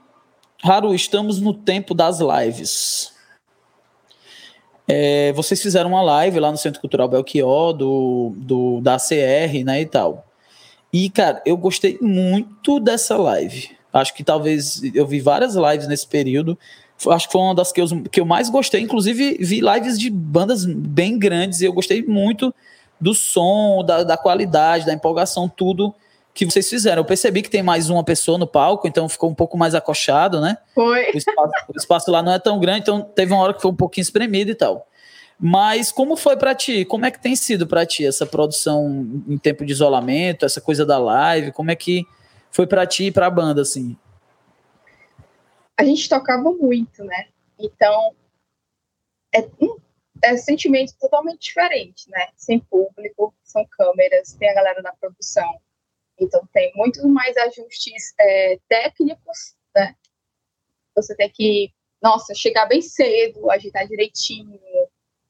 Haru, 0.62 0.94
estamos 0.94 1.40
no 1.40 1.52
tempo 1.52 1.94
das 1.94 2.20
lives. 2.20 3.12
É, 4.90 5.32
vocês 5.34 5.60
fizeram 5.60 5.90
uma 5.90 6.00
live 6.00 6.40
lá 6.40 6.50
no 6.50 6.56
Centro 6.56 6.80
Cultural 6.80 7.06
Belchior, 7.06 7.74
do, 7.74 8.32
do, 8.36 8.80
da 8.80 8.94
ACR, 8.94 9.62
né, 9.62 9.82
e 9.82 9.86
tal. 9.86 10.26
E, 10.90 11.10
cara, 11.10 11.42
eu 11.44 11.58
gostei 11.58 11.98
muito 12.00 12.80
dessa 12.80 13.16
live. 13.18 13.70
Acho 13.92 14.14
que 14.14 14.24
talvez 14.24 14.82
eu 14.94 15.06
vi 15.06 15.20
várias 15.20 15.54
lives 15.54 15.86
nesse 15.86 16.06
período. 16.06 16.58
Acho 17.08 17.26
que 17.26 17.32
foi 17.32 17.42
uma 17.42 17.54
das 17.54 17.70
que 17.70 17.80
eu, 17.80 17.86
que 18.10 18.20
eu 18.20 18.24
mais 18.24 18.48
gostei. 18.48 18.80
Inclusive, 18.80 19.36
vi 19.40 19.60
lives 19.60 19.98
de 19.98 20.08
bandas 20.08 20.64
bem 20.64 21.18
grandes 21.18 21.60
e 21.60 21.66
eu 21.66 21.72
gostei 21.72 22.02
muito 22.02 22.54
do 22.98 23.14
som, 23.14 23.84
da, 23.84 24.02
da 24.02 24.16
qualidade, 24.16 24.86
da 24.86 24.94
empolgação, 24.94 25.48
tudo 25.48 25.94
que 26.46 26.52
vocês 26.52 26.68
fizeram. 26.68 27.00
Eu 27.00 27.04
percebi 27.04 27.42
que 27.42 27.50
tem 27.50 27.62
mais 27.62 27.90
uma 27.90 28.04
pessoa 28.04 28.38
no 28.38 28.46
palco, 28.46 28.86
então 28.86 29.08
ficou 29.08 29.28
um 29.28 29.34
pouco 29.34 29.58
mais 29.58 29.74
acochado, 29.74 30.40
né? 30.40 30.58
Foi. 30.74 31.10
O 31.12 31.18
espaço, 31.18 31.52
o 31.68 31.76
espaço, 31.76 32.10
lá 32.10 32.22
não 32.22 32.32
é 32.32 32.38
tão 32.38 32.60
grande, 32.60 32.82
então 32.82 33.02
teve 33.02 33.32
uma 33.32 33.42
hora 33.42 33.54
que 33.54 33.60
foi 33.60 33.70
um 33.70 33.76
pouquinho 33.76 34.02
espremido 34.02 34.50
e 34.50 34.54
tal. 34.54 34.86
Mas 35.40 35.90
como 35.90 36.16
foi 36.16 36.36
para 36.36 36.54
ti? 36.54 36.84
Como 36.84 37.04
é 37.04 37.10
que 37.10 37.20
tem 37.20 37.34
sido 37.34 37.66
para 37.66 37.84
ti 37.84 38.06
essa 38.06 38.24
produção 38.24 39.22
em 39.28 39.36
tempo 39.36 39.64
de 39.64 39.72
isolamento, 39.72 40.44
essa 40.44 40.60
coisa 40.60 40.86
da 40.86 40.98
live? 40.98 41.52
Como 41.52 41.70
é 41.70 41.76
que 41.76 42.04
foi 42.50 42.66
para 42.66 42.86
ti 42.86 43.06
e 43.06 43.12
para 43.12 43.26
a 43.26 43.30
banda 43.30 43.62
assim? 43.62 43.96
A 45.76 45.84
gente 45.84 46.08
tocava 46.08 46.52
muito, 46.52 47.04
né? 47.04 47.26
Então 47.58 48.14
é 49.34 49.40
um 49.60 49.76
é 50.22 50.36
sentimento 50.36 50.92
totalmente 51.00 51.40
diferente, 51.40 52.08
né? 52.10 52.28
Sem 52.36 52.58
público, 52.60 53.34
são 53.42 53.64
câmeras, 53.70 54.34
tem 54.34 54.50
a 54.50 54.54
galera 54.54 54.82
da 54.82 54.92
produção. 54.92 55.60
Então, 56.20 56.46
tem 56.52 56.72
muitos 56.74 57.02
mais 57.04 57.36
ajustes 57.36 58.14
é, 58.18 58.58
técnicos, 58.68 59.56
né? 59.74 59.94
Você 60.94 61.14
tem 61.14 61.30
que, 61.30 61.72
nossa, 62.02 62.34
chegar 62.34 62.66
bem 62.66 62.82
cedo, 62.82 63.50
agitar 63.50 63.86
direitinho 63.86 64.60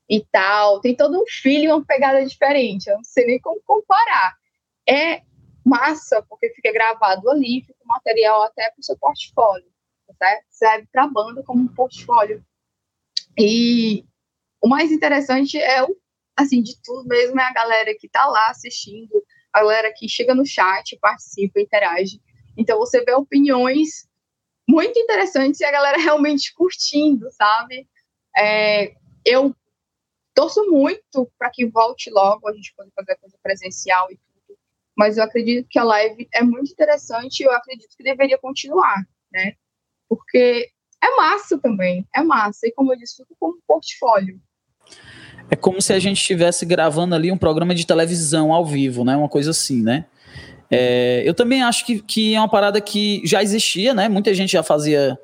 e 0.09 0.25
tal. 0.33 0.81
Tem 0.81 0.97
todo 0.97 1.21
um 1.21 1.25
feeling, 1.27 1.69
uma 1.69 1.85
pegada 1.85 2.25
diferente. 2.25 2.89
Eu 2.89 2.97
não 2.97 3.05
sei 3.05 3.27
nem 3.27 3.41
como 3.41 3.61
comparar. 3.65 4.37
É 4.89 5.23
massa, 5.65 6.25
porque 6.29 6.49
fica 6.55 6.73
gravado 6.73 7.29
ali, 7.31 7.63
fica 7.63 7.79
material 7.85 8.43
até 8.43 8.71
para 8.71 8.81
o 8.81 8.83
seu 8.83 8.97
portfólio, 8.97 9.71
certo? 10.17 10.45
Serve 10.49 10.89
para 10.91 11.05
a 11.05 11.09
banda 11.09 11.43
como 11.43 11.63
um 11.63 11.75
portfólio 11.75 12.43
E 13.39 14.05
o 14.63 14.69
mais 14.69 14.91
interessante 14.91 15.59
é 15.59 15.83
o, 15.83 15.97
assim, 16.35 16.63
de 16.63 16.81
tudo 16.83 17.07
mesmo, 17.07 17.39
é 17.39 17.45
a 17.45 17.53
galera 17.53 17.95
que 17.99 18.09
tá 18.09 18.27
lá 18.27 18.49
assistindo, 18.49 19.23
a 19.53 19.61
galera 19.61 19.93
que 19.95 20.09
chega 20.09 20.35
no 20.35 20.47
chat, 20.47 20.97
participa, 21.01 21.61
interage. 21.61 22.21
Então 22.57 22.79
você 22.79 23.05
vê 23.05 23.13
opiniões 23.13 24.09
muito 24.69 24.99
interessantes 24.99 25.61
e 25.61 25.65
a 25.65 25.71
galera 25.71 25.97
realmente 25.99 26.53
curtindo, 26.55 27.31
sabe? 27.31 27.89
É, 28.37 28.95
eu 29.25 29.55
torço 30.35 30.65
muito 30.71 31.31
para 31.39 31.51
que 31.51 31.67
volte 31.67 32.11
logo 32.11 32.49
a 32.49 32.53
gente 32.53 32.75
poder 32.75 32.93
fazer 32.95 33.17
coisa 33.17 33.39
presencial 33.43 34.11
e 34.11 34.17
tudo, 34.17 34.59
mas 34.97 35.17
eu 35.17 35.25
acredito 35.25 35.67
que 35.69 35.79
a 35.79 35.85
live 35.85 36.29
é 36.33 36.43
muito 36.43 36.71
interessante 36.71 37.41
e 37.41 37.45
eu 37.45 37.53
acredito 37.53 37.97
que 37.97 38.05
deveria 38.05 38.39
continuar, 38.39 39.05
né? 39.33 39.55
Porque 40.09 40.71
é 41.03 41.17
massa 41.17 41.59
também, 41.59 42.07
é 42.15 42.23
massa. 42.23 42.67
E 42.67 42.73
como 42.73 42.93
eu 42.93 42.99
disse, 42.99 43.17
fica 43.17 43.35
como 43.39 43.57
um 43.57 43.61
portfólio. 43.67 44.41
É 45.51 45.57
como 45.57 45.81
se 45.81 45.93
a 45.93 45.99
gente 45.99 46.19
estivesse 46.19 46.67
gravando 46.67 47.15
ali 47.15 47.33
um 47.33 47.39
programa 47.39 47.75
de 47.75 47.87
televisão 47.87 48.53
ao 48.53 48.65
vivo, 48.65 49.05
né? 49.05 49.17
Uma 49.17 49.29
coisa 49.29 49.51
assim, 49.51 49.83
né? 49.83 50.05
É, 50.71 51.23
eu 51.25 51.33
também 51.33 51.63
acho 51.63 51.87
que, 51.87 52.01
que 52.01 52.35
é 52.35 52.41
uma 52.41 52.49
parada 52.49 52.81
que 52.81 53.23
já 53.25 53.43
existia, 53.43 53.95
né? 53.95 54.09
Muita 54.09 54.35
gente 54.35 54.53
já 54.53 54.63
fazia, 54.63 55.19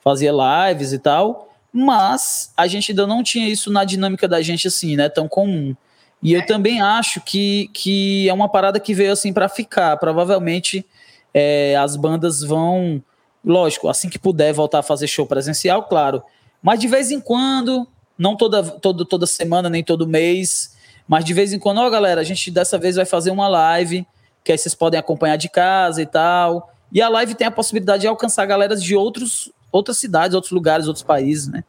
fazia 0.00 0.30
lives 0.30 0.92
e 0.92 0.98
tal, 0.98 1.48
mas 1.72 2.52
a 2.56 2.66
gente 2.66 2.92
ainda 2.92 3.06
não 3.06 3.22
tinha 3.22 3.48
isso 3.48 3.72
na 3.72 3.84
dinâmica 3.84 4.28
da 4.28 4.42
gente 4.42 4.68
assim, 4.68 4.96
né? 4.96 5.08
Tão 5.08 5.26
comum. 5.26 5.74
E 6.22 6.34
eu 6.34 6.40
é. 6.40 6.44
também 6.44 6.80
acho 6.80 7.20
que, 7.22 7.68
que 7.72 8.28
é 8.28 8.32
uma 8.32 8.48
parada 8.48 8.78
que 8.78 8.94
veio 8.94 9.12
assim 9.12 9.32
para 9.32 9.48
ficar. 9.48 9.96
Provavelmente 9.96 10.84
é, 11.32 11.74
as 11.76 11.96
bandas 11.96 12.42
vão, 12.42 13.02
lógico, 13.44 13.88
assim 13.88 14.08
que 14.08 14.18
puder 14.18 14.52
voltar 14.52 14.80
a 14.80 14.82
fazer 14.82 15.08
show 15.08 15.26
presencial, 15.26 15.84
claro. 15.84 16.22
Mas 16.62 16.78
de 16.78 16.86
vez 16.86 17.10
em 17.10 17.18
quando, 17.18 17.88
não 18.18 18.36
toda, 18.36 18.62
toda 18.62 19.26
semana, 19.26 19.68
nem 19.68 19.82
todo 19.82 20.06
mês, 20.06 20.76
mas 21.06 21.24
de 21.24 21.34
vez 21.34 21.52
em 21.52 21.58
quando, 21.58 21.78
ó, 21.78 21.90
galera, 21.90 22.20
a 22.20 22.24
gente 22.24 22.50
dessa 22.50 22.78
vez 22.78 22.96
vai 22.96 23.04
fazer 23.04 23.30
uma 23.30 23.48
live 23.48 24.06
que 24.44 24.52
aí 24.52 24.58
vocês 24.58 24.74
podem 24.74 24.98
acompanhar 24.98 25.36
de 25.36 25.48
casa 25.48 26.02
e 26.02 26.06
tal. 26.06 26.70
E 26.90 27.00
a 27.00 27.08
live 27.08 27.34
tem 27.34 27.46
a 27.46 27.50
possibilidade 27.50 28.02
de 28.02 28.08
alcançar 28.08 28.44
galera 28.46 28.76
de 28.76 28.94
outros, 28.94 29.52
outras 29.70 29.98
cidades, 29.98 30.34
outros 30.34 30.52
lugares, 30.52 30.86
outros 30.86 31.04
países, 31.04 31.48
né? 31.48 31.64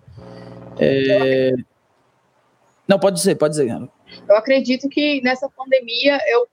É... 0.79 1.53
Não, 2.87 2.99
pode 2.99 3.15
dizer, 3.15 3.35
pode 3.35 3.51
dizer. 3.51 3.69
Eu 4.27 4.35
acredito 4.35 4.89
que 4.89 5.21
nessa 5.21 5.49
pandemia 5.49 6.19
eu, 6.27 6.47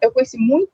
eu 0.00 0.10
conheci 0.10 0.36
muito, 0.36 0.70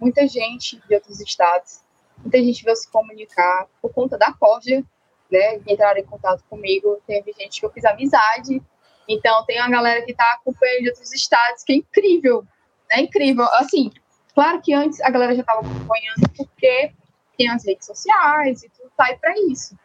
muita 0.00 0.26
gente 0.26 0.80
de 0.88 0.94
outros 0.94 1.20
estados. 1.20 1.80
Muita 2.18 2.38
gente 2.38 2.64
veio 2.64 2.76
se 2.76 2.90
comunicar 2.90 3.66
por 3.82 3.92
conta 3.92 4.16
da 4.16 4.32
Cordia, 4.32 4.82
né? 5.30 5.60
Entraram 5.66 6.00
em 6.00 6.04
contato 6.04 6.42
comigo. 6.48 7.00
Teve 7.06 7.32
gente 7.38 7.60
que 7.60 7.66
eu 7.66 7.70
fiz 7.70 7.84
amizade. 7.84 8.62
Então, 9.08 9.44
tem 9.44 9.58
uma 9.58 9.70
galera 9.70 10.02
que 10.02 10.12
está 10.12 10.32
acompanhando 10.34 10.82
de 10.82 10.88
outros 10.90 11.12
estados, 11.12 11.62
que 11.62 11.72
é 11.72 11.76
incrível. 11.76 12.44
É 12.90 13.00
incrível. 13.00 13.44
Assim, 13.52 13.90
Claro 14.38 14.62
que 14.62 14.72
antes 14.72 15.00
a 15.00 15.10
galera 15.10 15.34
já 15.34 15.40
estava 15.40 15.62
acompanhando 15.62 16.30
porque 16.36 16.92
tem 17.36 17.50
as 17.50 17.66
redes 17.66 17.84
sociais 17.84 18.62
e 18.62 18.68
tudo 18.68 18.88
tá 18.96 19.06
aí 19.06 19.18
para 19.18 19.34
isso. 19.50 19.76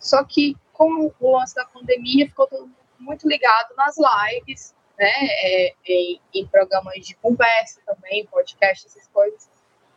Só 0.00 0.24
que 0.24 0.56
com 0.72 1.12
o 1.20 1.36
lance 1.36 1.54
da 1.54 1.66
pandemia 1.66 2.26
ficou 2.26 2.46
todo 2.46 2.70
muito 2.98 3.28
ligado 3.28 3.74
nas 3.76 3.96
lives, 3.98 4.74
né, 4.98 5.12
é, 5.42 5.74
em, 5.86 6.18
em, 6.32 6.46
programas 6.46 6.94
de 7.04 7.14
conversa 7.16 7.82
também, 7.84 8.26
podcast, 8.28 8.86
essas 8.86 9.06
coisas. 9.08 9.46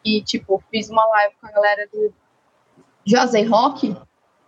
E, 0.03 0.21
tipo, 0.21 0.61
fiz 0.69 0.89
uma 0.89 1.07
live 1.07 1.35
com 1.39 1.47
a 1.47 1.51
galera 1.51 1.87
do 1.87 2.13
José 3.05 3.43
Rock. 3.43 3.95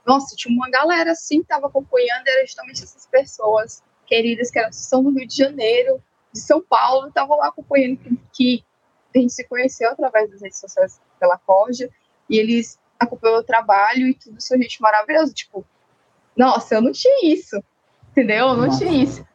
Nossa, 0.05 0.35
tinha 0.35 0.53
uma 0.53 0.69
galera 0.69 1.11
assim 1.11 1.37
que 1.37 1.45
estava 1.45 1.67
acompanhando, 1.67 2.27
era 2.27 2.45
justamente 2.45 2.83
essas 2.83 3.05
pessoas 3.07 3.81
queridas 4.05 4.51
que 4.51 4.59
eram, 4.59 4.71
são 4.71 5.03
do 5.03 5.11
Rio 5.11 5.27
de 5.27 5.35
Janeiro, 5.35 6.03
de 6.33 6.39
São 6.39 6.61
Paulo, 6.61 7.07
estavam 7.07 7.37
lá 7.37 7.47
acompanhando 7.47 7.99
que, 8.33 8.63
a 9.15 9.19
gente 9.19 9.33
se 9.33 9.47
conheceu 9.47 9.91
através 9.91 10.29
das 10.31 10.41
redes 10.41 10.59
sociais 10.59 10.99
pela 11.19 11.37
Corja, 11.37 11.87
e 12.27 12.37
eles 12.37 12.79
acompanhou 12.99 13.37
o 13.37 13.43
trabalho 13.43 14.07
e 14.07 14.15
tudo, 14.15 14.41
são 14.41 14.57
gente 14.57 14.81
maravilhosa. 14.81 15.31
Tipo, 15.31 15.63
nossa, 16.35 16.75
eu 16.75 16.81
não 16.81 16.91
tinha 16.91 17.31
isso, 17.31 17.63
entendeu? 18.09 18.47
Eu 18.47 18.57
não 18.57 18.65
nossa. 18.65 18.79
tinha 18.79 19.03
isso. 19.03 19.25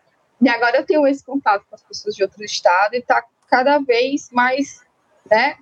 E 0.41 0.49
agora 0.49 0.79
eu 0.79 0.87
tenho 0.87 1.07
esse 1.07 1.25
contato 1.25 1.65
com 1.69 1.75
as 1.75 1.83
pessoas 1.83 2.15
de 2.15 2.23
outro 2.23 2.43
estado 2.45 2.95
e 2.95 3.03
tá 3.03 3.25
cada 3.49 3.79
vez 3.79 4.31
mais, 4.31 4.85
né, 5.31 5.57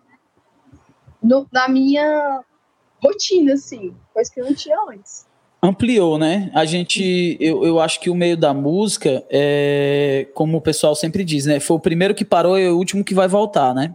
no, 1.23 1.47
na 1.53 1.69
minha 1.69 2.43
rotina, 3.03 3.55
assim, 3.55 3.95
coisa 4.17 4.33
que 4.33 4.41
não 4.41 4.55
tinha 4.55 4.77
antes. 4.91 5.27
Ampliou, 5.63 6.17
né? 6.17 6.51
A 6.55 6.65
gente, 6.65 7.37
eu, 7.39 7.65
eu 7.65 7.81
acho 7.81 8.01
que 8.01 8.09
o 8.09 8.15
meio 8.15 8.37
da 8.37 8.55
música, 8.55 9.23
é, 9.29 10.27
como 10.33 10.57
o 10.57 10.61
pessoal 10.61 10.95
sempre 10.95 11.23
diz, 11.23 11.45
né? 11.45 11.61
Foi 11.61 11.77
o 11.77 11.81
primeiro 11.81 12.15
que 12.15 12.25
parou 12.25 12.59
e 12.59 12.69
o 12.69 12.77
último 12.79 13.05
que 13.05 13.15
vai 13.15 13.29
voltar, 13.29 13.75
né? 13.75 13.95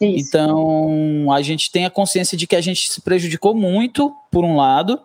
Isso. 0.00 0.28
Então, 0.28 1.32
a 1.32 1.42
gente 1.42 1.72
tem 1.72 1.84
a 1.84 1.90
consciência 1.90 2.36
de 2.36 2.46
que 2.46 2.54
a 2.54 2.60
gente 2.60 2.88
se 2.88 3.00
prejudicou 3.00 3.54
muito, 3.54 4.14
por 4.30 4.44
um 4.44 4.56
lado, 4.56 5.00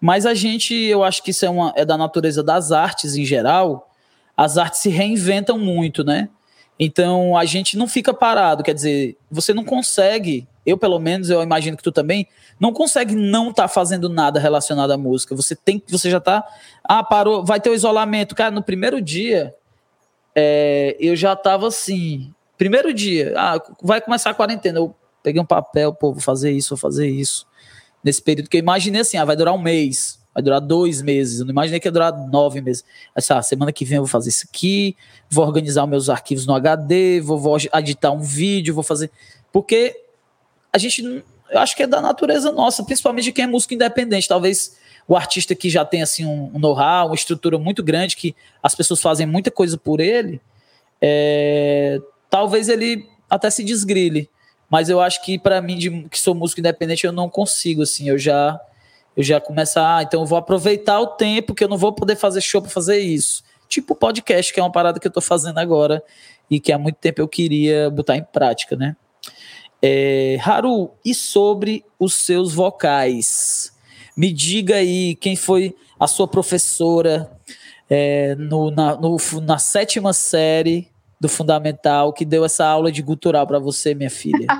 mas 0.00 0.26
a 0.26 0.34
gente, 0.34 0.74
eu 0.74 1.04
acho 1.04 1.22
que 1.22 1.30
isso 1.30 1.44
é, 1.44 1.50
uma, 1.50 1.72
é 1.76 1.84
da 1.84 1.96
natureza 1.96 2.42
das 2.42 2.72
artes 2.72 3.14
em 3.14 3.24
geral, 3.24 3.90
as 4.36 4.58
artes 4.58 4.80
se 4.80 4.88
reinventam 4.88 5.58
muito, 5.58 6.02
né? 6.02 6.28
Então, 6.78 7.36
a 7.36 7.44
gente 7.44 7.76
não 7.76 7.86
fica 7.86 8.12
parado, 8.12 8.62
quer 8.62 8.74
dizer, 8.74 9.16
você 9.30 9.54
não 9.54 9.64
consegue, 9.64 10.46
eu 10.66 10.76
pelo 10.76 10.98
menos, 10.98 11.30
eu 11.30 11.42
imagino 11.42 11.76
que 11.76 11.82
tu 11.82 11.92
também, 11.92 12.26
não 12.58 12.72
consegue 12.72 13.14
não 13.14 13.50
estar 13.50 13.62
tá 13.62 13.68
fazendo 13.68 14.08
nada 14.08 14.40
relacionado 14.40 14.90
à 14.90 14.98
música. 14.98 15.34
Você 15.36 15.54
tem 15.54 15.78
que, 15.78 15.90
você 15.90 16.10
já 16.10 16.20
tá, 16.20 16.44
ah, 16.84 17.04
parou, 17.04 17.44
vai 17.44 17.60
ter 17.60 17.70
o 17.70 17.74
isolamento. 17.74 18.34
Cara, 18.34 18.50
no 18.50 18.62
primeiro 18.62 19.00
dia, 19.00 19.54
é, 20.34 20.96
eu 20.98 21.14
já 21.14 21.36
tava 21.36 21.68
assim, 21.68 22.34
Primeiro 22.56 22.92
dia, 22.94 23.34
ah, 23.36 23.62
vai 23.82 24.00
começar 24.00 24.30
a 24.30 24.34
quarentena. 24.34 24.78
Eu 24.78 24.94
peguei 25.22 25.40
um 25.40 25.46
papel, 25.46 25.92
pô, 25.92 26.12
vou 26.12 26.22
fazer 26.22 26.50
isso, 26.52 26.70
vou 26.70 26.78
fazer 26.78 27.08
isso. 27.08 27.46
Nesse 28.02 28.22
período 28.22 28.48
que 28.48 28.56
eu 28.56 28.60
imaginei 28.60 29.02
assim, 29.02 29.18
ah, 29.18 29.24
vai 29.24 29.36
durar 29.36 29.52
um 29.52 29.60
mês, 29.60 30.18
vai 30.32 30.42
durar 30.42 30.60
dois 30.60 31.02
meses. 31.02 31.40
Eu 31.40 31.44
não 31.44 31.52
imaginei 31.52 31.78
que 31.78 31.86
ia 31.86 31.92
durar 31.92 32.12
nove 32.28 32.62
meses. 32.62 32.82
Assim, 33.14 33.34
ah, 33.34 33.42
semana 33.42 33.72
que 33.72 33.84
vem 33.84 33.96
eu 33.96 34.02
vou 34.02 34.08
fazer 34.08 34.30
isso 34.30 34.46
aqui, 34.48 34.96
vou 35.28 35.44
organizar 35.44 35.86
meus 35.86 36.08
arquivos 36.08 36.46
no 36.46 36.54
HD, 36.54 37.20
vou, 37.20 37.38
vou 37.38 37.58
editar 37.74 38.10
um 38.10 38.20
vídeo, 38.20 38.74
vou 38.74 38.84
fazer. 38.84 39.10
Porque 39.52 40.05
a 40.76 40.78
gente, 40.78 41.02
eu 41.02 41.58
acho 41.58 41.74
que 41.74 41.82
é 41.82 41.86
da 41.86 42.02
natureza 42.02 42.52
nossa, 42.52 42.84
principalmente 42.84 43.24
de 43.24 43.32
quem 43.32 43.44
é 43.44 43.48
músico 43.48 43.72
independente. 43.72 44.28
Talvez 44.28 44.76
o 45.08 45.16
artista 45.16 45.54
que 45.54 45.70
já 45.70 45.84
tem 45.84 46.02
assim 46.02 46.26
um, 46.26 46.58
know-how, 46.58 47.06
uma 47.06 47.14
estrutura 47.14 47.58
muito 47.58 47.82
grande, 47.82 48.14
que 48.14 48.36
as 48.62 48.74
pessoas 48.74 49.00
fazem 49.00 49.26
muita 49.26 49.50
coisa 49.50 49.78
por 49.78 50.00
ele. 50.00 50.38
É, 51.00 51.98
talvez 52.28 52.68
ele 52.68 53.08
até 53.28 53.48
se 53.48 53.64
desgrile. 53.64 54.28
Mas 54.68 54.90
eu 54.90 55.00
acho 55.00 55.24
que 55.24 55.38
para 55.38 55.62
mim, 55.62 55.78
de, 55.78 56.02
que 56.10 56.18
sou 56.18 56.34
músico 56.34 56.60
independente, 56.60 57.06
eu 57.06 57.12
não 57.12 57.30
consigo, 57.30 57.82
assim, 57.82 58.08
eu 58.08 58.18
já 58.18 58.60
eu 59.16 59.22
já 59.22 59.40
começo 59.40 59.78
a, 59.80 59.96
ah, 59.96 60.02
então 60.02 60.20
eu 60.20 60.26
vou 60.26 60.36
aproveitar 60.36 61.00
o 61.00 61.06
tempo 61.06 61.54
que 61.54 61.64
eu 61.64 61.68
não 61.68 61.78
vou 61.78 61.90
poder 61.90 62.16
fazer 62.16 62.42
show 62.42 62.60
para 62.60 62.70
fazer 62.70 62.98
isso. 62.98 63.42
Tipo 63.66 63.94
podcast, 63.94 64.52
que 64.52 64.60
é 64.60 64.62
uma 64.62 64.70
parada 64.70 65.00
que 65.00 65.06
eu 65.06 65.10
tô 65.10 65.22
fazendo 65.22 65.56
agora 65.56 66.02
e 66.50 66.60
que 66.60 66.70
há 66.70 66.78
muito 66.78 66.96
tempo 66.96 67.22
eu 67.22 67.26
queria 67.26 67.88
botar 67.88 68.14
em 68.14 68.22
prática, 68.22 68.76
né? 68.76 68.94
É, 69.88 70.36
Haru, 70.42 70.90
e 71.04 71.14
sobre 71.14 71.84
os 71.96 72.12
seus 72.12 72.52
vocais? 72.52 73.72
Me 74.16 74.32
diga 74.32 74.74
aí 74.74 75.14
quem 75.14 75.36
foi 75.36 75.76
a 76.00 76.08
sua 76.08 76.26
professora 76.26 77.30
é, 77.88 78.34
no, 78.34 78.72
na, 78.72 78.96
no, 78.96 79.16
na 79.42 79.58
sétima 79.58 80.12
série 80.12 80.90
do 81.20 81.28
fundamental 81.28 82.12
que 82.12 82.24
deu 82.24 82.44
essa 82.44 82.66
aula 82.66 82.90
de 82.90 83.00
gutural 83.00 83.46
para 83.46 83.60
você, 83.60 83.94
minha 83.94 84.10
filha? 84.10 84.48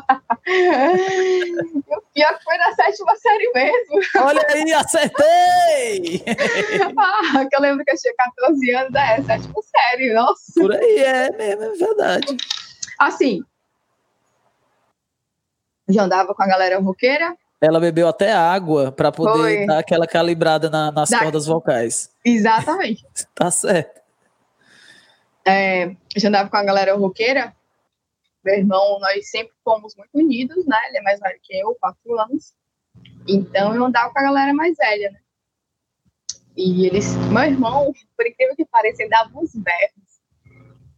o 1.88 2.02
pior 2.14 2.38
que 2.38 2.44
foi 2.44 2.58
na 2.58 2.72
sétima 2.76 3.16
série 3.16 3.50
mesmo. 3.52 4.00
Olha 4.18 4.46
aí, 4.48 4.72
acertei! 4.74 6.22
ah, 6.96 7.44
que 7.50 7.56
eu 7.56 7.60
lembro 7.60 7.84
que 7.84 7.90
eu 7.90 7.96
tinha 7.96 8.14
14 8.16 8.74
anos, 8.76 8.94
é, 8.94 9.20
sétima 9.24 9.60
série, 9.60 10.14
nossa. 10.14 10.52
Por 10.54 10.72
aí, 10.72 10.98
é 10.98 11.32
mesmo, 11.32 11.64
é 11.64 11.72
verdade. 11.72 12.36
Assim, 13.00 13.42
já 15.88 16.02
andava 16.02 16.34
com 16.34 16.42
a 16.42 16.46
galera 16.46 16.78
roqueira. 16.78 17.36
Ela 17.60 17.80
bebeu 17.80 18.06
até 18.06 18.32
água 18.32 18.92
para 18.92 19.10
poder 19.10 19.38
Foi. 19.38 19.66
dar 19.66 19.78
aquela 19.78 20.06
calibrada 20.06 20.68
na, 20.68 20.92
nas 20.92 21.08
da... 21.08 21.20
cordas 21.20 21.46
vocais. 21.46 22.10
Exatamente. 22.24 23.04
tá 23.34 23.50
certo 23.50 24.06
é, 25.46 25.96
já 26.16 26.28
andava 26.28 26.50
com 26.50 26.56
a 26.56 26.64
galera 26.64 26.96
roqueira. 26.96 27.54
Meu 28.44 28.54
irmão, 28.56 28.98
nós 28.98 29.30
sempre 29.30 29.54
fomos 29.64 29.94
muito 29.96 30.10
unidos, 30.12 30.66
né? 30.66 30.76
Ele 30.88 30.98
é 30.98 31.02
mais 31.02 31.20
velho 31.20 31.38
que 31.40 31.56
eu, 31.56 31.74
quatro 31.76 32.18
anos. 32.18 32.52
Então 33.28 33.74
eu 33.74 33.84
andava 33.84 34.12
com 34.12 34.18
a 34.18 34.22
galera 34.22 34.52
mais 34.52 34.76
velha, 34.76 35.10
né? 35.12 35.20
E 36.56 36.86
eles, 36.86 37.14
meu 37.30 37.42
irmão, 37.42 37.92
por 38.16 38.26
incrível 38.26 38.56
que 38.56 38.64
pareça, 38.64 39.02
ele 39.02 39.10
dava 39.10 39.30
uns 39.38 39.54
berros. 39.54 40.20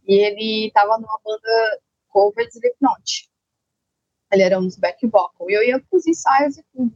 E 0.07 0.15
ele 0.15 0.71
tava 0.73 0.97
numa 0.97 1.19
banda 1.23 1.79
cover 2.07 2.47
de 2.47 2.53
Slipknot. 2.53 3.28
Ele 4.31 4.43
era 4.43 4.59
uns 4.59 4.77
back 4.77 5.05
vocal. 5.07 5.49
E 5.49 5.53
eu 5.53 5.63
ia 5.63 5.83
pros 5.89 6.05
ensaios 6.07 6.57
e 6.57 6.63
tudo. 6.73 6.93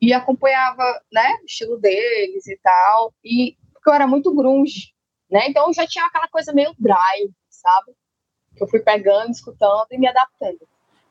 E 0.00 0.12
acompanhava, 0.12 0.82
né, 1.12 1.38
o 1.42 1.44
estilo 1.44 1.78
deles 1.78 2.46
e 2.46 2.58
tal. 2.62 3.12
E 3.24 3.56
porque 3.72 3.90
eu 3.90 3.94
era 3.94 4.06
muito 4.06 4.34
grunge, 4.34 4.92
né? 5.30 5.48
Então 5.48 5.66
eu 5.68 5.74
já 5.74 5.86
tinha 5.86 6.04
aquela 6.04 6.28
coisa 6.28 6.52
meio 6.52 6.74
drive, 6.78 7.32
sabe? 7.48 7.92
Que 8.56 8.62
eu 8.62 8.68
fui 8.68 8.80
pegando, 8.80 9.30
escutando 9.30 9.86
e 9.90 9.98
me 9.98 10.06
adaptando. 10.06 10.60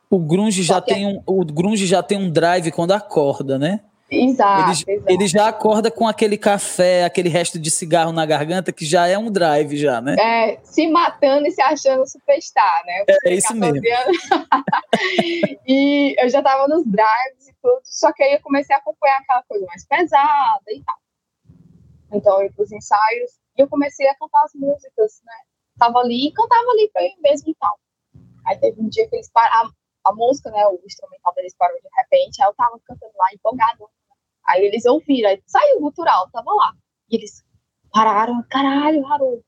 O 0.09 0.19
grunge 0.19 0.63
já 0.63 0.79
tem 0.81 1.05
um, 1.05 1.21
o 1.25 1.43
grunge 1.43 1.85
já 1.85 2.01
tem 2.01 2.17
um 2.17 2.31
drive 2.31 2.71
quando 2.71 2.93
acorda, 2.93 3.57
né? 3.57 3.81
Exato 4.09 4.71
ele, 4.87 4.97
exato, 4.97 5.11
ele, 5.11 5.27
já 5.27 5.47
acorda 5.49 5.91
com 5.91 6.07
aquele 6.07 6.37
café, 6.37 7.03
aquele 7.03 7.27
resto 7.27 7.59
de 7.59 7.69
cigarro 7.69 8.13
na 8.13 8.25
garganta, 8.25 8.71
que 8.71 8.85
já 8.85 9.05
é 9.05 9.17
um 9.17 9.29
drive, 9.29 9.75
já, 9.75 9.99
né? 9.99 10.15
É, 10.17 10.59
se 10.63 10.87
matando 10.87 11.45
e 11.45 11.51
se 11.51 11.61
achando 11.61 12.07
superstar, 12.07 12.83
né? 12.85 13.03
É, 13.25 13.33
isso 13.33 13.53
mesmo. 13.53 13.81
e 15.67 16.15
eu 16.17 16.29
já 16.29 16.41
tava 16.41 16.67
nos 16.69 16.85
drives 16.85 17.47
e 17.49 17.55
tudo, 17.61 17.81
só 17.83 18.13
que 18.13 18.23
aí 18.23 18.33
eu 18.33 18.41
comecei 18.41 18.73
a 18.73 18.79
acompanhar 18.79 19.17
aquela 19.17 19.43
coisa 19.43 19.65
mais 19.65 19.85
pesada 19.85 20.63
e 20.69 20.81
tal. 20.83 20.95
Então 22.13 22.37
eu 22.37 22.45
ia 22.45 22.53
pros 22.53 22.71
ensaios 22.71 23.31
e 23.57 23.61
eu 23.61 23.67
comecei 23.67 24.07
a 24.07 24.15
cantar 24.15 24.43
as 24.45 24.53
músicas, 24.55 25.21
né? 25.25 25.33
Tava 25.77 25.99
ali 25.99 26.27
e 26.27 26.31
cantava 26.31 26.69
ali 26.71 26.89
pra 26.93 27.01
mim 27.01 27.15
mesmo 27.21 27.49
e 27.49 27.55
tal. 27.55 27.77
Aí 28.45 28.57
teve 28.57 28.81
um 28.81 28.87
dia 28.87 29.07
que 29.09 29.15
eles 29.17 29.29
pararam, 29.29 29.69
a, 30.09 30.13
música, 30.13 30.49
né? 30.51 30.65
O 30.67 30.79
instrumental 30.85 31.33
deles 31.33 31.55
parou 31.57 31.77
de 31.81 31.89
repente, 31.95 32.41
aí 32.41 32.47
eu 32.49 32.53
tava 32.53 32.79
cantando 32.85 33.13
lá 33.17 33.27
empolgado 33.33 33.89
Aí 34.47 34.63
eles 34.65 34.85
ouviram, 34.85 35.29
aí 35.29 35.43
saiu 35.45 35.77
o 35.77 35.81
gutural, 35.81 36.29
tava 36.31 36.53
lá. 36.53 36.73
E 37.11 37.17
eles 37.17 37.43
pararam, 37.91 38.41
caralho, 38.49 39.05
Haru, 39.05 39.43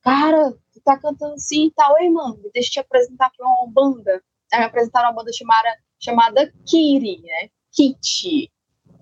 cara, 0.00 0.52
tu 0.72 0.80
tá 0.84 0.98
cantando 0.98 1.34
assim 1.34 1.66
e 1.66 1.70
tal, 1.72 1.98
ei, 1.98 2.08
mano, 2.10 2.38
deixa 2.52 2.68
eu 2.68 2.72
te 2.72 2.80
apresentar 2.80 3.26
aqui 3.26 3.42
uma 3.42 3.66
banda. 3.66 4.22
Aí 4.52 4.60
me 4.60 4.66
apresentaram 4.66 5.08
uma 5.08 5.16
banda 5.16 5.32
chamada, 5.32 5.68
chamada 5.98 6.52
Kiri, 6.64 7.22
né? 7.22 7.50
Kitty, 7.72 8.52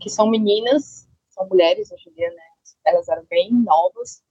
que 0.01 0.09
são 0.09 0.31
meninas, 0.31 1.07
são 1.29 1.47
mulheres 1.47 1.93
hoje 1.93 2.09
em 2.09 2.15
dia, 2.15 2.31
né? 2.31 2.43
Elas 2.87 3.07
eram 3.09 3.25
bem 3.27 3.53
novas, 3.53 4.25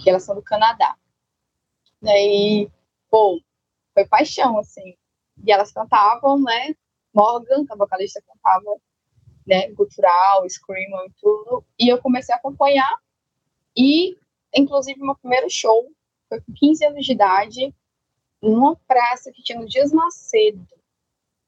que 0.00 0.08
elas 0.08 0.22
são 0.22 0.36
do 0.36 0.42
Canadá. 0.42 0.96
Daí, 2.00 2.70
pô, 3.10 3.40
foi 3.92 4.06
paixão, 4.06 4.58
assim. 4.58 4.96
E 5.44 5.52
elas 5.52 5.72
cantavam, 5.72 6.40
né? 6.40 6.74
Morgan, 7.14 7.64
a 7.70 7.76
vocalista, 7.76 8.22
cantava 8.26 8.76
né, 9.46 9.72
cultural, 9.72 10.48
Screamo 10.48 11.04
e 11.06 11.12
tudo, 11.20 11.64
e 11.78 11.88
eu 11.88 12.00
comecei 12.00 12.34
a 12.34 12.38
acompanhar, 12.38 12.90
e, 13.76 14.16
inclusive, 14.54 15.00
meu 15.00 15.16
primeiro 15.16 15.48
show 15.50 15.90
foi 16.28 16.40
com 16.40 16.52
15 16.54 16.86
anos 16.86 17.04
de 17.04 17.12
idade, 17.12 17.74
numa 18.40 18.76
praça 18.86 19.30
que 19.32 19.42
tinha 19.42 19.58
no 19.58 19.66
Dias 19.66 19.92
Macedo. 19.92 20.66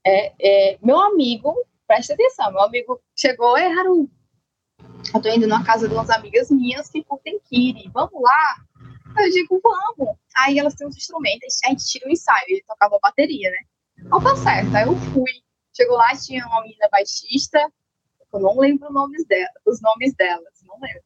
É, 0.07 0.32
é, 0.41 0.78
meu 0.82 0.99
amigo, 0.99 1.55
presta 1.87 2.14
atenção, 2.14 2.53
meu 2.53 2.62
amigo 2.62 3.01
chegou, 3.16 3.57
é, 3.57 3.66
Haru, 3.66 4.11
eu 5.14 5.22
tô 5.22 5.28
indo 5.28 5.47
na 5.47 5.64
casa 5.64 5.89
de 5.89 5.95
umas 5.95 6.11
amigas 6.11 6.51
minhas 6.51 6.91
que 6.91 7.05
curtem 7.05 7.41
Kiri, 7.41 7.91
vamos 7.93 8.20
lá? 8.20 8.57
Eu 9.16 9.30
digo, 9.30 9.61
vamos. 9.62 10.16
Aí 10.37 10.59
elas 10.59 10.74
têm 10.74 10.87
uns 10.87 10.97
instrumentos, 10.97 11.59
a 11.64 11.68
gente 11.68 11.87
tira 11.87 12.09
o 12.09 12.11
ensaio, 12.11 12.45
ele 12.49 12.64
tocava 12.66 12.99
bateria, 13.01 13.51
né? 13.51 13.59
Então 13.99 14.22
tá 14.22 14.36
certo, 14.36 14.74
aí 14.74 14.86
eu 14.86 14.97
fui. 15.12 15.30
Chegou 15.76 15.97
lá, 15.97 16.14
tinha 16.16 16.47
uma 16.47 16.62
menina 16.62 16.88
baixista, 16.90 17.59
eu 18.32 18.40
não 18.40 18.59
lembro 18.59 18.88
os 18.88 18.95
nomes, 18.95 19.26
dela, 19.26 19.51
os 19.66 19.80
nomes 19.80 20.14
delas, 20.14 20.62
não 20.66 20.78
lembro. 20.80 21.03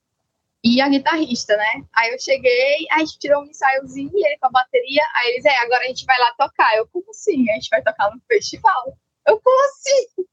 E 0.65 0.81
a 0.81 0.89
guitarrista, 0.89 1.57
né? 1.57 1.85
Aí 1.95 2.13
eu 2.13 2.19
cheguei, 2.19 2.87
a 2.91 2.99
gente 2.99 3.19
tirou 3.19 3.43
um 3.43 3.47
ensaiozinho, 3.47 4.11
ele 4.15 4.39
com 4.39 4.47
a 4.47 4.51
bateria, 4.51 5.03
aí 5.15 5.31
eles, 5.33 5.45
é, 5.45 5.57
agora 5.59 5.85
a 5.85 5.89
gente 5.89 6.05
vai 6.05 6.19
lá 6.19 6.33
tocar. 6.39 6.77
Eu, 6.77 6.87
como 6.89 7.11
assim? 7.11 7.49
A 7.51 7.55
gente 7.55 7.69
vai 7.71 7.83
tocar 7.83 8.11
no 8.11 8.21
festival. 8.27 8.99
Eu, 9.27 9.41
como 9.41 9.65
assim? 9.67 10.25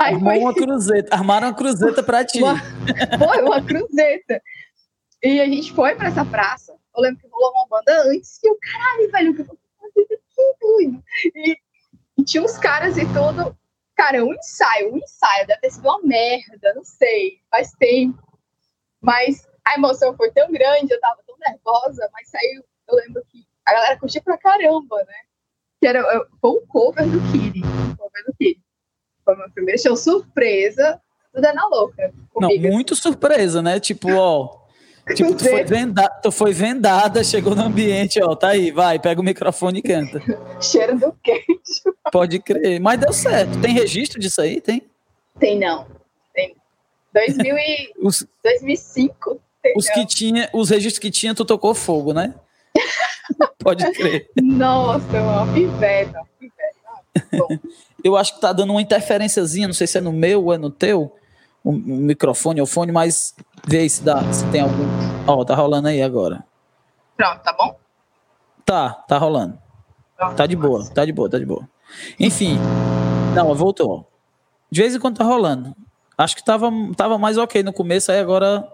Aí 0.00 0.14
Armou 0.14 0.32
foi... 0.32 0.38
uma 0.38 0.54
cruzeta, 0.54 1.14
armaram 1.14 1.48
uma 1.48 1.54
cruzeta 1.54 2.02
pra 2.02 2.24
ti. 2.24 2.42
Uma... 2.42 2.56
Foi 3.18 3.42
uma 3.42 3.62
cruzeta. 3.62 4.42
E 5.22 5.40
a 5.40 5.44
gente 5.44 5.72
foi 5.72 5.94
pra 5.94 6.08
essa 6.08 6.24
praça. 6.24 6.74
Eu 6.96 7.02
lembro 7.02 7.20
que 7.20 7.28
rolou 7.28 7.52
uma 7.52 7.66
banda 7.68 8.02
antes, 8.08 8.38
e 8.42 8.50
o 8.50 8.56
caralho, 8.58 9.10
velho, 9.10 9.34
que 9.34 9.40
eu 9.42 9.58
E, 11.34 11.56
e 12.18 12.24
tinha 12.24 12.42
uns 12.42 12.58
caras 12.58 12.96
e 12.96 13.04
tudo. 13.06 13.56
Cara, 13.96 14.24
um 14.24 14.32
ensaio, 14.32 14.94
um 14.94 14.98
ensaio, 14.98 15.46
deve 15.46 15.60
ter 15.60 15.70
sido 15.70 15.88
uma 15.88 16.00
merda, 16.02 16.74
não 16.74 16.84
sei, 16.84 17.40
faz 17.50 17.72
tempo. 17.72 18.22
Mas 19.00 19.48
a 19.64 19.74
emoção 19.74 20.16
foi 20.16 20.30
tão 20.30 20.50
grande, 20.50 20.92
eu 20.92 21.00
tava 21.00 21.20
tão 21.26 21.36
nervosa, 21.38 22.08
mas 22.12 22.28
saiu, 22.28 22.62
eu 22.88 22.96
lembro 22.96 23.22
que 23.28 23.46
a 23.66 23.72
galera 23.72 23.98
curtiu 23.98 24.22
pra 24.22 24.38
caramba, 24.38 24.96
né? 24.98 25.14
Que 25.80 25.86
era, 25.86 26.02
foi 26.40 26.50
um 26.50 26.66
cover 26.66 27.06
do 27.08 27.20
Kiri, 27.32 27.62
um 27.62 27.96
cover 27.96 28.24
do 28.24 28.34
Kiri. 28.34 28.60
Foi 29.24 29.36
meu 29.36 29.50
primeiro 29.50 29.80
show 29.80 29.96
surpresa, 29.96 31.00
tudo 31.32 31.44
é 31.44 31.52
na 31.52 31.66
louca. 31.66 32.12
Comigo, 32.30 32.62
não, 32.62 32.72
muito 32.72 32.94
assim. 32.94 33.02
surpresa, 33.02 33.60
né? 33.60 33.78
Tipo, 33.78 34.10
ó, 34.12 34.67
Tipo, 35.14 35.34
tu 35.34 35.44
foi, 35.44 35.64
vendada, 35.64 36.20
tu 36.22 36.32
foi 36.32 36.52
vendada, 36.52 37.24
chegou 37.24 37.54
no 37.54 37.62
ambiente, 37.62 38.22
ó, 38.22 38.34
tá 38.34 38.48
aí, 38.48 38.70
vai, 38.70 38.98
pega 38.98 39.20
o 39.20 39.24
microfone 39.24 39.78
e 39.78 39.82
canta. 39.82 40.20
Cheiro 40.60 40.98
do 40.98 41.12
queijo. 41.22 41.96
Pode 42.12 42.38
crer. 42.40 42.80
Mas 42.80 43.00
deu 43.00 43.12
certo. 43.12 43.60
Tem 43.60 43.72
registro 43.72 44.20
disso 44.20 44.40
aí? 44.40 44.60
Tem? 44.60 44.82
Tem 45.38 45.58
não. 45.58 45.86
Tem. 46.34 46.54
2000 47.14 47.56
e... 47.56 47.92
os, 48.02 48.26
2005. 48.44 49.40
Tem 49.62 49.74
os, 49.76 49.88
que 49.88 50.06
tinha, 50.06 50.48
os 50.52 50.70
registros 50.70 50.98
que 50.98 51.10
tinha, 51.10 51.34
tu 51.34 51.44
tocou 51.44 51.74
fogo, 51.74 52.12
né? 52.12 52.34
Pode 53.58 53.90
crer. 53.92 54.30
Nossa, 54.40 55.20
uma 55.20 55.52
piveta. 55.52 56.22
piveta. 56.38 57.60
Eu 58.02 58.16
acho 58.16 58.34
que 58.34 58.40
tá 58.40 58.52
dando 58.52 58.70
uma 58.70 58.82
interferênciazinha, 58.82 59.66
não 59.66 59.74
sei 59.74 59.86
se 59.86 59.98
é 59.98 60.00
no 60.00 60.12
meu 60.12 60.44
ou 60.44 60.52
é 60.52 60.58
no 60.58 60.70
teu 60.70 61.12
o, 61.64 61.72
microfone 61.72 62.60
ou 62.60 62.66
fone, 62.66 62.92
mas 62.92 63.34
vê 63.66 63.78
aí 63.78 63.90
se, 63.90 64.02
dá, 64.02 64.20
se 64.32 64.46
tem 64.50 64.60
algum. 64.60 64.86
Ó, 65.26 65.36
oh, 65.36 65.44
tá 65.44 65.54
rolando 65.54 65.88
aí 65.88 66.02
agora. 66.02 66.44
Pronto, 67.16 67.42
tá 67.42 67.52
bom? 67.52 67.78
Tá, 68.64 68.90
tá 68.90 69.18
rolando. 69.18 69.58
Pronto, 70.16 70.36
tá 70.36 70.46
de 70.46 70.56
boa, 70.56 70.88
tá 70.90 71.04
de 71.04 71.12
boa, 71.12 71.30
tá 71.30 71.38
de 71.38 71.46
boa. 71.46 71.68
Enfim, 72.18 72.58
não, 73.34 73.54
voltou. 73.54 74.06
De 74.70 74.82
vez 74.82 74.94
em 74.94 75.00
quando 75.00 75.18
tá 75.18 75.24
rolando. 75.24 75.74
Acho 76.16 76.36
que 76.36 76.44
tava, 76.44 76.70
tava 76.96 77.16
mais 77.16 77.38
ok 77.38 77.62
no 77.62 77.72
começo, 77.72 78.10
aí 78.10 78.18
agora. 78.18 78.70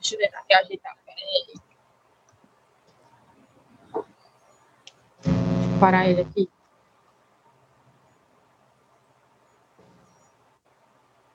Deixa 0.00 0.16
eu 0.16 0.18
ver 0.18 0.30
aqui, 0.34 0.54
ajeitar. 0.54 0.96
Peraí. 1.06 1.54
Parar 5.80 6.08
ele 6.08 6.22
aqui. 6.22 6.48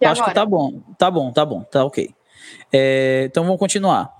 E 0.01 0.05
Acho 0.05 0.21
agora? 0.21 0.33
que 0.33 0.39
tá 0.39 0.45
bom, 0.45 0.81
tá 0.97 1.11
bom, 1.11 1.31
tá 1.31 1.45
bom, 1.45 1.63
tá 1.63 1.83
ok. 1.83 2.15
É, 2.71 3.25
então 3.25 3.43
vamos 3.43 3.59
continuar. 3.59 4.17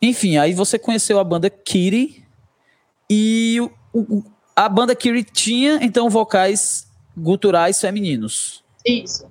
Enfim, 0.00 0.36
aí 0.36 0.54
você 0.54 0.78
conheceu 0.78 1.18
a 1.18 1.24
banda 1.24 1.50
Kiri 1.50 2.24
e 3.08 3.58
o, 3.92 3.98
o, 3.98 4.24
a 4.56 4.68
banda 4.68 4.94
Kiri 4.94 5.24
tinha 5.24 5.78
então 5.82 6.08
vocais 6.08 6.88
guturais 7.16 7.80
femininos. 7.80 8.64
Isso. 8.84 9.28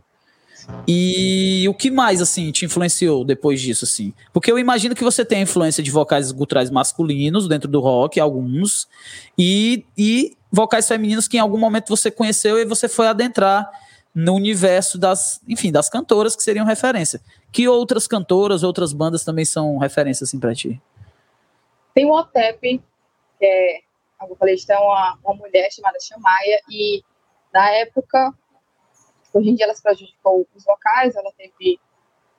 E 0.87 1.65
o 1.67 1.73
que 1.73 1.89
mais 1.89 2.21
assim 2.21 2.51
te 2.51 2.65
influenciou 2.65 3.23
depois 3.23 3.59
disso 3.59 3.85
assim? 3.85 4.13
Porque 4.31 4.51
eu 4.51 4.59
imagino 4.59 4.93
que 4.93 5.03
você 5.03 5.25
tem 5.25 5.39
a 5.39 5.41
influência 5.41 5.81
de 5.81 5.89
vocais 5.89 6.31
guturais 6.31 6.69
masculinos 6.69 7.47
dentro 7.47 7.67
do 7.67 7.79
rock, 7.79 8.19
alguns, 8.19 8.87
e, 9.37 9.83
e 9.97 10.37
vocais 10.51 10.87
femininos 10.87 11.27
que 11.27 11.37
em 11.37 11.39
algum 11.39 11.57
momento 11.57 11.89
você 11.89 12.11
conheceu 12.11 12.59
e 12.59 12.65
você 12.65 12.87
foi 12.87 13.07
adentrar 13.07 13.69
no 14.13 14.33
universo 14.35 14.97
das, 14.97 15.41
enfim, 15.47 15.71
das 15.71 15.89
cantoras 15.89 16.35
que 16.35 16.43
seriam 16.43 16.65
referência. 16.65 17.21
Que 17.51 17.67
outras 17.67 18.07
cantoras, 18.07 18.63
outras 18.63 18.93
bandas 18.93 19.23
também 19.23 19.45
são 19.45 19.77
referência 19.77 20.23
assim 20.23 20.39
para 20.39 20.53
ti? 20.53 20.81
Tem 21.93 22.05
o 22.05 22.13
OTEP, 22.13 22.81
que 23.37 23.45
é 23.45 23.81
a 24.19 24.25
vocalista 24.25 24.73
é 24.73 24.77
uma, 24.77 25.17
uma 25.23 25.33
mulher 25.33 25.71
chamada 25.71 25.97
Chamaia 26.01 26.61
e 26.69 27.01
na 27.53 27.71
época, 27.71 28.33
hoje 29.33 29.49
em 29.49 29.55
dia 29.55 29.65
ela 29.65 29.73
se 29.73 29.81
prejudicou 29.81 30.45
os 30.53 30.63
vocais, 30.65 31.15
ela 31.15 31.31
teve 31.37 31.79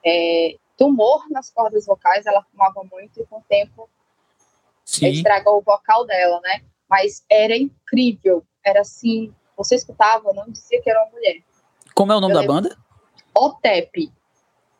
é, 0.04 0.56
tumor 0.76 1.24
nas 1.30 1.50
cordas 1.50 1.86
vocais, 1.86 2.26
ela 2.26 2.44
fumava 2.44 2.84
muito 2.84 3.20
e 3.20 3.26
com 3.26 3.38
o 3.38 3.44
tempo 3.48 3.88
estragou 4.84 5.58
o 5.58 5.62
vocal 5.62 6.04
dela, 6.04 6.40
né? 6.42 6.62
Mas 6.88 7.24
era 7.30 7.56
incrível, 7.56 8.44
era 8.64 8.80
assim, 8.80 9.34
você 9.56 9.76
escutava, 9.76 10.32
não 10.32 10.50
dizia 10.50 10.82
que 10.82 10.90
era 10.90 11.02
uma 11.02 11.12
mulher. 11.12 11.42
Como 12.00 12.12
é 12.12 12.16
o 12.16 12.20
nome 12.20 12.32
da 12.32 12.46
banda? 12.46 12.74
OTEP. 13.36 14.10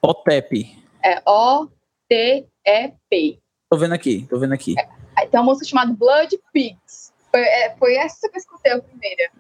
OTEP. 0.01 0.83
É 1.05 1.21
O-T-E-P. 1.31 3.39
Tô 3.69 3.77
vendo 3.77 3.93
aqui, 3.93 4.27
tô 4.27 4.39
vendo 4.39 4.55
aqui. 4.55 4.75
É, 4.79 5.27
tem 5.27 5.39
uma 5.39 5.53
música 5.53 5.69
chamada 5.69 5.93
Blood 5.93 6.41
Pigs. 6.51 7.13
Foi, 7.31 7.43
é, 7.43 7.77
foi 7.77 7.97
essa 7.97 8.27
que 8.27 8.37
eu 8.37 8.41
escutei 8.41 8.73
a 8.73 8.81
primeira. 8.81 9.31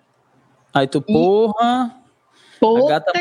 Aí 0.74 0.86
tu, 0.86 1.00
porra. 1.00 1.98
Puta... 2.60 2.84
A 2.84 3.00
gata 3.00 3.12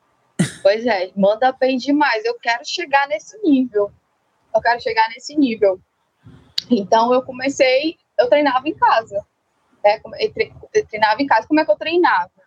Pois 0.62 0.86
é, 0.86 1.12
manda 1.14 1.52
bem 1.52 1.76
demais. 1.76 2.24
Eu 2.24 2.38
quero 2.38 2.64
chegar 2.64 3.06
nesse 3.08 3.38
nível. 3.42 3.92
Eu 4.54 4.60
quero 4.62 4.80
chegar 4.80 5.06
nesse 5.10 5.36
nível. 5.36 5.78
Então 6.70 7.12
eu 7.12 7.20
comecei, 7.20 7.98
eu 8.18 8.26
treinava 8.26 8.66
em 8.66 8.74
casa. 8.74 9.22
Né? 9.84 10.00
Eu 10.72 10.86
treinava 10.86 11.20
em 11.20 11.26
casa. 11.26 11.46
Como 11.46 11.60
é 11.60 11.64
que 11.66 11.70
eu 11.70 11.76
treinava? 11.76 12.37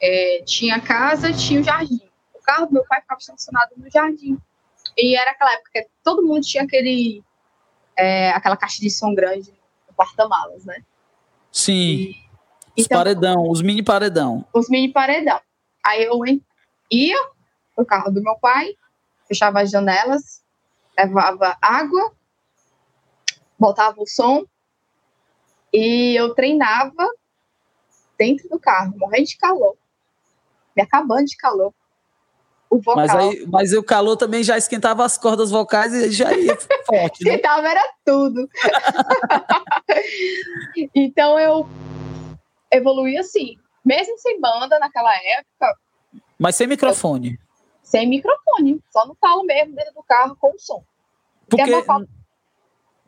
É, 0.00 0.42
tinha 0.44 0.80
casa, 0.80 1.32
tinha 1.32 1.60
o 1.60 1.64
jardim. 1.64 2.00
O 2.34 2.40
carro 2.42 2.66
do 2.66 2.72
meu 2.74 2.84
pai 2.86 3.00
ficava 3.00 3.18
estacionado 3.18 3.72
no 3.76 3.90
jardim. 3.90 4.38
E 4.96 5.16
era 5.16 5.30
aquela 5.30 5.52
época 5.52 5.70
que 5.72 5.86
todo 6.02 6.22
mundo 6.22 6.42
tinha 6.42 6.64
aquele, 6.64 7.22
é, 7.96 8.30
aquela 8.30 8.56
caixa 8.56 8.80
de 8.80 8.90
som 8.90 9.14
grande 9.14 9.52
no 9.88 9.94
porta-malas, 9.94 10.64
né? 10.64 10.82
Sim. 11.50 11.74
E, 11.74 12.26
os 12.76 12.84
então, 12.84 12.98
paredão, 12.98 13.50
os 13.50 13.62
mini 13.62 13.82
paredão. 13.82 14.46
Os 14.52 14.68
mini 14.68 14.92
paredão. 14.92 15.40
Aí 15.84 16.04
eu 16.04 16.20
ia 16.90 17.16
pro 17.74 17.86
carro 17.86 18.10
do 18.10 18.22
meu 18.22 18.36
pai, 18.36 18.74
fechava 19.26 19.60
as 19.60 19.70
janelas, 19.70 20.42
levava 20.98 21.56
água, 21.60 22.12
botava 23.58 24.00
o 24.00 24.06
som 24.06 24.44
e 25.72 26.14
eu 26.18 26.34
treinava 26.34 27.06
dentro 28.18 28.48
do 28.48 28.58
carro, 28.58 28.94
morrendo 28.96 29.26
de 29.26 29.36
calor, 29.36 29.76
me 30.76 30.82
acabando 30.82 31.24
de 31.24 31.36
calor. 31.36 31.72
O 32.68 32.78
vocal. 32.78 32.96
Mas, 32.96 33.14
aí, 33.14 33.46
mas 33.46 33.72
o 33.72 33.82
calor 33.82 34.16
também 34.16 34.42
já 34.42 34.58
esquentava 34.58 35.04
as 35.04 35.16
cordas 35.16 35.50
vocais 35.50 35.92
e 35.94 36.10
já 36.10 36.32
ia 36.32 36.56
forte. 36.84 37.24
Né? 37.24 37.30
Esquentava 37.30 37.66
era 37.68 37.82
tudo. 38.04 38.48
então 40.94 41.38
eu 41.38 41.66
evoluí 42.70 43.16
assim, 43.16 43.56
mesmo 43.84 44.18
sem 44.18 44.40
banda 44.40 44.78
naquela 44.78 45.14
época. 45.14 45.78
Mas 46.38 46.56
sem 46.56 46.66
microfone. 46.66 47.32
Eu, 47.32 47.38
sem 47.82 48.08
microfone, 48.08 48.82
só 48.90 49.06
no 49.06 49.14
talo 49.14 49.44
mesmo 49.44 49.74
dentro 49.74 49.94
do 49.94 50.02
carro 50.02 50.36
com 50.40 50.52
o 50.52 50.58
som. 50.58 50.82
Porque, 51.48 51.72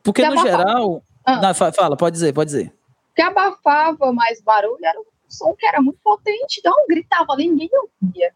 porque 0.01 0.27
no 0.27 0.37
geral. 0.37 1.03
Ah. 1.25 1.41
Não, 1.41 1.53
fala, 1.53 1.97
pode 1.97 2.13
dizer, 2.13 2.33
pode 2.33 2.49
dizer. 2.49 2.73
O 3.11 3.13
que 3.13 3.21
abafava 3.21 4.13
mais 4.13 4.41
barulho 4.41 4.83
era 4.83 4.99
o 4.99 5.05
som 5.29 5.53
que 5.53 5.65
era 5.65 5.81
muito 5.81 5.99
potente, 6.03 6.59
então 6.59 6.73
gritava 6.87 7.33
ali, 7.33 7.47
ninguém 7.47 7.69
ouvia. 8.01 8.31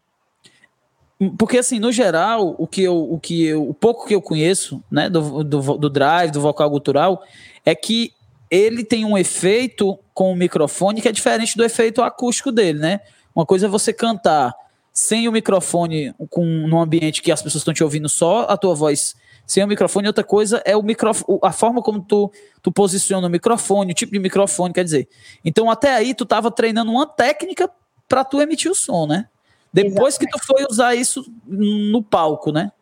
Porque, 1.38 1.58
assim, 1.58 1.78
no 1.78 1.92
geral, 1.92 2.54
o 2.58 2.66
que 2.66 2.82
eu, 2.82 2.96
o 2.96 3.20
que 3.20 3.44
eu, 3.44 3.68
o 3.68 3.74
pouco 3.74 4.06
que 4.06 4.14
eu 4.14 4.20
conheço, 4.20 4.82
né, 4.90 5.08
do, 5.08 5.44
do, 5.44 5.78
do 5.78 5.90
drive, 5.90 6.32
do 6.32 6.40
vocal 6.40 6.70
cultural, 6.70 7.22
é 7.64 7.74
que 7.74 8.12
ele 8.50 8.84
tem 8.84 9.04
um 9.04 9.16
efeito 9.16 9.98
com 10.12 10.32
o 10.32 10.36
microfone 10.36 11.00
que 11.00 11.08
é 11.08 11.12
diferente 11.12 11.56
do 11.56 11.64
efeito 11.64 12.02
acústico 12.02 12.52
dele, 12.52 12.78
né? 12.78 13.00
Uma 13.34 13.46
coisa 13.46 13.66
é 13.66 13.68
você 13.68 13.92
cantar 13.92 14.54
sem 14.92 15.26
o 15.26 15.32
microfone, 15.32 16.14
com 16.30 16.44
num 16.44 16.80
ambiente 16.80 17.20
que 17.20 17.32
as 17.32 17.42
pessoas 17.42 17.62
estão 17.62 17.74
te 17.74 17.82
ouvindo 17.82 18.08
só 18.08 18.46
a 18.48 18.56
tua 18.56 18.74
voz 18.74 19.16
sem 19.46 19.62
o 19.62 19.66
microfone, 19.66 20.06
outra 20.06 20.24
coisa 20.24 20.62
é 20.64 20.76
o 20.76 20.82
microfone, 20.82 21.38
a 21.42 21.52
forma 21.52 21.82
como 21.82 22.02
tu, 22.02 22.32
tu 22.62 22.72
posiciona 22.72 23.26
o 23.26 23.30
microfone, 23.30 23.92
o 23.92 23.94
tipo 23.94 24.12
de 24.12 24.18
microfone, 24.18 24.72
quer 24.72 24.84
dizer. 24.84 25.08
Então, 25.44 25.70
até 25.70 25.92
aí, 25.94 26.14
tu 26.14 26.24
estava 26.24 26.50
treinando 26.50 26.90
uma 26.90 27.06
técnica 27.06 27.70
para 28.08 28.24
tu 28.24 28.40
emitir 28.40 28.70
o 28.70 28.74
som, 28.74 29.06
né? 29.06 29.28
Depois 29.72 30.14
Exatamente. 30.14 30.18
que 30.18 30.38
tu 30.38 30.46
foi 30.46 30.66
usar 30.70 30.94
isso 30.94 31.24
no 31.46 32.02
palco, 32.02 32.52
né? 32.52 32.72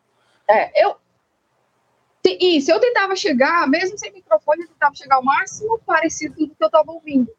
É, 0.49 0.85
eu. 0.85 0.95
Isso, 2.25 2.71
eu 2.71 2.79
tentava 2.79 3.15
chegar, 3.17 3.67
mesmo 3.67 3.97
sem 3.97 4.13
microfone, 4.13 4.61
eu 4.61 4.69
tentava 4.69 4.95
chegar 4.95 5.17
ao 5.17 5.23
máximo 5.23 5.77
parecido 5.79 6.35
do 6.35 6.55
que 6.55 6.63
eu 6.63 6.67
estava 6.67 6.89
ouvindo. 6.89 7.29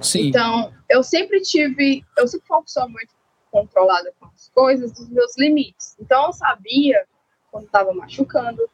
Sim. 0.00 0.28
Então, 0.28 0.72
eu 0.88 1.02
sempre 1.02 1.40
tive. 1.40 2.04
Eu 2.16 2.28
sempre 2.28 2.46
fui 2.46 2.56
uma 2.56 2.62
pessoa 2.62 2.86
muito 2.86 3.12
controlada 3.50 4.12
com 4.20 4.26
as 4.26 4.48
coisas, 4.54 4.92
dos 4.92 5.08
meus 5.08 5.36
limites. 5.36 5.96
Então, 5.98 6.26
eu 6.26 6.32
sabia 6.32 7.04
quando 7.52 7.66
estava 7.66 7.92
machucando, 7.92 8.68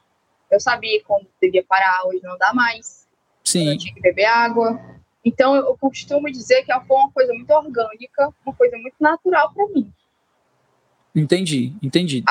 eu 0.51 0.61
sabia 0.61 1.03
quando 1.05 1.27
devia 1.43 1.65
parar, 1.65 2.07
hoje 2.07 2.23
não 2.23 2.39
dá 2.39 2.55
mais. 2.55 3.07
Sim. 3.45 3.69
Eu 3.69 3.77
tinha 3.77 3.93
que 3.93 4.01
beber 4.01 4.25
água. 4.25 4.81
Então, 5.25 5.55
eu 5.55 5.77
costumo 5.77 6.31
dizer 6.31 6.63
que 6.63 6.73
foi 6.87 6.97
uma 6.97 7.11
coisa 7.11 7.35
muito 7.35 7.51
orgânica, 7.51 8.33
uma 8.47 8.55
coisa 8.55 8.79
muito 8.79 8.95
natural 8.99 9.53
para 9.53 9.67
mim. 9.67 9.93
Entendi, 11.15 11.75
entendi. 11.83 12.25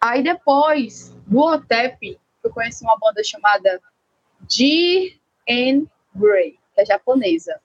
Aí 0.00 0.22
depois, 0.22 1.14
do 1.26 1.40
OTEP, 1.40 2.18
eu 2.42 2.50
conheci 2.50 2.84
uma 2.84 2.96
banda 2.98 3.22
chamada 3.24 3.80
G 4.48 5.18
N 5.46 5.86
Grey, 6.14 6.58
que 6.74 6.80
é 6.80 6.86
japonesa. 6.86 7.60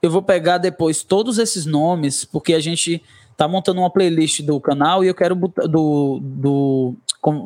Eu 0.00 0.10
vou 0.10 0.22
pegar 0.22 0.58
depois 0.58 1.02
todos 1.02 1.38
esses 1.38 1.64
nomes, 1.64 2.24
porque 2.24 2.54
a 2.54 2.60
gente 2.60 3.02
tá 3.36 3.48
montando 3.48 3.80
uma 3.80 3.90
playlist 3.90 4.42
do 4.42 4.60
canal 4.60 5.02
e 5.02 5.08
eu 5.08 5.14
quero 5.14 5.34
botar 5.34 5.66
do, 5.66 6.20
do, 6.20 6.94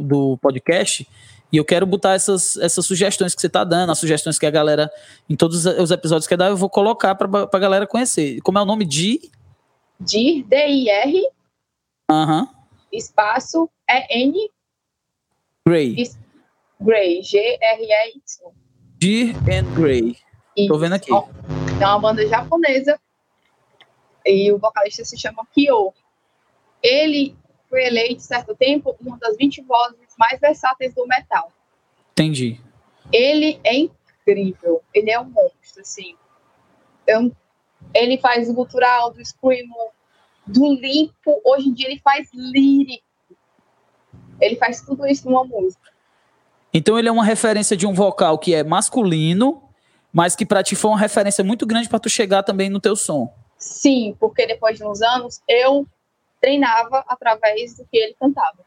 do 0.03 0.39
podcast 0.39 1.07
e 1.53 1.57
eu 1.59 1.65
quero 1.65 1.87
botar 1.87 2.15
essas, 2.15 2.57
essas 2.57 2.85
sugestões 2.85 3.35
que 3.35 3.41
você 3.41 3.47
está 3.47 3.63
dando, 3.63 3.93
as 3.93 3.99
sugestões 3.99 4.39
que 4.39 4.47
a 4.47 4.51
galera, 4.51 4.91
em 5.29 5.37
todos 5.37 5.65
os 5.65 5.91
episódios 5.91 6.27
que 6.27 6.37
dar, 6.37 6.49
eu 6.49 6.57
vou 6.57 6.69
colocar 6.69 7.15
para 7.15 7.49
a 7.51 7.59
galera 7.59 7.87
conhecer. 7.87 8.41
Como 8.41 8.59
é 8.59 8.63
o 8.63 8.67
nome 8.67 8.85
de? 8.85 9.31
Dir, 10.01 10.43
D-I-R. 10.43 11.29
Aham. 12.11 12.49
Espaço 12.93 13.71
E-N. 13.89 14.51
Grey. 15.67 15.97
Grey, 16.81 17.23
G-R-E-Y. 17.23 18.21
Dear 18.99 19.37
and 19.49 19.75
Grey. 19.75 20.17
Tô 20.69 20.79
vendo 20.79 20.95
aqui. 20.95 21.13
É 21.13 21.87
uma 21.87 22.01
banda 22.01 22.27
japonesa 22.27 22.99
e 24.25 24.51
o 24.53 24.59
vocalista 24.59 25.05
se 25.05 25.17
chama 25.19 25.47
Kyo. 25.53 25.93
Ele 26.83 27.37
foi 27.69 27.85
eleito, 27.85 28.23
certo 28.23 28.55
tempo, 28.55 28.97
uma 29.01 29.19
das 29.19 29.37
20 29.37 29.63
vozes 29.63 30.15
mais 30.19 30.41
versáteis 30.41 30.95
do 30.95 31.07
metal. 31.07 31.53
Entendi. 32.13 32.61
Ele 33.13 33.61
é 33.63 33.77
incrível, 33.77 34.83
ele 34.93 35.11
é 35.11 35.21
um 35.21 35.25
monstro, 35.25 35.81
assim. 35.81 36.17
Eu, 37.07 37.31
ele 37.95 38.19
faz 38.19 38.49
o 38.49 38.55
gutural, 38.55 39.13
do 39.13 39.25
screamo, 39.25 39.91
do 40.47 40.73
limpo, 40.75 41.41
hoje 41.45 41.69
em 41.69 41.73
dia 41.73 41.89
ele 41.89 42.01
faz 42.03 42.29
lírico. 42.33 43.05
Ele 44.41 44.57
faz 44.57 44.81
tudo 44.83 45.07
isso 45.07 45.29
numa 45.29 45.45
música. 45.45 45.91
Então 46.73 46.99
ele 46.99 47.09
é 47.09 47.13
uma 47.13 47.25
referência 47.25 47.77
de 47.77 47.87
um 47.87 47.95
vocal 47.95 48.39
que 48.39 48.55
é 48.55 48.63
masculino, 48.63 49.63
mas 50.13 50.37
que 50.37 50.45
para 50.45 50.63
ti 50.63 50.77
foi 50.77 50.91
uma 50.91 50.99
referência 50.99 51.43
muito 51.43 51.67
grande 51.67 51.89
para 51.89 51.99
tu 51.99 52.09
chegar 52.09 52.43
também 52.43 52.69
no 52.69 52.81
teu 52.81 52.95
som. 52.95 53.33
Sim, 53.59 54.15
porque 54.21 54.47
depois 54.47 54.77
de 54.77 54.85
uns 54.85 55.01
anos 55.01 55.41
eu 55.49 55.87
treinava 56.41 57.05
através 57.09 57.77
do 57.77 57.85
que 57.87 57.97
ele 57.97 58.15
cantava. 58.15 58.65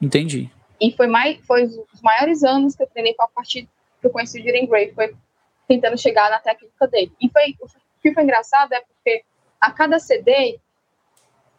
Entendi. 0.00 0.50
E 0.80 0.92
foi 0.92 1.06
mais 1.06 1.44
foi 1.46 1.64
os 1.64 2.00
maiores 2.02 2.42
anos 2.42 2.76
que 2.76 2.82
eu 2.82 2.86
treinei 2.86 3.14
para 3.14 3.26
a 3.26 3.28
partir 3.28 3.68
que 4.00 4.06
eu 4.06 4.10
conheci 4.10 4.40
o 4.40 4.42
Jiren 4.42 4.66
Gray, 4.66 4.92
foi 4.92 5.14
tentando 5.66 5.98
chegar 5.98 6.30
na 6.30 6.38
técnica 6.38 6.86
dele. 6.86 7.12
E 7.20 7.28
foi 7.28 7.56
o 7.60 7.68
que 8.00 8.14
foi 8.14 8.22
engraçado 8.22 8.72
é 8.72 8.80
porque 8.80 9.24
a 9.60 9.72
cada 9.72 9.98
CD 9.98 10.60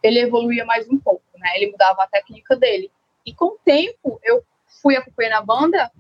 ele 0.02 0.20
evoluía 0.20 0.64
mais 0.64 0.88
um 0.90 0.98
pouco, 0.98 1.24
né? 1.38 1.50
Ele 1.56 1.72
mudava 1.72 2.04
a 2.04 2.08
técnica 2.08 2.56
dele. 2.56 2.90
E 3.26 3.34
com 3.34 3.46
o 3.46 3.60
tempo 3.64 4.20
eu 4.24 4.44
fui 4.82 4.96
acompanhando 4.96 5.34
a 5.34 5.42
banda 5.42 5.92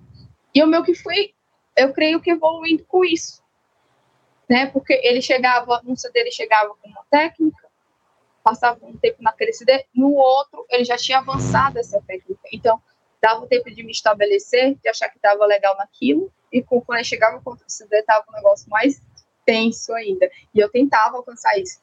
e 0.55 0.63
o 0.63 0.67
meu 0.67 0.83
que 0.83 0.95
fui, 0.95 1.33
eu 1.75 1.91
creio 1.91 2.21
que 2.21 2.31
evoluindo 2.31 2.85
com 2.85 3.03
isso 3.03 3.43
né? 4.49 4.65
Porque 4.65 4.99
ele 5.03 5.21
chegava, 5.21 5.79
num 5.83 5.95
CD 5.95 6.21
ele 6.21 6.31
chegava 6.31 6.73
com 6.81 6.89
uma 6.89 7.05
técnica, 7.09 7.68
passava 8.49 8.79
um 8.83 8.97
tempo 8.97 9.21
naquele 9.21 9.53
CD, 9.53 9.85
no 9.93 10.13
outro 10.13 10.65
ele 10.69 10.83
já 10.83 10.97
tinha 10.97 11.19
avançado 11.19 11.77
essa 11.77 12.01
técnica. 12.01 12.41
Então, 12.51 12.81
dava 13.21 13.41
o 13.41 13.47
tempo 13.47 13.69
de 13.69 13.83
me 13.83 13.91
estabelecer, 13.91 14.75
de 14.81 14.89
achar 14.89 15.09
que 15.09 15.17
estava 15.17 15.45
legal 15.45 15.77
naquilo, 15.77 16.31
e 16.51 16.63
quando 16.63 16.95
ele 16.95 17.03
chegava 17.03 17.39
com 17.41 17.51
outro 17.51 17.65
CD, 17.67 17.99
estava 17.99 18.25
um 18.27 18.33
negócio 18.33 18.67
mais 18.69 18.99
tenso 19.45 19.93
ainda. 19.93 20.29
E 20.53 20.59
eu 20.59 20.69
tentava 20.69 21.17
alcançar 21.17 21.57
isso. 21.59 21.79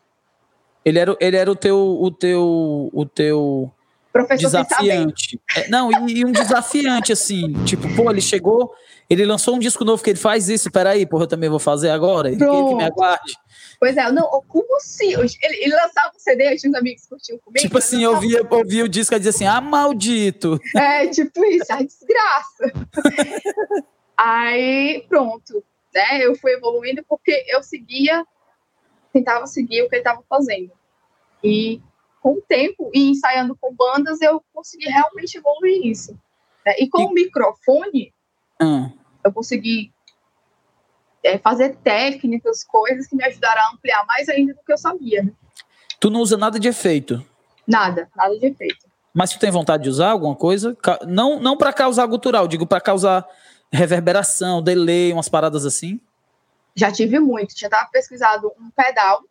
Ele 0.84 0.98
era, 0.98 1.16
ele 1.20 1.36
era 1.36 1.50
o 1.50 1.56
teu, 1.56 1.76
o 1.78 2.10
teu, 2.10 2.90
o 2.92 3.06
teu 3.06 3.72
Professor 4.12 4.46
desafiante. 4.46 5.40
É, 5.56 5.68
não, 5.68 5.90
e, 6.08 6.20
e, 6.20 6.24
um 6.24 6.32
desafiante, 6.32 7.12
assim, 7.12 7.52
tipo, 7.64 7.82
pô, 7.94 8.10
ele 8.10 8.20
chegou, 8.20 8.72
ele 9.10 9.26
lançou 9.26 9.56
um 9.56 9.58
disco 9.58 9.84
novo 9.84 10.02
que 10.02 10.10
ele 10.10 10.18
faz 10.18 10.48
isso, 10.48 10.70
peraí, 10.70 11.04
porra, 11.04 11.24
eu 11.24 11.28
também 11.28 11.50
vou 11.50 11.58
fazer 11.58 11.90
agora, 11.90 12.28
ele 12.28 12.38
que 12.38 12.74
me 12.74 12.84
aguarde. 12.84 13.36
Pois 13.78 13.96
é, 13.96 14.10
não, 14.10 14.28
como 14.48 14.80
se 14.80 15.12
ele, 15.12 15.28
ele 15.42 15.74
lançava 15.74 16.12
um 16.14 16.18
CD, 16.18 16.52
eu 16.52 16.56
tinha 16.56 16.70
uns 16.70 16.76
amigos 16.76 17.02
que 17.02 17.08
curtiam 17.08 17.38
comigo. 17.38 17.60
Tipo 17.60 17.78
assim, 17.78 18.02
eu 18.02 18.12
ouvia, 18.12 18.46
ouvia 18.50 18.84
o 18.84 18.88
disco 18.88 19.14
e 19.14 19.18
dizia 19.18 19.30
assim, 19.30 19.46
ah, 19.46 19.60
maldito. 19.60 20.58
É, 20.74 21.06
tipo 21.08 21.44
isso, 21.44 21.72
a 21.72 21.82
desgraça. 21.82 22.72
Aí, 24.16 25.04
pronto, 25.08 25.62
né, 25.94 26.24
eu 26.24 26.34
fui 26.36 26.52
evoluindo 26.52 27.04
porque 27.06 27.44
eu 27.48 27.62
seguia, 27.62 28.24
tentava 29.12 29.46
seguir 29.46 29.82
o 29.82 29.88
que 29.88 29.96
ele 29.96 30.00
estava 30.00 30.22
fazendo. 30.28 30.72
E 31.44 31.82
com 32.22 32.32
o 32.32 32.42
tempo 32.42 32.90
e 32.94 33.10
ensaiando 33.10 33.56
com 33.60 33.74
bandas, 33.74 34.20
eu 34.22 34.42
consegui 34.52 34.88
realmente 34.88 35.36
evoluir 35.36 35.86
isso. 35.86 36.18
Né? 36.64 36.74
E 36.78 36.88
com 36.88 37.02
e... 37.02 37.04
o 37.04 37.12
microfone, 37.12 38.12
hum. 38.60 38.90
eu 39.22 39.32
consegui 39.32 39.92
é, 41.26 41.38
fazer 41.38 41.76
técnicas, 41.82 42.62
coisas 42.64 43.06
que 43.06 43.16
me 43.16 43.24
ajudaram 43.24 43.62
a 43.62 43.74
ampliar 43.74 44.04
mais 44.06 44.28
ainda 44.28 44.54
do 44.54 44.60
que 44.64 44.72
eu 44.72 44.78
sabia. 44.78 45.22
Né? 45.22 45.32
Tu 45.98 46.08
não 46.08 46.20
usa 46.20 46.36
nada 46.36 46.58
de 46.58 46.68
efeito? 46.68 47.24
Nada, 47.66 48.08
nada 48.16 48.38
de 48.38 48.46
efeito. 48.46 48.86
Mas 49.12 49.30
tu 49.30 49.38
tem 49.38 49.50
vontade 49.50 49.82
de 49.84 49.88
usar 49.88 50.10
alguma 50.10 50.36
coisa? 50.36 50.76
Não, 51.06 51.40
não 51.40 51.56
para 51.56 51.72
causar 51.72 52.06
gutural, 52.06 52.46
digo 52.46 52.66
para 52.66 52.80
causar 52.80 53.26
reverberação, 53.72 54.62
delay, 54.62 55.12
umas 55.12 55.28
paradas 55.28 55.64
assim? 55.64 56.00
Já 56.74 56.92
tive 56.92 57.18
muito. 57.18 57.58
Já 57.58 57.66
estava 57.66 57.88
pesquisado 57.90 58.52
um 58.60 58.70
pedal. 58.70 59.22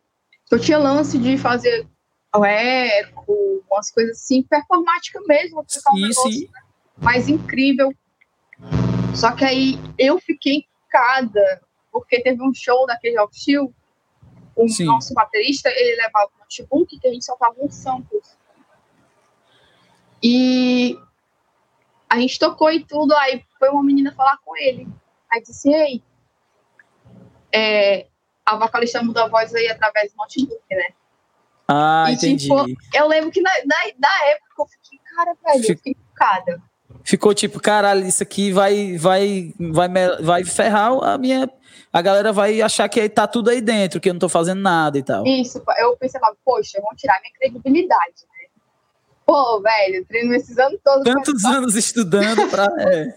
Eu 0.50 0.58
tinha 0.58 0.76
lance 0.76 1.16
de 1.16 1.38
fazer 1.38 1.86
o 2.34 2.44
eco, 2.44 3.64
umas 3.70 3.90
coisas 3.90 4.18
assim, 4.18 4.42
performática 4.42 5.20
mesmo, 5.26 5.64
ficar 5.68 5.92
um 5.92 6.00
negócio 6.00 6.32
sim. 6.32 6.48
mais 6.98 7.28
incrível. 7.28 7.92
Só 9.14 9.32
que 9.32 9.44
aí 9.44 9.78
eu 9.96 10.18
fiquei 10.20 10.66
encucada, 10.86 11.62
porque 12.00 12.20
teve 12.20 12.42
um 12.42 12.52
show 12.52 12.86
daquele 12.86 13.18
Rock 13.18 13.40
Steel, 13.40 13.72
o 14.54 14.68
sim. 14.68 14.84
nosso 14.84 15.14
baterista, 15.14 15.70
ele 15.70 15.96
levava 15.96 16.30
um 16.36 16.40
notebook 16.40 16.98
que 16.98 17.08
a 17.08 17.10
gente 17.10 17.24
soltava 17.24 17.54
uns 17.58 17.74
samples. 17.74 18.36
E 20.22 20.98
a 22.08 22.18
gente 22.20 22.38
tocou 22.38 22.70
e 22.70 22.84
tudo, 22.84 23.14
aí 23.14 23.42
foi 23.58 23.70
uma 23.70 23.82
menina 23.82 24.12
falar 24.12 24.36
com 24.44 24.54
ele. 24.58 24.86
Aí 25.32 25.42
disse, 25.42 25.72
ei, 25.72 26.02
é, 27.50 28.06
a 28.44 28.56
vocalista 28.56 29.02
muda 29.02 29.24
a 29.24 29.28
voz 29.28 29.54
aí 29.54 29.68
através 29.68 30.12
do 30.12 30.18
notebook, 30.18 30.62
né? 30.70 30.88
Ah, 31.66 32.06
e, 32.10 32.14
entendi. 32.14 32.44
Tipo, 32.44 32.66
eu 32.94 33.08
lembro 33.08 33.30
que 33.30 33.40
na, 33.40 33.50
na, 33.64 33.76
na, 33.98 34.26
época 34.26 34.54
eu 34.58 34.66
fiquei, 34.66 34.98
cara, 35.16 35.34
velho, 35.42 35.60
Fic... 35.62 35.70
eu 35.70 35.76
fiquei 35.76 35.96
focada. 36.08 36.62
Ficou 37.02 37.34
tipo, 37.34 37.58
caralho, 37.58 38.06
isso 38.06 38.22
aqui 38.22 38.52
vai, 38.52 38.98
vai, 38.98 39.54
vai, 39.58 39.88
vai 40.20 40.44
ferrar 40.44 40.92
a 41.02 41.16
minha. 41.16 41.50
A 41.96 42.02
galera 42.02 42.30
vai 42.30 42.60
achar 42.60 42.86
que 42.90 43.08
tá 43.08 43.26
tudo 43.26 43.48
aí 43.48 43.62
dentro, 43.62 43.98
que 43.98 44.10
eu 44.10 44.12
não 44.12 44.20
tô 44.20 44.28
fazendo 44.28 44.60
nada 44.60 44.98
e 44.98 45.02
tal. 45.02 45.26
Isso, 45.26 45.62
eu 45.78 45.96
pensei 45.96 46.20
lá, 46.20 46.30
poxa, 46.44 46.78
vão 46.82 46.94
tirar 46.94 47.18
minha 47.22 47.32
credibilidade, 47.32 48.16
né? 48.28 48.50
Pô, 49.24 49.62
velho, 49.62 50.04
treino 50.04 50.34
esses 50.34 50.58
anos 50.58 50.78
todos. 50.84 51.04
Tantos 51.04 51.42
anos 51.46 51.74
estudando 51.74 52.50
pra. 52.50 52.66
É. 52.86 53.14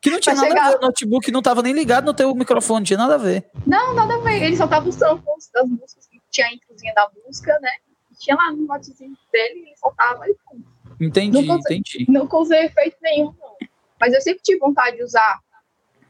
Que 0.00 0.10
não 0.10 0.20
tinha 0.20 0.34
nada 0.34 0.46
chegar... 0.46 0.66
a 0.66 0.70
ver, 0.72 0.76
o 0.76 0.80
notebook 0.82 1.32
não 1.32 1.40
tava 1.40 1.62
nem 1.62 1.72
ligado 1.72 2.04
no 2.04 2.12
teu 2.12 2.32
microfone, 2.34 2.80
não 2.80 2.84
tinha 2.84 2.98
nada 2.98 3.14
a 3.14 3.18
ver. 3.18 3.50
Não, 3.66 3.94
nada 3.94 4.16
a 4.16 4.18
ver. 4.18 4.42
Ele 4.42 4.56
só 4.58 4.66
tava 4.66 4.86
usando 4.86 5.22
das 5.54 5.68
músicas, 5.68 6.06
que 6.06 6.20
tinha 6.30 6.48
a 6.48 6.52
introzinha 6.52 6.92
da 6.94 7.10
música, 7.24 7.58
né? 7.62 7.70
tinha 8.18 8.36
lá 8.36 8.52
no 8.52 8.66
notezinho 8.66 9.16
dele, 9.32 9.60
ele 9.60 9.76
soltava 9.76 10.28
e 10.28 10.34
pum. 10.44 10.62
Entendi, 11.00 11.46
não 11.46 11.56
entendi. 11.56 12.04
Não 12.08 12.26
causei 12.26 12.66
efeito 12.66 12.98
nenhum, 13.00 13.32
não. 13.40 13.56
Mas 13.98 14.12
eu 14.12 14.20
sempre 14.20 14.42
tive 14.42 14.58
vontade 14.58 14.98
de 14.98 15.02
usar 15.02 15.40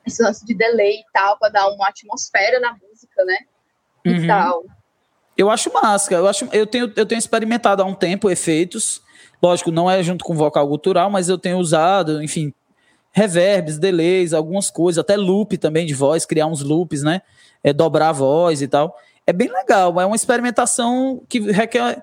esse 0.09 0.23
lance 0.23 0.45
de 0.45 0.55
delay 0.55 1.01
e 1.01 1.05
tal, 1.13 1.39
para 1.39 1.51
dar 1.51 1.69
uma 1.69 1.89
atmosfera 1.89 2.61
na 2.61 2.73
música, 2.73 3.25
né? 3.25 3.39
E 4.05 4.11
uhum. 4.11 4.27
tal. 4.27 4.65
Eu 5.37 5.51
acho 5.51 5.73
massa, 5.73 6.13
eu, 6.15 6.27
acho, 6.27 6.49
eu, 6.53 6.67
tenho, 6.67 6.93
eu 6.97 7.07
tenho 7.07 7.19
experimentado 7.19 7.83
há 7.83 7.87
um 7.87 7.95
tempo 7.95 8.29
efeitos. 8.29 9.01
Lógico, 9.41 9.71
não 9.71 9.89
é 9.89 10.03
junto 10.03 10.25
com 10.25 10.35
vocal 10.35 10.67
cultural, 10.67 11.09
mas 11.09 11.29
eu 11.29 11.39
tenho 11.39 11.59
usado, 11.59 12.21
enfim, 12.23 12.53
reverbs, 13.13 13.79
delays, 13.79 14.33
algumas 14.33 14.69
coisas, 14.69 14.99
até 14.99 15.17
loop 15.17 15.57
também 15.57 15.87
de 15.87 15.95
voz, 15.95 16.27
criar 16.27 16.47
uns 16.47 16.63
loops, 16.63 17.03
né? 17.03 17.23
É, 17.63 17.73
dobrar 17.73 18.09
a 18.09 18.13
voz 18.13 18.63
e 18.63 18.69
tal 18.69 18.97
é 19.29 19.33
bem 19.33 19.53
legal, 19.53 20.01
é 20.01 20.07
uma 20.07 20.17
experimentação 20.17 21.23
que 21.29 21.39
requer, 21.39 22.03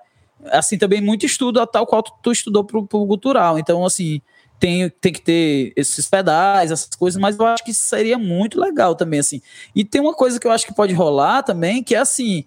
assim, 0.51 0.78
também 0.78 1.01
muito 1.01 1.26
estudo, 1.26 1.60
a 1.60 1.66
tal 1.66 1.88
qual 1.88 2.03
tu, 2.03 2.12
tu 2.22 2.32
estudou 2.32 2.64
pro, 2.64 2.86
pro 2.86 3.08
cultural. 3.08 3.58
Então, 3.58 3.84
assim, 3.84 4.22
tem, 4.60 4.89
tem 4.89 5.14
que 5.14 5.22
ter 5.22 5.74
esses 5.76 6.08
pedais, 6.08 6.72
essas 6.72 6.95
coisas, 6.95 7.20
mas 7.20 7.38
eu 7.38 7.45
acho 7.45 7.64
que 7.64 7.74
seria 7.74 8.18
muito 8.18 8.60
legal 8.60 8.95
também, 8.95 9.20
assim. 9.20 9.41
E 9.76 9.84
tem 9.84 10.01
uma 10.01 10.14
coisa 10.14 10.39
que 10.39 10.47
eu 10.47 10.51
acho 10.51 10.66
que 10.66 10.74
pode 10.74 10.93
rolar 10.93 11.43
também, 11.43 11.84
que 11.84 11.95
é 11.95 11.99
assim, 11.99 12.45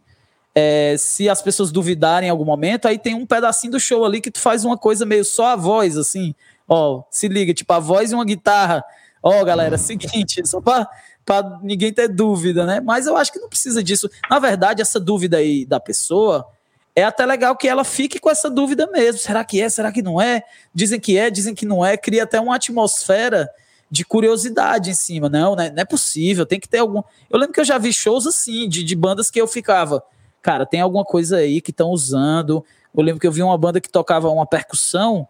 é, 0.55 0.97
se 0.99 1.29
as 1.29 1.43
pessoas 1.43 1.71
duvidarem 1.71 2.29
em 2.29 2.31
algum 2.31 2.45
momento, 2.45 2.89
aí 2.89 2.99
tem 2.99 3.15
um 3.15 3.27
pedacinho 3.27 3.73
do 3.73 3.81
show 3.81 4.05
ali 4.05 4.21
que 4.21 4.31
tu 4.31 4.41
faz 4.41 4.65
uma 4.65 4.77
coisa 4.77 5.05
meio 5.05 5.25
só 5.25 5.49
a 5.49 5.57
voz, 5.57 5.97
assim, 5.97 6.35
ó, 6.67 7.03
se 7.11 7.29
liga, 7.29 7.55
tipo, 7.55 7.73
a 7.73 7.79
voz 7.79 8.11
e 8.11 8.15
uma 8.15 8.25
guitarra. 8.25 8.85
Ó, 9.23 9.45
galera, 9.45 9.77
seguinte, 9.77 10.43
só 10.47 10.61
pra 10.61 10.89
para 11.29 11.59
ninguém 11.63 11.93
ter 11.93 12.09
dúvida, 12.09 12.65
né? 12.65 12.81
Mas 12.81 13.07
eu 13.07 13.15
acho 13.15 13.31
que 13.31 13.39
não 13.39 13.51
precisa 13.51 13.83
disso. 13.83 14.09
Na 14.31 14.39
verdade, 14.39 14.81
essa 14.81 14.99
dúvida 14.99 15.37
aí 15.37 15.67
da 15.67 15.79
pessoa 15.79 16.47
é 16.95 17.05
até 17.05 17.25
legal 17.25 17.57
que 17.57 17.69
ela 17.69 17.85
fique 17.85 18.19
com 18.19 18.31
essa 18.31 18.51
dúvida 18.51 18.87
mesmo. 18.89 19.21
Será 19.21 19.45
que 19.45 19.61
é? 19.61 19.69
Será 19.69 19.93
que 19.93 20.03
não 20.03 20.21
é? 20.21 20.43
Dizem 20.75 20.99
que 20.99 21.17
é, 21.17 21.31
dizem 21.31 21.55
que 21.55 21.65
não 21.65 21.85
é. 21.85 21.97
Cria 21.97 22.25
até 22.25 22.41
uma 22.41 22.57
atmosfera 22.57 23.49
de 23.91 24.05
curiosidade 24.05 24.91
em 24.91 24.95
cima. 24.95 25.29
Não, 25.29 25.55
né? 25.55 25.71
não 25.71 25.83
é 25.83 25.85
possível. 25.85 26.45
Tem 26.45 26.59
que 26.59 26.69
ter 26.69 26.79
algum. 26.79 27.03
Eu 27.31 27.39
lembro 27.39 27.55
que 27.55 27.61
eu 27.61 27.65
já 27.65 27.79
vi 27.79 27.93
shows 27.93 28.27
assim, 28.27 28.69
de, 28.69 28.83
de 28.83 28.97
bandas 28.97 29.31
que 29.31 29.41
eu 29.41 29.47
ficava. 29.47 30.03
Cara, 30.43 30.67
tem 30.67 30.81
alguma 30.81 31.05
coisa 31.05 31.39
aí 31.39 31.61
que 31.61 31.71
estão 31.71 31.91
usando. 31.91 32.65
Eu 32.95 33.03
lembro 33.03 33.21
que 33.21 33.27
eu 33.27 33.33
vi 33.33 33.43
uma 33.43 33.57
banda 33.57 33.81
que 33.81 33.89
tocava 33.89 34.29
uma 34.29 34.47
percussão. 34.47 35.27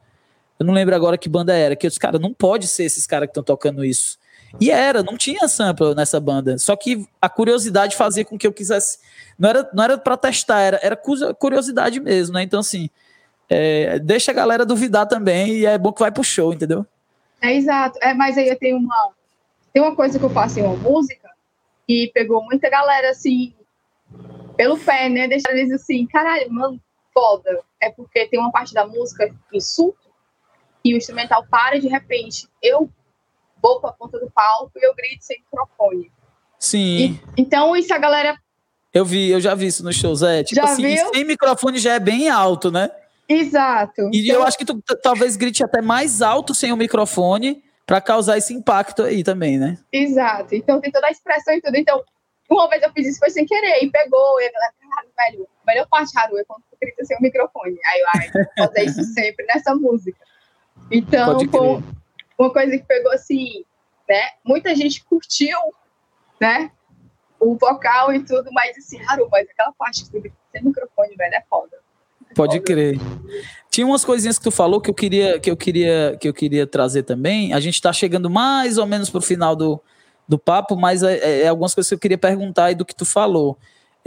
Eu 0.59 0.66
não 0.66 0.74
lembro 0.74 0.94
agora 0.94 1.18
que 1.18 1.28
banda 1.28 1.54
era. 1.54 1.76
Que 1.76 1.86
eu 1.86 1.88
disse, 1.88 2.00
cara, 2.00 2.18
não 2.18 2.32
pode 2.32 2.66
ser 2.66 2.84
esses 2.84 3.06
caras 3.06 3.26
que 3.26 3.30
estão 3.30 3.42
tocando 3.42 3.84
isso. 3.84 4.18
E 4.61 4.70
era, 4.70 5.03
não 5.03 5.16
tinha 5.16 5.46
sample 5.46 5.94
nessa 5.94 6.18
banda. 6.18 6.59
Só 6.59 6.74
que 6.74 7.07
a 7.20 7.28
curiosidade 7.28 7.96
fazia 7.96 8.24
com 8.24 8.38
que 8.38 8.46
eu 8.46 8.53
quisesse. 8.53 8.99
Não 9.38 9.49
era, 9.49 9.70
não 9.72 9.84
era 9.84 9.99
para 9.99 10.16
testar, 10.16 10.61
era, 10.61 10.80
era 10.82 10.96
curiosidade 10.96 12.01
mesmo, 12.01 12.34
né? 12.34 12.42
Então, 12.42 12.61
assim, 12.61 12.88
é, 13.49 13.99
deixa 13.99 14.30
a 14.30 14.34
galera 14.34 14.66
duvidar 14.66 15.07
também 15.07 15.59
e 15.59 15.66
é 15.66 15.78
bom 15.78 15.92
que 15.92 16.01
vai 16.01 16.11
pro 16.11 16.24
show, 16.24 16.53
entendeu? 16.53 16.86
É 17.40 17.55
exato. 17.55 17.99
É, 18.03 18.14
mas 18.14 18.36
aí 18.36 18.49
eu 18.49 18.59
tenho 18.59 18.76
uma. 18.76 19.12
Tem 19.72 19.82
uma 19.82 19.94
coisa 19.94 20.18
que 20.18 20.24
eu 20.24 20.30
faço 20.30 20.59
em 20.59 20.62
uma 20.62 20.76
música 20.76 21.28
e 21.88 22.11
pegou 22.12 22.42
muita 22.42 22.68
galera 22.68 23.11
assim, 23.11 23.55
pelo 24.57 24.78
pé, 24.78 25.09
né? 25.09 25.28
Deixar 25.28 25.53
eles 25.53 25.72
assim, 25.72 26.07
caralho, 26.07 26.51
mano, 26.53 26.80
foda. 27.12 27.61
É 27.80 27.90
porque 27.90 28.26
tem 28.26 28.40
uma 28.40 28.51
parte 28.51 28.74
da 28.74 28.86
música 28.86 29.32
insulto 29.53 30.09
e 30.84 30.94
o 30.94 30.96
instrumental 30.96 31.44
para 31.49 31.78
de 31.78 31.88
repente. 31.88 32.49
Eu 32.62 32.90
vou 33.62 33.80
para 33.80 33.90
a 33.90 33.92
ponta 33.92 34.18
do 34.18 34.30
palco 34.30 34.72
e 34.76 34.86
eu 34.86 34.94
grito 34.94 35.24
sem 35.24 35.38
microfone. 35.40 36.11
Sim. 36.59 37.20
E, 37.36 37.42
então, 37.42 37.76
isso 37.76 37.92
a 37.92 37.98
galera. 37.98 38.36
Eu 38.92 39.04
vi, 39.04 39.30
eu 39.30 39.40
já 39.40 39.54
vi 39.54 39.66
isso 39.66 39.84
nos 39.84 39.96
shows, 39.96 40.22
é. 40.22 40.42
Tipo 40.42 40.62
já 40.62 40.72
assim, 40.72 40.82
viu? 40.82 41.11
sem 41.12 41.24
microfone 41.24 41.78
já 41.78 41.94
é 41.94 42.00
bem 42.00 42.28
alto, 42.28 42.70
né? 42.70 42.90
Exato. 43.28 44.11
E 44.12 44.24
então... 44.24 44.36
eu 44.36 44.42
acho 44.42 44.56
que 44.56 44.64
tu 44.64 44.80
talvez 45.02 45.36
grite 45.36 45.62
até 45.62 45.82
mais 45.82 46.22
alto 46.22 46.54
sem 46.54 46.72
o 46.72 46.76
microfone 46.76 47.62
para 47.86 48.00
causar 48.00 48.38
esse 48.38 48.54
impacto 48.54 49.02
aí 49.02 49.22
também, 49.22 49.59
né? 49.59 49.78
Exato. 49.92 50.54
Então 50.54 50.80
tem 50.80 50.90
toda 50.90 51.06
a 51.06 51.11
expressão 51.11 51.54
e 51.54 51.61
tudo. 51.61 51.76
Então, 51.76 52.02
uma 52.50 52.68
vez 52.68 52.82
eu 52.82 52.90
fiz 52.92 53.06
isso 53.06 53.18
foi 53.18 53.30
sem 53.30 53.44
querer 53.44 53.82
e 53.82 53.90
pegou, 53.90 54.40
e 54.40 54.46
a 54.46 54.52
galera, 54.52 54.72
caralho, 54.80 55.09
velho, 55.16 55.48
a 55.62 55.70
melhor 55.70 55.86
parte, 55.88 56.18
Haru, 56.18 56.38
é 56.38 56.44
quando 56.44 56.62
tu 56.70 56.76
grita 56.80 57.04
sem 57.04 57.16
o 57.18 57.22
microfone. 57.22 57.76
Aí 57.84 58.00
eu, 58.00 58.06
ai, 58.14 58.30
vou 58.32 58.66
fazer 58.66 58.84
isso 58.84 59.04
sempre 59.12 59.44
nessa 59.46 59.74
música. 59.74 60.18
Então, 60.90 61.46
com, 61.48 61.82
uma 62.39 62.53
coisa 62.53 62.78
que 62.78 62.84
pegou 62.84 63.12
assim, 63.12 63.64
né? 64.09 64.20
Muita 64.45 64.74
gente 64.74 65.05
curtiu, 65.05 65.59
né? 66.41 66.70
O 67.41 67.57
vocal 67.57 68.12
e 68.12 68.24
tudo, 68.24 68.51
mas 68.53 68.76
assim, 68.78 69.01
Haru, 69.07 69.28
mas 69.30 69.49
aquela 69.51 69.72
parte 69.72 70.05
que 70.09 70.32
sem 70.53 70.62
microfone, 70.62 71.14
velho, 71.16 71.34
é 71.34 71.43
foda. 71.49 71.76
Pode 72.34 72.61
crer. 72.61 72.99
Tinha 73.70 73.86
umas 73.86 74.05
coisinhas 74.05 74.39
que 74.39 74.45
tu 74.45 74.51
falou 74.51 74.80
que 74.80 74.91
eu 74.91 74.95
queria 74.95 75.41
que 75.41 75.51
eu 75.51 75.57
queria 75.57 76.16
que 76.20 76.28
eu 76.28 76.34
queria 76.34 76.66
trazer 76.66 77.03
também. 77.03 77.53
A 77.53 77.61
gente 77.61 77.74
está 77.74 77.93
chegando 77.93 78.28
mais 78.28 78.78
ou 78.78 78.86
menos 78.86 79.11
pro 79.11 79.20
final 79.20 79.57
do, 79.57 79.80
do 80.26 80.39
papo, 80.39 80.76
mas 80.76 81.03
é, 81.03 81.16
é, 81.18 81.41
é 81.43 81.49
algumas 81.49 81.74
coisas 81.74 81.89
que 81.89 81.95
eu 81.95 81.99
queria 81.99 82.18
perguntar 82.18 82.74
do 82.74 82.84
que 82.84 82.95
tu 82.95 83.05
falou. 83.05 83.59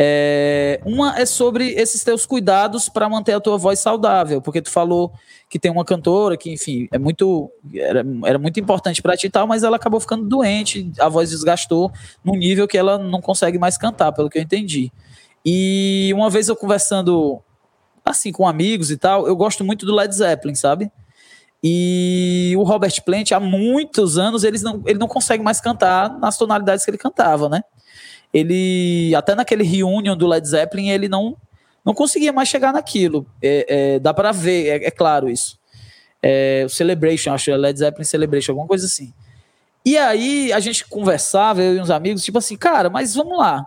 É, 0.03 0.81
uma 0.83 1.19
é 1.19 1.27
sobre 1.27 1.73
esses 1.73 2.03
teus 2.03 2.25
cuidados 2.25 2.89
para 2.89 3.07
manter 3.07 3.33
a 3.33 3.39
tua 3.39 3.55
voz 3.55 3.79
saudável, 3.79 4.41
porque 4.41 4.59
tu 4.59 4.71
falou 4.71 5.13
que 5.47 5.59
tem 5.59 5.69
uma 5.69 5.85
cantora 5.85 6.35
que, 6.35 6.51
enfim, 6.51 6.87
é 6.91 6.97
muito 6.97 7.51
era, 7.71 8.03
era 8.25 8.39
muito 8.39 8.59
importante 8.59 8.99
para 8.99 9.15
ti 9.15 9.27
e 9.27 9.29
tal, 9.29 9.45
mas 9.45 9.61
ela 9.61 9.75
acabou 9.75 9.99
ficando 9.99 10.27
doente, 10.27 10.91
a 10.99 11.07
voz 11.07 11.29
desgastou 11.29 11.91
num 12.25 12.35
nível 12.35 12.67
que 12.67 12.79
ela 12.79 12.97
não 12.97 13.21
consegue 13.21 13.59
mais 13.59 13.77
cantar, 13.77 14.11
pelo 14.11 14.27
que 14.27 14.39
eu 14.39 14.41
entendi. 14.41 14.91
E 15.45 16.11
uma 16.15 16.31
vez 16.31 16.49
eu 16.49 16.55
conversando 16.55 17.39
assim 18.03 18.31
com 18.31 18.47
amigos 18.47 18.89
e 18.89 18.97
tal, 18.97 19.27
eu 19.27 19.35
gosto 19.35 19.63
muito 19.63 19.85
do 19.85 19.93
Led 19.93 20.15
Zeppelin, 20.15 20.55
sabe? 20.55 20.91
E 21.63 22.55
o 22.57 22.63
Robert 22.63 23.03
Plant, 23.05 23.33
há 23.33 23.39
muitos 23.39 24.17
anos, 24.17 24.43
ele 24.43 24.57
não, 24.63 24.81
ele 24.87 24.97
não 24.97 25.07
consegue 25.07 25.43
mais 25.43 25.61
cantar 25.61 26.17
nas 26.17 26.39
tonalidades 26.39 26.83
que 26.83 26.89
ele 26.89 26.97
cantava, 26.97 27.47
né? 27.47 27.61
Ele 28.33 29.13
até 29.15 29.35
naquele 29.35 29.63
reunion 29.63 30.15
do 30.15 30.27
Led 30.27 30.47
Zeppelin 30.47 30.89
ele 30.89 31.09
não 31.09 31.37
não 31.83 31.93
conseguia 31.93 32.31
mais 32.31 32.47
chegar 32.47 32.71
naquilo. 32.71 33.25
É, 33.41 33.95
é, 33.95 33.99
dá 33.99 34.13
para 34.13 34.31
ver, 34.31 34.67
é, 34.67 34.87
é, 34.87 34.91
claro 34.91 35.29
isso. 35.29 35.59
É, 36.21 36.63
o 36.65 36.69
Celebration, 36.69 37.33
acho, 37.33 37.51
Led 37.51 37.79
Zeppelin 37.79 38.05
Celebration, 38.05 38.51
alguma 38.51 38.67
coisa 38.67 38.85
assim. 38.85 39.11
E 39.83 39.97
aí 39.97 40.53
a 40.53 40.59
gente 40.59 40.85
conversava, 40.87 41.61
eu 41.61 41.75
e 41.75 41.81
uns 41.81 41.89
amigos, 41.89 42.23
tipo 42.23 42.37
assim, 42.37 42.55
cara, 42.55 42.89
mas 42.89 43.15
vamos 43.15 43.37
lá. 43.37 43.65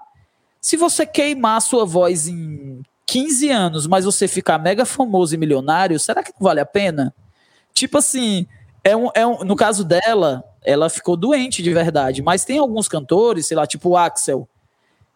Se 0.60 0.76
você 0.76 1.04
queimar 1.04 1.60
sua 1.60 1.84
voz 1.84 2.28
em 2.28 2.82
15 3.04 3.50
anos, 3.50 3.86
mas 3.86 4.04
você 4.04 4.28
ficar 4.28 4.58
mega 4.58 4.84
famoso 4.84 5.34
e 5.34 5.38
milionário, 5.38 5.98
será 5.98 6.22
que 6.22 6.32
não 6.32 6.44
vale 6.44 6.60
a 6.60 6.66
pena? 6.66 7.12
Tipo 7.72 7.98
assim, 7.98 8.46
é 8.84 8.96
um, 8.96 9.10
é 9.14 9.26
um, 9.26 9.42
no 9.44 9.56
caso 9.56 9.84
dela, 9.84 10.44
ela 10.62 10.88
ficou 10.88 11.16
doente 11.16 11.62
de 11.62 11.72
verdade, 11.72 12.22
mas 12.22 12.44
tem 12.44 12.58
alguns 12.58 12.86
cantores, 12.86 13.46
sei 13.46 13.56
lá, 13.56 13.66
tipo 13.66 13.90
o 13.90 13.96
Axel, 13.96 14.48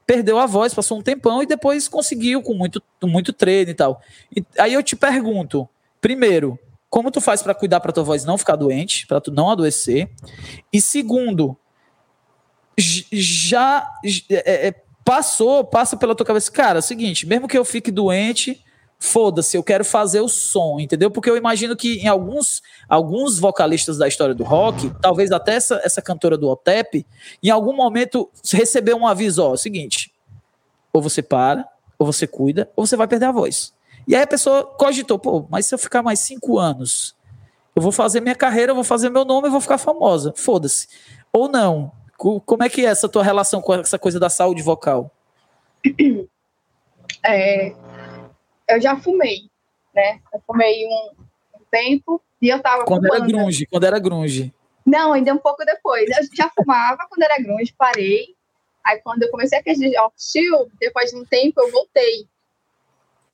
perdeu 0.09 0.39
a 0.39 0.47
voz, 0.47 0.73
passou 0.73 0.99
um 0.99 1.03
tempão 1.03 1.43
e 1.43 1.47
depois 1.47 1.87
conseguiu 1.87 2.41
com 2.41 2.55
muito, 2.55 2.83
muito 3.05 3.31
treino 3.31 3.71
e 3.71 3.75
tal. 3.75 4.01
E, 4.35 4.43
aí 4.59 4.73
eu 4.73 4.83
te 4.83 4.97
pergunto, 4.97 5.69
primeiro, 6.01 6.59
como 6.89 7.11
tu 7.11 7.21
faz 7.21 7.43
para 7.43 7.55
cuidar 7.55 7.79
para 7.81 7.93
tua 7.93 8.03
voz 8.03 8.25
não 8.25 8.39
ficar 8.39 8.57
doente, 8.57 9.07
para 9.07 9.21
tu 9.21 9.31
não 9.31 9.51
adoecer? 9.51 10.09
E 10.73 10.81
segundo, 10.81 11.55
já 13.13 13.87
é, 14.31 14.69
é, 14.69 14.75
passou, 15.05 15.63
passa 15.63 15.95
pela 15.95 16.15
tua 16.15 16.25
cabeça, 16.25 16.51
cara, 16.51 16.79
é 16.79 16.81
o 16.81 16.83
seguinte, 16.83 17.27
mesmo 17.27 17.47
que 17.47 17.59
eu 17.59 17.65
fique 17.65 17.91
doente, 17.91 18.65
foda-se, 18.99 19.57
eu 19.57 19.63
quero 19.63 19.85
fazer 19.85 20.21
o 20.21 20.29
som, 20.29 20.81
entendeu? 20.81 21.11
Porque 21.11 21.31
eu 21.31 21.37
imagino 21.37 21.77
que 21.77 21.99
em 21.99 22.09
alguns, 22.09 22.63
alguns 22.89 23.39
vocalistas 23.39 23.97
da 23.97 24.09
história 24.09 24.35
do 24.35 24.43
rock, 24.43 24.91
talvez 25.01 25.31
até 25.31 25.55
essa, 25.55 25.81
essa 25.85 26.03
cantora 26.03 26.37
do 26.37 26.49
OTEP, 26.49 27.07
em 27.43 27.51
algum 27.51 27.73
momento 27.73 28.29
recebeu 28.53 28.97
um 28.97 29.07
aviso, 29.07 29.43
ó, 29.43 29.51
é 29.51 29.53
o 29.53 29.57
seguinte, 29.57 30.13
ou 30.93 31.01
você 31.01 31.23
para, 31.23 31.67
ou 31.99 32.07
você 32.07 32.27
cuida, 32.27 32.69
ou 32.75 32.87
você 32.87 32.97
vai 32.97 33.07
perder 33.07 33.27
a 33.27 33.33
voz. 33.33 33.73
E 34.07 34.17
aí 34.17 34.23
a 34.23 34.27
pessoa 34.27 34.65
cogitou, 34.65 35.19
pô, 35.19 35.47
mas 35.49 35.67
se 35.67 35.75
eu 35.75 35.79
ficar 35.79 36.03
mais 36.03 36.19
cinco 36.19 36.59
anos, 36.59 37.15
eu 37.77 37.83
vou 37.83 37.93
fazer 37.93 38.21
minha 38.21 38.35
carreira, 38.35 38.73
eu 38.73 38.75
vou 38.75 38.85
fazer 38.85 39.11
meu 39.11 39.25
nome, 39.25 39.47
eu 39.47 39.53
vou 39.53 39.61
ficar 39.61 39.79
famosa, 39.79 40.33
foda-se. 40.35 40.89
Ou 41.33 41.49
não, 41.49 41.93
como 42.17 42.65
é 42.65 42.69
que 42.69 42.85
é 42.85 42.89
essa 42.89 43.09
tua 43.09 43.23
relação 43.23 43.63
com 43.63 43.75
essa 43.75 43.99
coisa 43.99 44.19
da 44.19 44.29
saúde 44.29 44.63
vocal? 44.63 45.13
É, 47.25 47.75
eu 48.69 48.81
já 48.81 48.97
fumei, 48.97 49.51
né? 49.95 50.21
Eu 50.33 50.41
fumei 50.47 50.87
um, 50.87 51.11
um 51.57 51.65
tempo 51.71 52.23
e 52.41 52.49
eu 52.49 52.61
tava 52.61 52.85
Quando 52.85 53.07
fumando. 53.07 53.25
era 53.25 53.27
grunge, 53.27 53.67
quando 53.67 53.85
era 53.85 53.99
grunge. 53.99 54.55
Não, 54.85 55.13
ainda 55.13 55.35
um 55.35 55.39
pouco 55.39 55.65
depois. 55.65 56.09
Eu 56.09 56.25
já 56.35 56.51
fumava 56.51 57.07
quando 57.09 57.23
era 57.23 57.39
grunge, 57.39 57.75
parei. 57.77 58.37
Aí 58.85 59.01
quando 59.03 59.23
eu 59.23 59.31
comecei 59.31 59.59
a 59.59 59.63
querer 59.63 59.93
Shield, 60.17 60.73
depois 60.81 61.11
de 61.11 61.17
um 61.17 61.25
tempo 61.25 61.61
eu 61.61 61.71
voltei. 61.71 62.29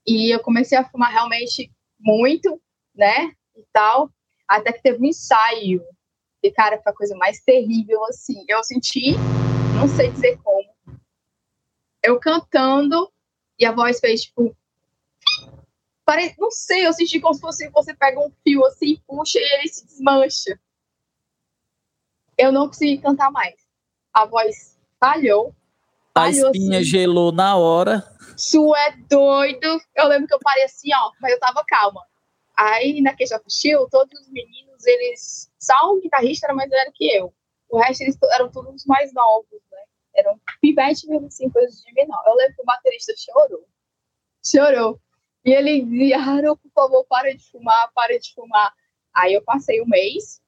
E 0.07 0.35
eu 0.35 0.41
comecei 0.41 0.76
a 0.76 0.85
fumar 0.85 1.11
realmente 1.11 1.70
muito, 1.99 2.61
né? 2.95 3.32
E 3.57 3.64
tal. 3.72 4.11
Até 4.49 4.72
que 4.72 4.82
teve 4.82 5.03
um 5.03 5.07
ensaio. 5.07 5.82
E, 6.43 6.51
cara, 6.51 6.80
foi 6.82 6.93
a 6.93 6.97
coisa 6.97 7.16
mais 7.16 7.41
terrível, 7.41 8.05
assim. 8.05 8.45
Eu 8.47 8.62
senti, 8.62 9.12
não 9.74 9.89
sei 9.89 10.11
dizer 10.11 10.39
como, 10.43 10.68
eu 12.03 12.20
cantando 12.20 13.11
e 13.59 13.64
a 13.64 13.72
voz 13.72 13.99
fez, 13.99 14.24
tipo, 14.24 14.55
Pare... 16.05 16.35
Não 16.39 16.51
sei, 16.51 16.87
eu 16.87 16.93
senti 16.93 17.21
como 17.21 17.35
se 17.35 17.41
fosse 17.41 17.69
você 17.71 17.95
pega 17.95 18.21
um 18.21 18.31
fio 18.43 18.65
assim, 18.67 19.01
puxa 19.07 19.39
e 19.39 19.43
ele 19.43 19.69
se 19.69 19.87
desmancha. 19.87 20.59
Eu 22.37 22.53
não 22.53 22.67
consegui 22.67 22.99
cantar 22.99 23.31
mais. 23.31 23.55
A 24.13 24.25
voz 24.25 24.79
falhou. 25.01 25.55
A 26.15 26.31
espinha 26.31 26.79
assim. 26.79 26.89
gelou 26.89 27.33
na 27.33 27.57
hora. 27.57 28.05
Isso 28.37 28.75
é 28.77 28.97
doido. 29.09 29.81
Eu 29.95 30.07
lembro 30.07 30.29
que 30.29 30.35
eu 30.35 30.41
parei 30.41 30.65
assim, 30.65 30.89
ó, 30.95 31.11
mas 31.21 31.33
eu 31.33 31.41
tava 31.41 31.65
calma. 31.67 32.01
Aí 32.57 33.01
na 33.01 33.15
Queixa 33.15 33.41
Chill, 33.49 33.89
todos 33.91 34.21
os 34.21 34.29
meninos, 34.31 34.87
eles. 34.87 35.51
Só 35.59 35.93
um 35.93 36.01
guitarrista 36.01 36.47
era 36.47 36.55
mais 36.55 36.71
velho 36.71 36.93
que 36.95 37.07
eu. 37.13 37.35
O 37.69 37.79
resto 37.79 38.03
eles 38.03 38.17
eram 38.35 38.51
todos 38.51 38.85
mais 38.87 39.13
novos, 39.13 39.61
né? 39.73 39.79
Eram 40.15 40.41
pivete 40.61 41.09
mesmo 41.09 41.27
assim, 41.27 41.51
coisas 41.51 41.81
de 41.81 41.93
menor. 41.93 42.23
Eu 42.27 42.35
lembro 42.35 42.55
que 42.55 42.63
o 42.63 42.65
baterista 42.65 43.13
chorou. 43.17 43.67
Chorou. 44.47 45.01
E 45.45 45.53
ele 45.53 45.83
dizia, 45.83 46.19
Haru, 46.19 46.57
por 46.57 46.71
favor, 46.75 47.05
para 47.05 47.35
de 47.37 47.45
fumar, 47.51 47.91
para 47.95 48.19
de 48.19 48.33
fumar. 48.35 48.73
Aí 49.15 49.35
eu 49.35 49.43
passei 49.43 49.83
um 49.83 49.87
mês, 49.87 50.41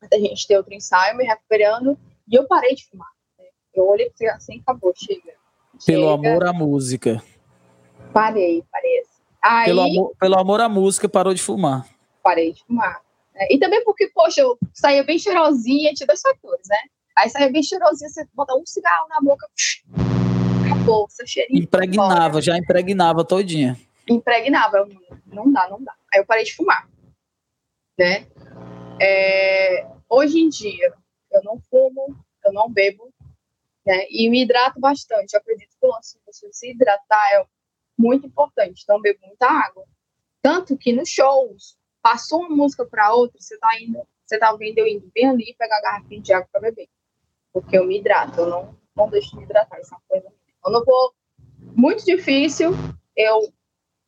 até 0.00 0.16
a 0.16 0.20
gente 0.20 0.46
ter 0.46 0.56
outro 0.56 0.72
ensaio, 0.72 1.16
me 1.16 1.24
recuperando, 1.24 1.98
e 2.28 2.36
eu 2.36 2.46
parei 2.46 2.76
de 2.76 2.86
fumar. 2.86 3.08
Né? 3.36 3.46
Eu 3.74 3.88
olhei 3.88 4.12
e 4.20 4.26
assim, 4.26 4.60
acabou, 4.60 4.92
chega. 4.94 5.34
Pelo 5.84 6.10
amor 6.10 6.46
à 6.46 6.52
música. 6.52 7.20
Parei, 8.12 8.62
parei. 8.70 9.00
Assim. 9.00 9.22
Aí, 9.42 9.66
pelo, 9.66 9.80
amor, 9.80 10.12
pelo 10.20 10.38
amor 10.38 10.60
à 10.60 10.68
música, 10.68 11.08
parou 11.08 11.34
de 11.34 11.42
fumar. 11.42 11.84
Parei 12.22 12.52
de 12.52 12.64
fumar. 12.64 13.02
Né? 13.34 13.48
E 13.50 13.58
também 13.58 13.82
porque, 13.84 14.08
poxa, 14.14 14.42
eu 14.42 14.56
saía 14.72 15.02
bem 15.02 15.18
cheirosinha, 15.18 15.92
tinha 15.92 16.06
dois 16.06 16.20
fatores, 16.20 16.68
né? 16.68 16.78
Aí 17.18 17.28
saía 17.28 17.50
bem 17.50 17.62
cheirosinha, 17.64 18.08
você 18.08 18.24
bota 18.32 18.54
um 18.54 18.64
cigarro 18.64 19.08
na 19.08 19.20
boca, 19.20 19.46
acabou, 20.64 21.08
seu 21.10 21.26
cheirinho. 21.26 21.64
Impregnava, 21.64 22.40
já 22.40 22.56
impregnava 22.56 23.24
todinha 23.24 23.76
impregnava. 24.08 24.86
Não 25.26 25.52
dá, 25.52 25.68
não 25.68 25.82
dá. 25.82 25.94
Aí 26.12 26.20
eu 26.20 26.26
parei 26.26 26.44
de 26.44 26.54
fumar, 26.54 26.88
né? 27.98 28.26
É, 29.00 29.86
hoje 30.08 30.38
em 30.38 30.48
dia, 30.48 30.92
eu 31.30 31.42
não 31.42 31.58
fumo, 31.58 32.16
eu 32.44 32.52
não 32.52 32.70
bebo, 32.70 33.12
né? 33.84 34.06
E 34.10 34.28
me 34.28 34.42
hidrato 34.42 34.78
bastante. 34.78 35.34
Eu 35.34 35.40
acredito 35.40 35.76
que 35.78 35.86
o 35.86 35.90
lance 35.90 36.18
de 36.18 36.24
você 36.24 36.52
se 36.52 36.70
hidratar 36.70 37.32
é 37.32 37.44
muito 37.98 38.26
importante. 38.26 38.82
Então, 38.82 39.00
bebo 39.00 39.18
muita 39.26 39.46
água. 39.46 39.84
Tanto 40.40 40.76
que 40.76 40.92
nos 40.92 41.08
shows, 41.08 41.76
passou 42.02 42.40
uma 42.40 42.50
música 42.50 42.84
para 42.84 43.14
outra, 43.14 43.40
você 43.40 43.56
tá 43.58 43.80
indo, 43.80 43.98
você 44.24 44.38
tá 44.38 44.52
ouvindo 44.52 44.78
eu 44.78 44.86
indo 44.86 45.10
bem 45.14 45.26
ali 45.26 45.54
pegar 45.58 45.78
a 45.78 45.80
garrafinha 45.80 46.20
de 46.20 46.32
água 46.32 46.48
para 46.52 46.60
beber. 46.60 46.88
Porque 47.52 47.78
eu 47.78 47.86
me 47.86 47.98
hidrato, 47.98 48.40
eu 48.40 48.46
não, 48.48 48.78
não 48.94 49.08
deixo 49.08 49.30
de 49.30 49.36
me 49.38 49.44
hidratar, 49.44 49.80
uma 49.90 50.00
coisa. 50.08 50.32
Eu 50.66 50.72
não 50.72 50.84
vou. 50.84 51.14
Muito 51.76 52.04
difícil 52.04 52.72
eu 53.16 53.52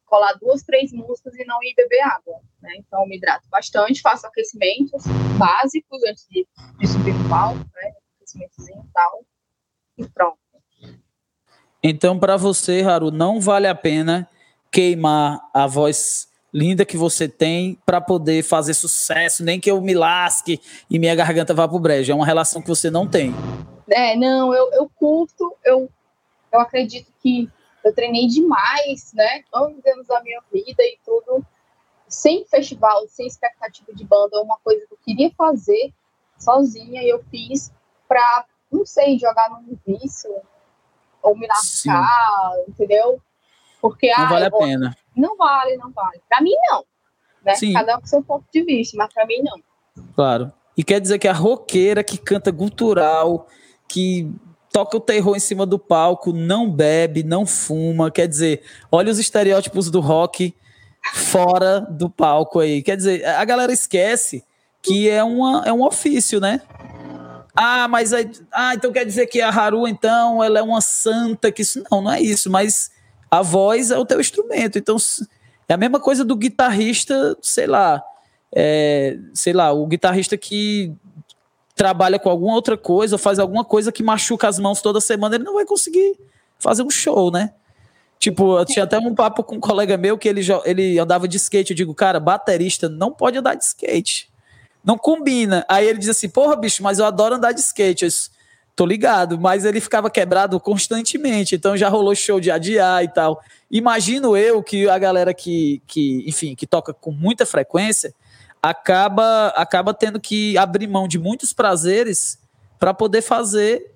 colar 0.07 0.35
duas, 0.35 0.63
três 0.63 0.93
músicas 0.93 1.35
e 1.35 1.45
não 1.45 1.63
ir 1.63 1.75
beber 1.77 2.01
água. 2.03 2.41
Né? 2.63 2.73
Então, 2.79 3.07
me 3.07 3.17
hidrato 3.17 3.49
bastante, 3.51 4.01
faço 4.01 4.27
aquecimentos 4.27 5.03
básicos 5.37 6.03
antes 6.05 6.27
de, 6.31 6.47
de 6.79 6.87
subir 6.87 7.13
no 7.13 7.29
palco, 7.29 7.59
né? 7.59 7.93
aquecimentozinho 8.17 8.83
e 8.83 8.93
tal, 8.93 9.25
e 9.99 10.09
pronto. 10.09 10.39
Então, 11.83 12.19
para 12.19 12.37
você, 12.37 12.83
Haru, 12.83 13.11
não 13.11 13.41
vale 13.41 13.67
a 13.67 13.75
pena 13.75 14.29
queimar 14.73 15.41
a 15.55 15.67
voz 15.67 16.29
linda 16.53 16.85
que 16.85 16.97
você 16.97 17.29
tem 17.29 17.79
para 17.85 18.01
poder 18.01 18.43
fazer 18.43 18.75
sucesso, 18.75 19.45
nem 19.45 19.61
que 19.61 19.71
eu 19.71 19.81
me 19.81 19.95
lasque 19.95 20.61
e 20.89 20.99
minha 20.99 21.15
garganta 21.15 21.53
vá 21.53 21.69
pro 21.69 21.79
brejo. 21.79 22.11
É 22.11 22.15
uma 22.15 22.27
relação 22.27 22.63
que 22.63 22.69
você 22.69 22.91
não 22.91 23.07
tem. 23.07 23.35
É, 23.89 24.17
não, 24.17 24.55
eu, 24.55 24.73
eu 24.73 24.91
curto, 24.97 25.55
eu, 25.65 25.89
eu 26.53 26.61
acredito 26.61 27.13
que 27.23 27.49
eu 27.87 27.95
treinei 27.95 28.26
demais, 28.26 29.12
né? 29.14 29.45
Anos 29.55 29.87
anos 29.87 30.07
da 30.09 30.20
minha 30.22 30.41
vida 30.53 30.82
e 30.82 30.99
tudo. 31.05 31.47
Sem 32.09 32.45
festival, 32.45 33.07
sem 33.09 33.26
expectativa 33.26 33.93
de 33.95 34.05
banda, 34.05 34.43
uma 34.43 34.59
coisa 34.59 34.84
que 34.87 34.95
eu 34.95 34.99
queria 35.05 35.30
fazer 35.37 35.93
sozinha 36.37 37.03
e 37.03 37.09
eu 37.09 37.22
fiz 37.30 37.72
para, 38.09 38.45
não 38.70 38.84
sei, 38.84 39.18
jogar 39.18 39.51
num 39.51 39.76
vício 39.87 40.30
ou 41.22 41.37
me 41.37 41.47
lascar, 41.47 42.53
entendeu? 42.68 43.20
Porque 43.80 44.09
não 44.09 44.24
ah, 44.24 44.28
vale 44.28 44.45
a 44.47 44.51
pena. 44.51 44.97
Não 45.16 45.37
vale, 45.37 45.76
não 45.76 45.93
vale. 45.93 46.20
Para 46.28 46.41
mim 46.41 46.55
não. 46.68 46.84
Né? 47.45 47.55
Sim. 47.55 47.72
Cada 47.72 47.97
um 47.97 48.01
com 48.01 48.07
seu 48.07 48.22
ponto 48.22 48.45
de 48.53 48.62
vista, 48.64 48.97
mas 48.97 49.12
para 49.12 49.26
mim 49.26 49.43
não. 49.43 50.05
Claro. 50.14 50.53
E 50.76 50.82
quer 50.82 51.01
dizer 51.01 51.18
que 51.18 51.28
a 51.28 51.32
roqueira 51.32 52.03
que 52.03 52.18
canta 52.18 52.51
gutural, 52.51 53.47
que 53.89 54.30
toca 54.77 54.95
o 54.95 55.01
terror 55.01 55.35
em 55.35 55.41
cima 55.41 55.64
do 55.64 55.79
palco, 55.79 56.35
não 56.35 56.70
bebe, 56.70 57.22
não 57.22 57.47
fuma. 57.47 58.11
Quer 58.11 58.29
dizer, 58.29 58.61
olha 58.93 59.11
os 59.11 59.18
estereótipos 59.18 59.91
do 59.91 60.01
rock 60.01 60.55
fora 61.14 61.81
do 61.81 62.11
palco 62.11 62.61
aí. 62.61 62.83
Quer 62.83 62.99
dizer, 62.99 63.24
a 63.24 63.43
galera 63.47 63.72
esquece 63.72 64.45
que 64.83 65.09
é, 65.09 65.24
uma, 65.24 65.62
é 65.64 65.72
um 65.72 65.83
ofício, 65.83 66.41
né? 66.41 66.61
Ah, 67.57 67.89
mas 67.89 68.12
aí, 68.12 68.31
ah, 68.53 68.74
então 68.74 68.93
quer 68.93 69.07
dizer 69.07 69.27
que 69.29 69.41
a 69.41 69.49
Haru, 69.49 69.89
então, 69.89 70.45
ela 70.45 70.59
é 70.59 70.62
uma 70.62 70.83
santa, 70.83 71.51
que 71.51 71.62
isso 71.62 71.83
não, 71.91 72.03
não 72.03 72.12
é 72.12 72.20
isso, 72.20 72.51
mas 72.51 72.91
a 73.31 73.41
voz 73.41 73.91
é 73.91 73.97
o 73.97 74.05
teu 74.05 74.20
instrumento. 74.20 74.77
Então, 74.77 74.99
é 75.66 75.72
a 75.72 75.79
mesma 75.79 75.99
coisa 75.99 76.22
do 76.22 76.37
guitarrista, 76.37 77.35
sei 77.41 77.66
lá, 77.66 78.03
é, 78.55 79.16
sei 79.33 79.55
lá, 79.55 79.72
o 79.72 79.87
guitarrista 79.87 80.37
que 80.37 80.95
trabalha 81.77 82.18
com 82.18 82.31
alguma 82.31 82.55
outra 82.55 82.77
coisa, 82.77 83.14
ou 83.14 83.18
faz 83.18 83.39
alguma 83.39 83.62
coisa 83.62 83.93
que 83.93 84.03
machuca 84.03 84.49
as 84.49 84.59
mãos 84.59 84.81
toda 84.81 84.99
semana, 85.01 85.37
ele 85.37 85.45
não 85.45 85.55
vai 85.55 85.66
conseguir 85.66 86.18
fazer 86.59 86.83
um 86.83 86.91
show, 86.91 87.31
né? 87.31 87.53
Tipo, 88.18 88.59
eu 88.59 88.64
tinha 88.64 88.85
até 88.85 88.99
um 88.99 89.14
papo 89.14 89.45
com 89.45 89.57
um 89.57 89.61
colega 89.61 89.97
meu 89.99 90.16
que 90.16 90.27
ele, 90.27 90.41
ele 90.64 90.99
andava 90.99 91.29
de 91.29 91.37
skate. 91.37 91.72
Eu 91.72 91.77
digo, 91.77 91.95
cara, 91.95 92.18
baterista 92.18 92.89
não 92.89 93.12
pode 93.12 93.37
andar 93.37 93.55
de 93.55 93.62
skate. 93.62 94.31
Não 94.83 94.97
combina. 94.97 95.66
Aí 95.68 95.87
ele 95.87 95.99
diz 95.99 96.09
assim, 96.09 96.29
porra, 96.29 96.57
bicho, 96.57 96.83
mas 96.83 96.99
eu 96.99 97.05
adoro 97.05 97.35
andar 97.35 97.53
de 97.53 97.61
skate. 97.61 98.05
Eu 98.05 98.09
disse, 98.09 98.31
tô 98.74 98.87
ligado, 98.87 99.39
mas 99.39 99.66
ele 99.66 99.83
ficava 99.83 100.09
quebrado 100.09 100.59
constantemente. 100.59 101.55
Então 101.55 101.77
já 101.77 101.91
rolou 101.91 102.14
show 102.14 102.41
de 102.41 102.51
adiar 102.51 103.05
e 103.05 103.09
tal. 103.09 103.39
Imagino 103.70 104.35
eu 104.35 104.62
que 104.62 104.89
a 104.89 104.99
galera 104.99 105.35
que, 105.35 105.83
que 105.87 106.24
enfim, 106.27 106.55
que 106.55 106.66
toca 106.66 106.95
com 106.95 107.12
muita 107.12 107.45
frequência, 107.45 108.14
acaba, 108.63 109.49
acaba 109.49 109.95
tendo 109.95 110.21
que 110.21 110.57
abrir 110.59 110.87
mão 110.87 111.07
de 111.07 111.19
muitos 111.19 111.53
prazeres 111.53 112.39
para 112.79 112.93
poder 112.93 113.23
fazer 113.23 113.93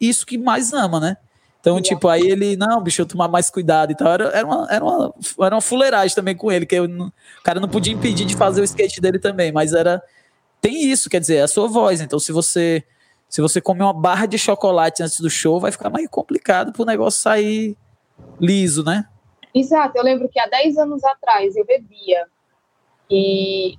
isso 0.00 0.26
que 0.26 0.38
mais 0.38 0.72
ama, 0.72 1.00
né? 1.00 1.16
Então, 1.60 1.80
tipo, 1.80 2.08
aí 2.08 2.22
ele, 2.22 2.56
não, 2.56 2.82
bicho, 2.82 3.02
eu 3.02 3.06
tomar 3.06 3.28
mais 3.28 3.48
cuidado 3.48 3.92
e 3.92 3.94
tal. 3.94 4.12
Era, 4.12 4.24
era, 4.30 4.46
uma, 4.46 4.66
era, 4.68 4.84
uma, 4.84 5.14
era 5.40 5.54
uma 5.54 5.60
fuleiragem 5.60 6.14
também 6.14 6.34
com 6.34 6.50
ele, 6.50 6.66
que 6.66 6.74
eu, 6.74 6.84
o 6.84 7.12
cara 7.44 7.60
não 7.60 7.68
podia 7.68 7.92
impedir 7.92 8.24
de 8.24 8.34
fazer 8.34 8.60
o 8.60 8.64
skate 8.64 9.00
dele 9.00 9.18
também, 9.18 9.52
mas 9.52 9.72
era. 9.72 10.02
Tem 10.60 10.84
isso, 10.84 11.08
quer 11.08 11.20
dizer, 11.20 11.36
é 11.36 11.42
a 11.42 11.48
sua 11.48 11.68
voz. 11.68 12.00
Então, 12.00 12.18
se 12.18 12.32
você 12.32 12.84
se 13.32 13.40
você 13.40 13.62
comer 13.62 13.82
uma 13.82 13.94
barra 13.94 14.26
de 14.26 14.36
chocolate 14.36 15.02
antes 15.02 15.18
do 15.18 15.30
show, 15.30 15.58
vai 15.58 15.72
ficar 15.72 15.88
mais 15.88 16.06
complicado 16.06 16.70
pro 16.70 16.84
negócio 16.84 17.22
sair 17.22 17.74
liso, 18.38 18.84
né? 18.84 19.08
Exato, 19.54 19.96
eu 19.96 20.04
lembro 20.04 20.28
que 20.28 20.38
há 20.38 20.46
10 20.46 20.76
anos 20.76 21.02
atrás 21.02 21.56
eu 21.56 21.64
bebia. 21.64 22.26
E 23.10 23.78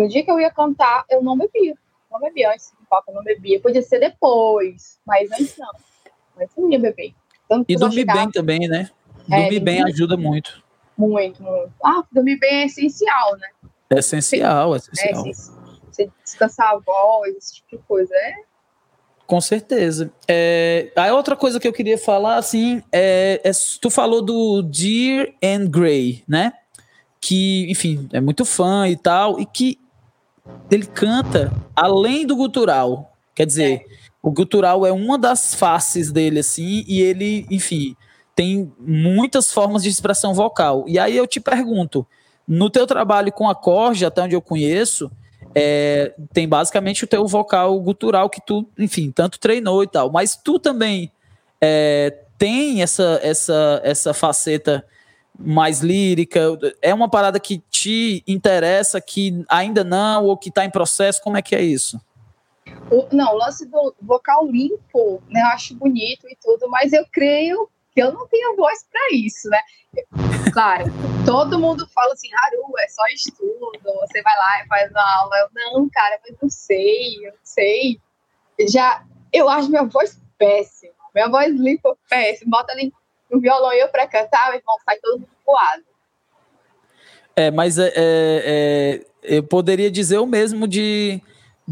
no 0.00 0.08
dia 0.08 0.24
que 0.24 0.30
eu 0.30 0.40
ia 0.40 0.50
cantar, 0.50 1.04
eu 1.10 1.22
não 1.22 1.36
bebia. 1.36 1.76
Não 2.10 2.18
bebia 2.18 2.50
antes 2.52 2.72
do 2.72 2.86
palco, 2.86 3.10
eu 3.10 3.14
não 3.14 3.22
bebia. 3.22 3.60
Podia 3.60 3.82
ser 3.82 4.00
depois, 4.00 4.98
mas 5.06 5.30
antes 5.30 5.56
não. 5.58 5.70
Mas 6.36 6.48
não 6.56 6.70
ia 6.70 6.78
beber. 6.78 7.14
Tanto 7.48 7.66
e 7.68 7.76
dormir 7.76 8.06
bem 8.06 8.30
também, 8.30 8.66
né? 8.66 8.90
É, 9.30 9.42
dormir 9.42 9.60
bem 9.60 9.82
ajuda 9.82 10.16
muito. 10.16 10.62
Muito, 10.96 11.42
muito. 11.42 11.72
Ah, 11.84 12.02
dormir 12.10 12.38
bem 12.38 12.62
é 12.62 12.66
essencial, 12.66 13.36
né? 13.36 13.48
É 13.90 13.98
essencial, 13.98 14.74
é 14.74 14.78
essencial. 14.78 15.26
É, 15.26 15.32
você 15.90 16.10
descansar 16.24 16.70
a 16.70 16.78
voz, 16.78 17.36
esse 17.36 17.54
tipo 17.56 17.76
de 17.76 17.82
coisa. 17.82 18.14
É 18.14 18.34
com 19.30 19.40
certeza. 19.40 20.10
É, 20.26 20.90
a 20.96 21.14
outra 21.14 21.36
coisa 21.36 21.60
que 21.60 21.68
eu 21.68 21.72
queria 21.72 21.96
falar, 21.96 22.34
assim, 22.34 22.82
é, 22.90 23.40
é, 23.44 23.52
tu 23.80 23.88
falou 23.88 24.20
do 24.20 24.60
Dear 24.60 25.28
and 25.40 25.66
Grey, 25.66 26.24
né? 26.26 26.52
Que, 27.20 27.70
enfim, 27.70 28.08
é 28.12 28.20
muito 28.20 28.44
fã 28.44 28.88
e 28.88 28.96
tal, 28.96 29.38
e 29.38 29.46
que 29.46 29.78
ele 30.70 30.86
canta 30.86 31.52
além 31.74 32.26
do 32.26 32.36
gutural. 32.36 33.16
Quer 33.34 33.46
dizer, 33.46 33.72
é. 33.72 33.84
o 34.22 34.30
gutural 34.30 34.86
é 34.86 34.92
uma 34.92 35.18
das 35.18 35.54
faces 35.54 36.10
dele, 36.10 36.40
assim, 36.40 36.84
e 36.86 37.00
ele, 37.00 37.46
enfim, 37.50 37.96
tem 38.34 38.72
muitas 38.78 39.52
formas 39.52 39.82
de 39.82 39.88
expressão 39.88 40.34
vocal. 40.34 40.84
E 40.86 40.98
aí 40.98 41.16
eu 41.16 41.26
te 41.26 41.40
pergunto, 41.40 42.06
no 42.46 42.70
teu 42.70 42.86
trabalho 42.86 43.32
com 43.32 43.48
a 43.48 43.54
corja, 43.54 44.08
até 44.08 44.22
onde 44.22 44.34
eu 44.34 44.42
conheço, 44.42 45.10
é, 45.54 46.14
tem 46.32 46.48
basicamente 46.48 47.04
o 47.04 47.06
teu 47.06 47.26
vocal 47.26 47.78
gutural 47.80 48.30
que 48.30 48.40
tu, 48.40 48.66
enfim, 48.78 49.10
tanto 49.10 49.38
treinou 49.38 49.82
e 49.82 49.86
tal. 49.86 50.10
Mas 50.10 50.36
tu 50.36 50.58
também 50.58 51.10
é, 51.60 52.16
tem 52.38 52.82
essa, 52.82 53.20
essa, 53.22 53.80
essa 53.84 54.14
faceta 54.14 54.84
mais 55.38 55.80
lírica? 55.80 56.58
É 56.80 56.94
uma 56.94 57.08
parada 57.08 57.38
que 57.40 57.62
te 57.80 58.22
interessa, 58.26 59.00
que 59.00 59.42
ainda 59.48 59.82
não, 59.82 60.26
ou 60.26 60.36
que 60.36 60.50
está 60.50 60.64
em 60.64 60.70
processo? 60.70 61.22
Como 61.22 61.36
é 61.36 61.42
que 61.42 61.54
é 61.56 61.62
isso? 61.62 61.98
O, 62.90 63.06
não, 63.10 63.34
o 63.34 63.38
lance 63.38 63.66
do 63.66 63.94
vocal 64.02 64.46
limpo, 64.46 65.22
né? 65.28 65.40
Eu 65.40 65.46
acho 65.46 65.74
bonito 65.74 66.28
e 66.28 66.36
tudo, 66.42 66.68
mas 66.68 66.92
eu 66.92 67.06
creio 67.10 67.68
que 67.92 68.02
eu 68.02 68.12
não 68.12 68.28
tenho 68.28 68.54
voz 68.54 68.86
para 68.90 69.16
isso, 69.16 69.48
né? 69.48 69.60
Claro, 70.52 70.84
todo 71.24 71.58
mundo 71.58 71.88
fala 71.88 72.12
assim, 72.12 72.28
Haru, 72.34 72.72
é 72.78 72.88
só 72.88 73.06
estudo, 73.06 73.72
você 73.82 74.22
vai 74.22 74.36
lá 74.36 74.62
e 74.62 74.68
faz 74.68 74.90
uma 74.90 75.16
aula. 75.18 75.36
Eu, 75.38 75.48
não, 75.54 75.88
cara, 75.88 76.20
mas 76.22 76.36
não 76.40 76.50
sei, 76.50 77.16
eu 77.26 77.32
não 77.32 77.40
sei. 77.42 77.98
Já, 78.68 79.04
eu 79.32 79.48
acho 79.48 79.70
minha 79.70 79.84
voz 79.84 80.20
péssima, 80.36 80.92
minha 81.14 81.28
voz 81.28 81.54
limpa 81.54 81.96
péssima, 82.08 82.58
bota 82.58 82.72
ali 82.72 82.92
no 83.30 83.40
violão 83.40 83.72
eu 83.72 83.88
pra 83.88 84.06
cantar, 84.06 84.50
meu 84.50 84.58
irmão, 84.58 84.76
sai 84.84 84.98
todo 84.98 85.20
mundo 85.20 85.30
voado. 85.46 85.89
É, 87.36 87.50
mas 87.50 87.78
é, 87.78 87.92
é, 87.94 89.02
é, 89.22 89.36
eu 89.36 89.42
poderia 89.42 89.90
dizer 89.90 90.18
o 90.18 90.26
mesmo 90.26 90.66
de 90.66 91.20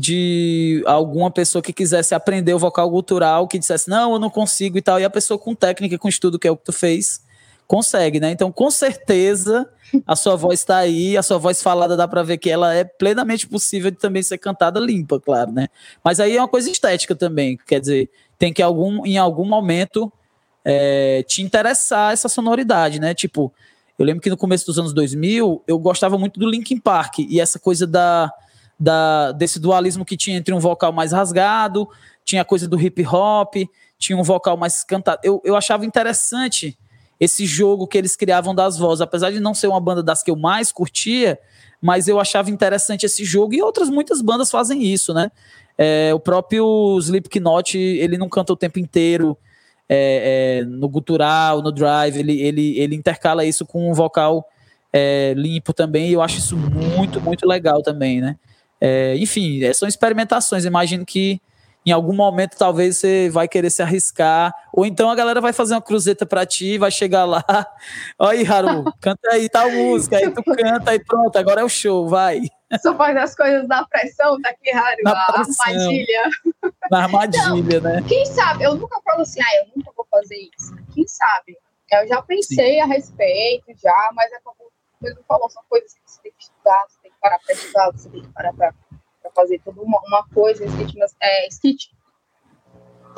de 0.01 0.81
alguma 0.87 1.29
pessoa 1.29 1.61
que 1.61 1.73
quisesse 1.73 2.15
aprender 2.15 2.55
o 2.55 2.59
vocal 2.59 2.89
cultural, 2.89 3.49
que 3.49 3.59
dissesse, 3.59 3.91
não, 3.91 4.13
eu 4.13 4.19
não 4.21 4.31
consigo 4.31 4.79
e 4.79 4.83
tal, 4.83 5.01
e 5.01 5.05
a 5.05 5.11
pessoa 5.11 5.37
com 5.37 5.57
técnica, 5.57 5.99
com 5.99 6.09
estudo, 6.09 6.39
que 6.39 6.47
é 6.47 6.51
o 6.53 6.57
que 6.57 6.67
tu 6.67 6.73
fez, 6.73 7.21
consegue, 7.67 8.21
né? 8.21 8.31
Então, 8.31 8.53
com 8.53 8.71
certeza, 8.71 9.69
a 10.07 10.15
sua 10.15 10.37
voz 10.37 10.61
está 10.61 10.77
aí, 10.77 11.17
a 11.17 11.23
sua 11.23 11.37
voz 11.37 11.61
falada 11.61 11.97
dá 11.97 12.07
para 12.07 12.23
ver 12.23 12.39
que 12.39 12.49
ela 12.49 12.73
é 12.73 12.85
plenamente 12.85 13.49
possível 13.49 13.91
de 13.91 13.99
também 13.99 14.23
ser 14.23 14.39
cantada 14.39 14.79
limpa, 14.79 15.19
claro, 15.19 15.51
né? 15.51 15.67
Mas 16.05 16.21
aí 16.21 16.37
é 16.37 16.41
uma 16.41 16.49
coisa 16.49 16.71
estética 16.71 17.17
também, 17.17 17.59
quer 17.67 17.81
dizer, 17.81 18.09
tem 18.39 18.53
que 18.53 18.63
algum, 18.63 19.05
em 19.05 19.19
algum 19.19 19.45
momento 19.45 20.13
é, 20.65 21.25
te 21.25 21.43
interessar 21.43 22.13
essa 22.13 22.29
sonoridade, 22.29 23.01
né? 23.01 23.15
Tipo, 23.15 23.53
eu 23.99 24.05
lembro 24.05 24.23
que 24.23 24.31
no 24.31 24.37
começo 24.37 24.65
dos 24.65 24.79
anos 24.79 24.93
2000, 24.93 25.65
eu 25.67 25.79
gostava 25.79 26.17
muito 26.17 26.39
do 26.39 26.49
Linkin 26.49 26.79
Park, 26.79 27.19
e 27.19 27.41
essa 27.41 27.59
coisa 27.59 27.87
da 27.87 28.33
da, 28.79 29.33
desse 29.33 29.59
dualismo 29.59 30.05
que 30.05 30.17
tinha 30.17 30.37
entre 30.37 30.55
um 30.55 30.61
vocal 30.61 30.93
mais 30.93 31.13
rasgado, 31.13 31.89
tinha 32.25 32.43
a 32.43 32.45
coisa 32.45 32.69
do 32.69 32.81
hip 32.81 33.05
hop, 33.05 33.57
tinha 33.99 34.17
um 34.17 34.23
vocal 34.23 34.57
mais 34.57 34.85
cantado. 34.85 35.21
Eu, 35.25 35.43
eu 35.45 35.57
achava 35.57 35.85
interessante 35.85 36.79
esse 37.19 37.45
jogo 37.45 37.87
que 37.89 37.99
eles 37.99 38.15
criavam 38.15 38.55
das 38.55 38.79
vozes, 38.79 39.01
apesar 39.01 39.33
de 39.33 39.41
não 39.41 39.53
ser 39.53 39.67
uma 39.67 39.81
banda 39.81 40.03
das 40.03 40.23
que 40.23 40.31
eu 40.31 40.37
mais 40.37 40.71
curtia, 40.71 41.39
mas 41.83 42.07
eu 42.07 42.21
achava 42.21 42.51
interessante 42.51 43.05
esse 43.05 43.25
jogo 43.25 43.55
e 43.55 43.63
outras 43.63 43.89
muitas 43.89 44.23
bandas 44.23 44.51
fazem 44.51 44.85
isso, 44.85 45.13
né? 45.13 45.31
É, 45.77 46.13
o 46.15 46.21
próprio 46.21 46.97
Slipknot, 47.01 47.77
ele 47.77 48.17
não 48.19 48.29
canta 48.29 48.53
o 48.53 48.57
tempo 48.57 48.79
inteiro 48.79 49.37
é, 49.89 50.61
é, 50.61 50.65
no 50.65 50.89
gutural, 50.89 51.63
no 51.63 51.73
drive, 51.73 52.19
ele, 52.19 52.41
ele, 52.41 52.79
ele 52.79 52.95
intercala 52.95 53.45
isso 53.45 53.65
com 53.65 53.91
um 53.91 53.95
vocal 53.95 54.47
é, 54.93 55.35
limpo 55.37 55.73
também, 55.73 56.11
e 56.11 56.13
eu 56.13 56.23
acho 56.23 56.39
isso 56.39 56.57
muito, 56.57 57.21
muito 57.21 57.47
legal 57.47 57.83
também, 57.83 58.21
né? 58.21 58.37
É, 58.81 59.17
enfim, 59.17 59.63
é, 59.65 59.73
são 59.73 59.89
experimentações. 59.89 60.65
Imagino 60.65 61.05
que 61.05 61.41
em 61.89 61.93
algum 61.93 62.15
momento 62.15 62.57
talvez 62.57 62.99
você 62.99 63.31
vai 63.31 63.49
querer 63.49 63.71
se 63.71 63.83
arriscar, 63.83 64.53
ou 64.73 64.85
então 64.85 65.11
a 65.11 65.15
galera 65.15 65.41
vai 65.41 65.53
fazer 65.53 65.75
uma 65.75 65.81
cruzeta 65.81 66.27
para 66.27 66.45
ti, 66.45 66.77
vai 66.77 66.91
chegar 66.91 67.25
lá, 67.25 67.43
olha 68.19 68.39
aí, 68.39 68.47
Haru, 68.47 68.85
canta 69.01 69.29
aí 69.33 69.49
tal 69.49 69.71
música, 69.71 70.17
aí 70.17 70.31
tu 70.31 70.43
canta 70.43 70.95
e 70.95 71.03
pronto, 71.03 71.37
agora 71.37 71.63
é 71.63 71.65
o 71.65 71.69
show, 71.69 72.07
vai. 72.07 72.43
Só 72.83 72.95
faz 72.95 73.17
as 73.17 73.35
coisas 73.35 73.67
na 73.67 73.87
pressão, 73.87 74.39
tá 74.43 74.51
aqui, 74.51 74.71
Haru, 74.71 74.97
na 75.03 75.13
a 75.13 75.33
pressão, 75.33 75.67
armadilha. 75.67 76.31
Na 76.91 77.03
armadilha, 77.05 77.81
né? 77.81 78.05
Quem 78.07 78.27
sabe, 78.27 78.65
eu 78.65 78.75
nunca 78.75 79.01
falo 79.03 79.23
assim, 79.23 79.41
ah, 79.41 79.65
eu 79.65 79.73
nunca 79.75 79.91
vou 79.97 80.07
fazer 80.11 80.37
isso. 80.37 80.77
Quem 80.95 81.07
sabe? 81.07 81.57
Eu 81.91 82.07
já 82.07 82.21
pensei 82.21 82.75
Sim. 82.75 82.81
a 82.81 82.87
respeito, 82.87 83.67
já, 83.83 84.11
mas 84.15 84.31
é 84.33 84.39
como 84.45 84.69
você 85.01 85.17
falou, 85.27 85.49
são 85.49 85.63
coisas 85.69 85.95
que 85.95 86.01
você 86.05 86.21
tem 86.23 86.33
que 86.37 86.43
estudar, 86.43 86.85
parar 87.21 87.39
para 87.39 87.55
estudar, 87.55 87.91
você 87.93 88.09
tem 88.11 88.23
que 88.23 88.29
parar 88.33 88.53
para 88.53 88.75
fazer 89.35 89.61
toda 89.65 89.81
uma, 89.81 90.01
uma 90.07 90.27
coisa, 90.35 90.65
skit, 90.65 90.99
é, 91.21 91.49
skit 91.49 91.91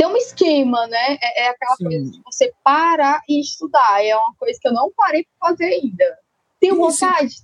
tem 0.01 0.07
um 0.07 0.17
esquema, 0.17 0.87
né? 0.87 1.19
É, 1.21 1.43
é 1.43 1.49
aquela 1.51 1.77
Sim. 1.77 1.85
coisa 1.85 2.11
de 2.11 2.23
você 2.25 2.53
parar 2.65 3.21
e 3.29 3.39
estudar. 3.39 4.03
É 4.03 4.17
uma 4.17 4.35
coisa 4.39 4.59
que 4.59 4.67
eu 4.67 4.73
não 4.73 4.91
parei 4.97 5.27
para 5.39 5.51
fazer 5.51 5.67
ainda. 5.67 6.19
Tenho 6.59 6.77
vontade? 6.77 7.35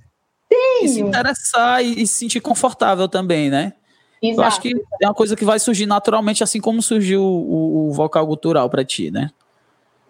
Tenho. 0.49 0.85
E 0.85 0.89
se 0.89 1.01
interessar 1.03 1.85
e, 1.85 2.03
e 2.03 2.07
se 2.07 2.15
sentir 2.15 2.41
confortável 2.41 3.11
também, 3.11 3.51
né? 3.51 3.75
Exato, 4.23 4.41
eu 4.41 4.45
acho 4.45 4.61
que 4.63 4.69
exato. 4.71 4.89
é 5.03 5.07
uma 5.07 5.15
coisa 5.15 5.37
que 5.37 5.45
vai 5.45 5.59
surgir 5.59 5.85
naturalmente, 5.85 6.43
assim 6.43 6.59
como 6.59 6.81
surgiu 6.81 7.23
o, 7.23 7.91
o 7.91 7.93
vocal 7.93 8.27
cultural 8.27 8.71
para 8.71 8.83
ti, 8.83 9.11
né? 9.11 9.31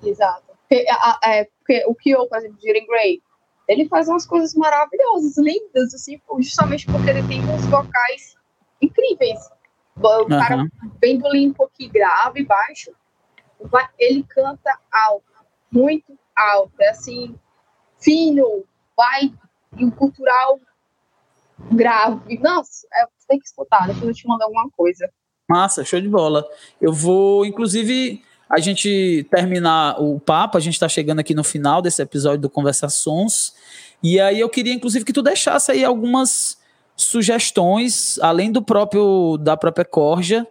Exato. 0.00 0.44
Porque, 0.68 0.86
a, 0.88 1.18
a, 1.24 1.34
é, 1.34 1.48
porque 1.58 1.84
o 1.88 1.96
que 1.96 2.10
eu, 2.10 2.28
por 2.28 2.38
exemplo, 2.38 2.58
Jiren 2.60 2.86
Gray, 2.86 3.20
ele 3.66 3.88
faz 3.88 4.06
umas 4.06 4.24
coisas 4.24 4.54
maravilhosas, 4.54 5.36
lindas, 5.36 5.92
assim, 5.92 6.20
justamente 6.38 6.86
porque 6.86 7.10
ele 7.10 7.26
tem 7.26 7.40
uns 7.40 7.66
vocais 7.66 8.35
incríveis. 8.80 9.38
O 9.96 10.22
uhum. 10.22 10.28
cara 10.28 10.66
vem 11.00 11.18
do 11.18 11.28
limpo 11.30 11.64
aqui, 11.64 11.88
grave, 11.88 12.44
baixo, 12.44 12.92
ele 13.98 14.22
canta 14.24 14.78
alto, 14.92 15.24
muito 15.72 16.18
alto, 16.36 16.72
é 16.80 16.90
assim, 16.90 17.34
fino, 17.98 18.64
vai, 18.96 19.32
e 19.76 19.84
o 19.84 19.92
cultural 19.92 20.60
grave. 21.72 22.38
Nossa, 22.38 22.86
é, 22.92 23.06
você 23.16 23.26
tem 23.28 23.38
que 23.38 23.46
escutar, 23.46 23.86
depois 23.86 24.04
eu 24.04 24.14
te 24.14 24.28
mando 24.28 24.44
alguma 24.44 24.68
coisa. 24.76 25.10
Massa, 25.48 25.84
show 25.84 26.00
de 26.00 26.08
bola. 26.08 26.44
Eu 26.80 26.92
vou, 26.92 27.46
inclusive, 27.46 28.22
a 28.48 28.60
gente 28.60 29.26
terminar 29.30 30.00
o 30.00 30.20
papo, 30.20 30.58
a 30.58 30.60
gente 30.60 30.74
está 30.74 30.88
chegando 30.88 31.20
aqui 31.20 31.34
no 31.34 31.44
final 31.44 31.80
desse 31.80 32.02
episódio 32.02 32.40
do 32.40 32.50
Conversações, 32.50 33.54
e 34.02 34.20
aí 34.20 34.40
eu 34.40 34.48
queria, 34.48 34.74
inclusive, 34.74 35.04
que 35.04 35.12
tu 35.12 35.22
deixasse 35.22 35.72
aí 35.72 35.84
algumas 35.84 36.58
sugestões, 36.96 38.18
além 38.20 38.50
do 38.50 38.62
próprio 38.62 39.36
da 39.38 39.56
própria 39.56 39.84
Corja, 39.84 40.46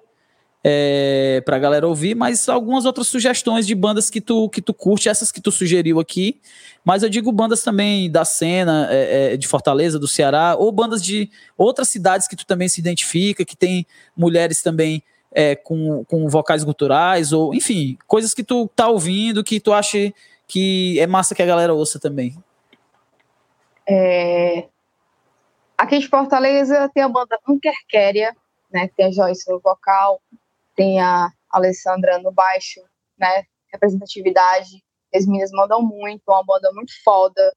é, 0.67 1.43
para 1.45 1.57
a 1.57 1.59
galera 1.59 1.87
ouvir, 1.87 2.15
mas 2.15 2.49
algumas 2.49 2.85
outras 2.85 3.07
sugestões 3.07 3.67
de 3.67 3.75
bandas 3.75 4.09
que 4.09 4.19
tu, 4.19 4.49
que 4.49 4.63
tu 4.63 4.73
curte, 4.73 5.07
essas 5.07 5.31
que 5.31 5.39
tu 5.39 5.51
sugeriu 5.51 5.99
aqui, 5.99 6.41
mas 6.83 7.03
eu 7.03 7.09
digo 7.09 7.31
bandas 7.31 7.61
também 7.61 8.09
da 8.09 8.25
cena 8.25 8.87
é, 8.89 9.33
é, 9.33 9.37
de 9.37 9.47
Fortaleza, 9.47 9.99
do 9.99 10.07
Ceará, 10.07 10.55
ou 10.57 10.71
bandas 10.71 11.03
de 11.03 11.29
outras 11.55 11.89
cidades 11.89 12.27
que 12.27 12.35
tu 12.35 12.47
também 12.47 12.67
se 12.67 12.79
identifica, 12.79 13.45
que 13.45 13.55
tem 13.55 13.85
mulheres 14.17 14.63
também 14.63 15.03
é, 15.31 15.55
com, 15.55 16.03
com 16.05 16.27
vocais 16.27 16.63
guturais, 16.63 17.31
ou 17.31 17.53
enfim, 17.53 17.95
coisas 18.07 18.33
que 18.33 18.43
tu 18.43 18.67
tá 18.75 18.87
ouvindo, 18.87 19.43
que 19.43 19.59
tu 19.59 19.71
acha 19.71 20.11
que 20.47 20.99
é 20.99 21.05
massa 21.05 21.35
que 21.35 21.43
a 21.43 21.45
galera 21.45 21.75
ouça 21.75 21.99
também. 21.99 22.35
É... 23.87 24.65
Aqui 25.77 25.99
de 25.99 26.07
Fortaleza 26.07 26.89
tem 26.93 27.03
a 27.03 27.09
banda 27.09 27.39
Unkerquéria, 27.47 28.35
né, 28.71 28.89
tem 28.95 29.07
a 29.07 29.11
Joyce 29.11 29.49
no 29.49 29.59
vocal, 29.59 30.21
tem 30.75 30.99
a 31.01 31.29
Alessandra 31.49 32.17
no 32.19 32.31
baixo, 32.31 32.81
né, 33.17 33.43
representatividade, 33.71 34.83
as 35.13 35.25
meninas 35.25 35.51
mandam 35.51 35.81
muito, 35.81 36.21
é 36.27 36.31
uma 36.31 36.43
banda 36.43 36.71
muito 36.73 36.91
foda, 37.03 37.53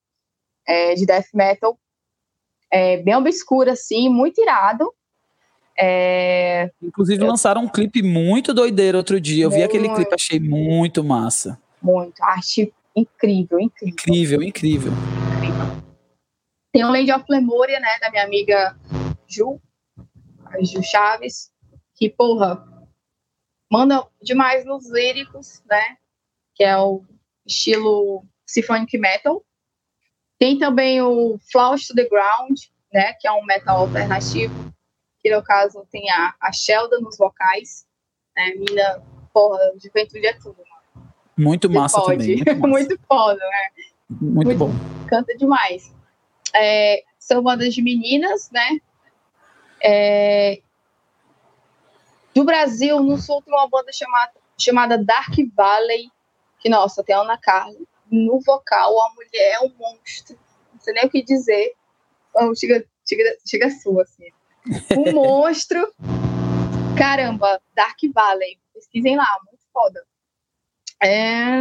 é, 0.66 0.94
de 0.94 1.06
death 1.06 1.28
metal, 1.32 1.78
é, 2.70 2.98
bem 2.98 3.16
obscura, 3.16 3.72
assim, 3.72 4.08
muito 4.08 4.40
irado, 4.40 4.92
é... 5.80 6.70
Inclusive 6.82 7.22
lançaram 7.22 7.62
um 7.62 7.68
clipe 7.68 8.02
muito 8.02 8.52
doideiro 8.52 8.98
outro 8.98 9.20
dia. 9.20 9.44
Eu 9.44 9.50
muito, 9.50 9.60
vi 9.60 9.64
aquele 9.64 9.88
clipe, 9.88 10.12
achei 10.12 10.40
muito 10.40 11.04
massa. 11.04 11.56
Muito. 11.80 12.20
Arte 12.20 12.72
incrível, 12.96 13.60
incrível. 13.60 13.94
Incrível, 13.94 14.42
incrível. 14.42 14.92
Tem 16.72 16.84
o 16.84 16.90
Lady 16.90 17.12
of 17.12 17.24
Lemuria, 17.28 17.80
né, 17.80 17.98
da 18.00 18.10
minha 18.10 18.24
amiga 18.24 18.78
Ju, 19.26 19.60
a 20.46 20.62
Ju 20.62 20.82
Chaves, 20.82 21.50
que, 21.94 22.08
porra, 22.08 22.64
manda 23.70 24.06
demais 24.22 24.64
nos 24.64 24.90
líricos, 24.90 25.62
né, 25.66 25.96
que 26.54 26.64
é 26.64 26.76
o 26.76 27.04
estilo 27.46 28.24
symphonic 28.46 28.96
metal. 28.98 29.44
Tem 30.38 30.58
também 30.58 31.00
o 31.02 31.38
Flowers 31.50 31.86
to 31.86 31.94
the 31.94 32.08
Ground, 32.08 32.58
né, 32.92 33.14
que 33.14 33.26
é 33.26 33.32
um 33.32 33.44
metal 33.44 33.78
alternativo, 33.80 34.72
que 35.20 35.34
no 35.34 35.42
caso 35.42 35.86
tem 35.90 36.10
a, 36.10 36.34
a 36.40 36.52
Sheldon 36.52 37.00
nos 37.00 37.16
vocais, 37.16 37.86
né, 38.36 38.54
mina, 38.54 39.02
porra, 39.32 39.58
juventude 39.82 40.26
é 40.26 40.34
tudo, 40.34 40.58
mano. 40.58 41.12
Muito 41.36 41.70
massa 41.70 42.00
pode. 42.00 42.18
também. 42.18 42.36
Muito, 42.36 42.50
massa. 42.60 42.68
muito 42.68 43.00
foda, 43.06 43.38
né? 43.38 43.70
Muito, 44.10 44.46
muito, 44.46 44.58
bom. 44.58 44.70
Canta 45.08 45.36
demais. 45.36 45.94
É, 46.58 47.02
são 47.18 47.42
bandas 47.42 47.72
de 47.72 47.82
meninas, 47.82 48.50
né? 48.50 48.80
É, 49.82 50.60
do 52.34 52.44
Brasil, 52.44 53.00
no 53.00 53.18
sul 53.18 53.42
tem 53.42 53.52
uma 53.52 53.68
banda 53.68 53.92
chamada, 53.92 54.32
chamada 54.56 54.96
Dark 54.96 55.34
Valley, 55.56 56.10
que, 56.60 56.68
nossa, 56.68 57.02
tem 57.02 57.14
a 57.14 57.20
Ana 57.20 57.36
Carla. 57.36 57.76
No 58.10 58.40
vocal, 58.40 59.00
a 59.02 59.14
mulher 59.14 59.54
é 59.54 59.60
um 59.60 59.72
monstro. 59.76 60.38
Não 60.72 60.80
sei 60.80 60.94
nem 60.94 61.04
o 61.04 61.10
que 61.10 61.22
dizer. 61.22 61.74
Chega, 62.56 62.84
chega, 63.06 63.36
chega 63.44 63.70
sua, 63.70 64.02
assim. 64.02 64.30
Um 64.96 65.10
monstro. 65.14 65.92
Caramba, 66.96 67.60
Dark 67.74 67.98
Valley. 68.14 68.58
Pesquisem 68.72 69.16
lá, 69.16 69.26
muito 69.46 69.64
foda. 69.72 70.02
É... 71.02 71.60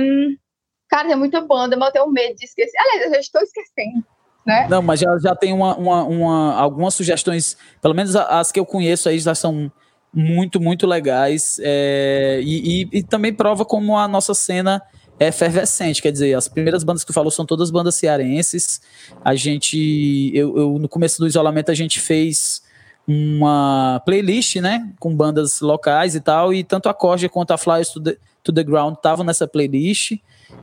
Cara, 0.87 1.07
tem 1.07 1.17
muita 1.17 1.41
banda, 1.41 1.75
mas 1.75 1.87
eu 1.87 1.93
tenho 1.93 2.07
medo 2.11 2.35
de 2.35 2.45
esquecer. 2.45 2.77
Aliás, 2.77 3.01
eu 3.01 3.13
já 3.13 3.19
estou 3.19 3.41
esquecendo. 3.41 4.05
Né? 4.47 4.65
Não, 4.69 4.81
mas 4.81 5.01
já, 5.01 5.17
já 5.19 5.35
tem 5.35 5.51
uma, 5.51 5.75
uma, 5.75 6.03
uma, 6.05 6.53
algumas 6.53 6.93
sugestões, 6.93 7.57
pelo 7.81 7.93
menos 7.93 8.15
as 8.15 8.49
que 8.49 8.57
eu 8.57 8.65
conheço 8.65 9.09
aí 9.09 9.19
já 9.19 9.35
são 9.35 9.69
muito, 10.13 10.57
muito 10.57 10.87
legais. 10.87 11.59
É, 11.61 12.39
e, 12.41 12.83
e, 12.83 12.89
e, 12.99 13.03
também 13.03 13.33
prova 13.33 13.65
como 13.65 13.97
a 13.97 14.07
nossa 14.07 14.33
cena 14.33 14.81
é 15.19 15.27
efervescente. 15.27 16.01
Quer 16.01 16.13
dizer, 16.13 16.33
as 16.33 16.47
primeiras 16.47 16.81
bandas 16.81 17.03
que 17.03 17.11
falou 17.11 17.29
são 17.29 17.45
todas 17.45 17.69
bandas 17.69 17.95
cearenses. 17.95 18.79
A 19.21 19.35
gente, 19.35 20.31
eu, 20.33 20.57
eu 20.57 20.79
no 20.79 20.87
começo 20.87 21.19
do 21.19 21.27
isolamento, 21.27 21.69
a 21.69 21.75
gente 21.75 21.99
fez 21.99 22.61
uma 23.05 24.01
playlist, 24.05 24.55
né, 24.57 24.89
com 24.97 25.13
bandas 25.13 25.59
locais 25.59 26.15
e 26.15 26.21
tal, 26.21 26.53
e 26.53 26.63
tanto 26.63 26.87
a 26.87 26.93
Corja 26.93 27.27
quanto 27.27 27.51
a 27.51 27.57
Flyers 27.57 27.89
to 27.89 28.01
the, 28.01 28.17
to 28.43 28.53
the 28.53 28.63
Ground 28.63 28.95
estavam 28.95 29.25
nessa 29.25 29.45
playlist, 29.45 30.13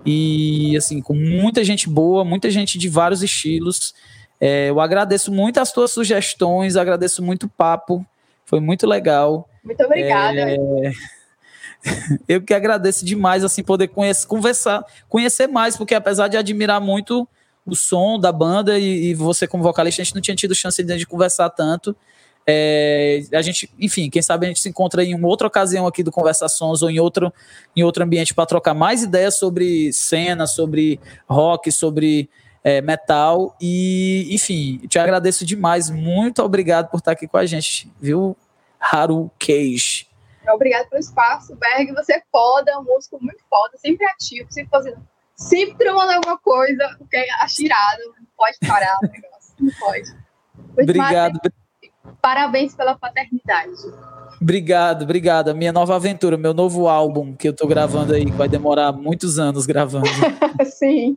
e 0.05 0.77
assim, 0.77 1.01
com 1.01 1.15
muita 1.15 1.65
gente 1.65 1.89
boa, 1.89 2.25
muita 2.25 2.51
gente 2.51 2.79
de 2.79 2.89
vários 2.89 3.23
estilos. 3.23 3.95
É, 4.41 4.71
eu 4.71 4.81
agradeço 4.81 5.33
muito 5.33 5.59
as 5.59 5.73
tuas 5.73 5.91
sugestões, 5.91 6.77
agradeço 6.77 7.23
muito 7.23 7.45
o 7.47 7.49
papo, 7.49 8.05
foi 8.45 8.61
muito 8.61 8.87
legal. 8.87 9.49
Muito 9.65 9.83
obrigada. 9.83 10.41
É... 10.41 10.93
Eu 12.27 12.41
que 12.43 12.55
agradeço 12.55 13.05
demais, 13.05 13.45
assim, 13.45 13.63
poder 13.63 13.89
conhecer, 13.89 14.27
conversar, 14.27 14.85
conhecer 15.09 15.47
mais, 15.47 15.77
porque 15.77 15.95
apesar 15.95 16.29
de 16.29 16.37
admirar 16.37 16.81
muito 16.81 17.29
o 17.67 17.75
som 17.75 18.19
da 18.19 18.33
banda 18.33 18.79
e, 18.79 19.11
e 19.11 19.15
você 19.15 19.47
como 19.47 19.63
vocalista, 19.63 20.03
a 20.03 20.05
gente 20.05 20.15
não 20.15 20.23
tinha 20.23 20.35
tido 20.35 20.55
chance 20.55 20.83
de, 20.83 20.97
de 20.97 21.07
conversar 21.07 21.51
tanto. 21.51 21.97
É, 22.47 23.23
a 23.33 23.41
gente, 23.41 23.73
enfim, 23.79 24.11
quem 24.11 24.21
sabe 24.21 24.45
a 24.45 24.49
gente 24.49 24.61
se 24.61 24.69
encontra 24.69 25.03
em 25.03 25.15
uma 25.15 25.29
outra 25.29 25.47
ocasião 25.47 25.87
aqui 25.87 26.03
do 26.03 26.13
Conversações 26.13 26.83
ou 26.83 26.91
em 26.91 27.01
outro, 27.01 27.33
em 27.75 27.83
outro 27.83 28.05
ambiente 28.05 28.35
para 28.35 28.45
trocar 28.45 28.75
mais 28.75 29.03
ideias 29.03 29.39
sobre 29.39 29.93
cena, 29.93 30.47
sobre 30.47 31.01
rock, 31.29 31.73
sobre 31.73 32.29
é, 32.63 32.81
metal. 32.83 33.57
E, 33.61 34.29
enfim, 34.31 34.79
te 34.89 34.99
agradeço 34.99 35.45
demais. 35.45 35.89
Muito 35.89 36.43
obrigado 36.43 36.91
por 36.91 36.99
estar 36.99 37.13
aqui 37.13 37.27
com 37.27 37.39
a 37.39 37.47
gente, 37.47 37.91
viu, 38.01 38.37
Haru 38.79 39.31
Cage. 39.39 40.07
Obrigado 40.53 40.89
pelo 40.91 41.01
espaço, 41.01 41.57
Berg. 41.57 41.93
Você 41.95 42.15
é 42.15 42.23
foda, 42.31 42.71
é 42.71 42.77
um 42.77 42.85
músico 42.85 43.19
muito 43.23 43.43
foda, 43.49 43.79
sempre 43.79 44.05
ativo, 44.07 44.47
sempre 44.51 44.71
fazendo, 44.71 45.09
sempre 45.35 45.79
tramando 45.79 46.13
alguma 46.13 46.39
coisa, 46.39 46.95
porque 46.99 47.17
é 47.17 47.27
achirado, 47.41 48.03
não 48.19 48.27
pode 48.37 48.59
parar 48.67 48.99
o 49.03 49.07
negócio, 49.07 49.55
não 49.59 49.73
pode. 49.79 50.25
Obrigado. 50.83 51.41
Parabéns 52.21 52.75
pela 52.75 52.97
paternidade. 52.97 53.81
Obrigado, 54.41 55.03
obrigado. 55.03 55.49
A 55.49 55.55
minha 55.55 55.73
nova 55.73 55.97
aventura, 55.97 56.37
meu 56.37 56.53
novo 56.53 56.89
álbum 56.89 57.35
que 57.35 57.49
eu 57.49 57.53
tô 57.53 57.67
gravando 57.67 58.15
aí, 58.15 58.25
que 58.25 58.33
vai 58.33 58.49
demorar 58.49 58.93
muitos 58.93 59.39
anos 59.39 59.67
gravando. 59.67 60.09
Sim. 60.65 61.17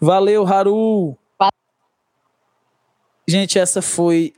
Valeu, 0.00 0.46
Haru. 0.46 1.16
Gente, 3.26 3.58
essa 3.58 3.80
foi 3.80 4.34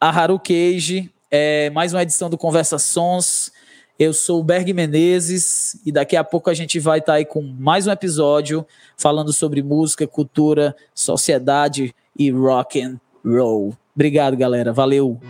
a 0.00 0.08
Haru 0.08 0.38
Cage, 0.38 1.12
é 1.30 1.68
mais 1.70 1.92
uma 1.92 2.02
edição 2.02 2.30
do 2.30 2.38
Conversa 2.38 2.78
Sons. 2.78 3.52
Eu 3.98 4.14
sou 4.14 4.40
o 4.40 4.44
Berg 4.44 4.72
Menezes 4.72 5.78
e 5.84 5.92
daqui 5.92 6.16
a 6.16 6.24
pouco 6.24 6.48
a 6.48 6.54
gente 6.54 6.80
vai 6.80 7.00
estar 7.00 7.12
tá 7.12 7.16
aí 7.18 7.24
com 7.26 7.42
mais 7.42 7.86
um 7.86 7.90
episódio 7.90 8.66
falando 8.96 9.30
sobre 9.30 9.62
música, 9.62 10.06
cultura, 10.06 10.74
sociedade 10.94 11.94
e 12.18 12.30
rock 12.30 12.80
and 12.80 12.98
roll. 13.22 13.74
Obrigado, 14.00 14.34
galera. 14.34 14.72
Valeu. 14.72 15.20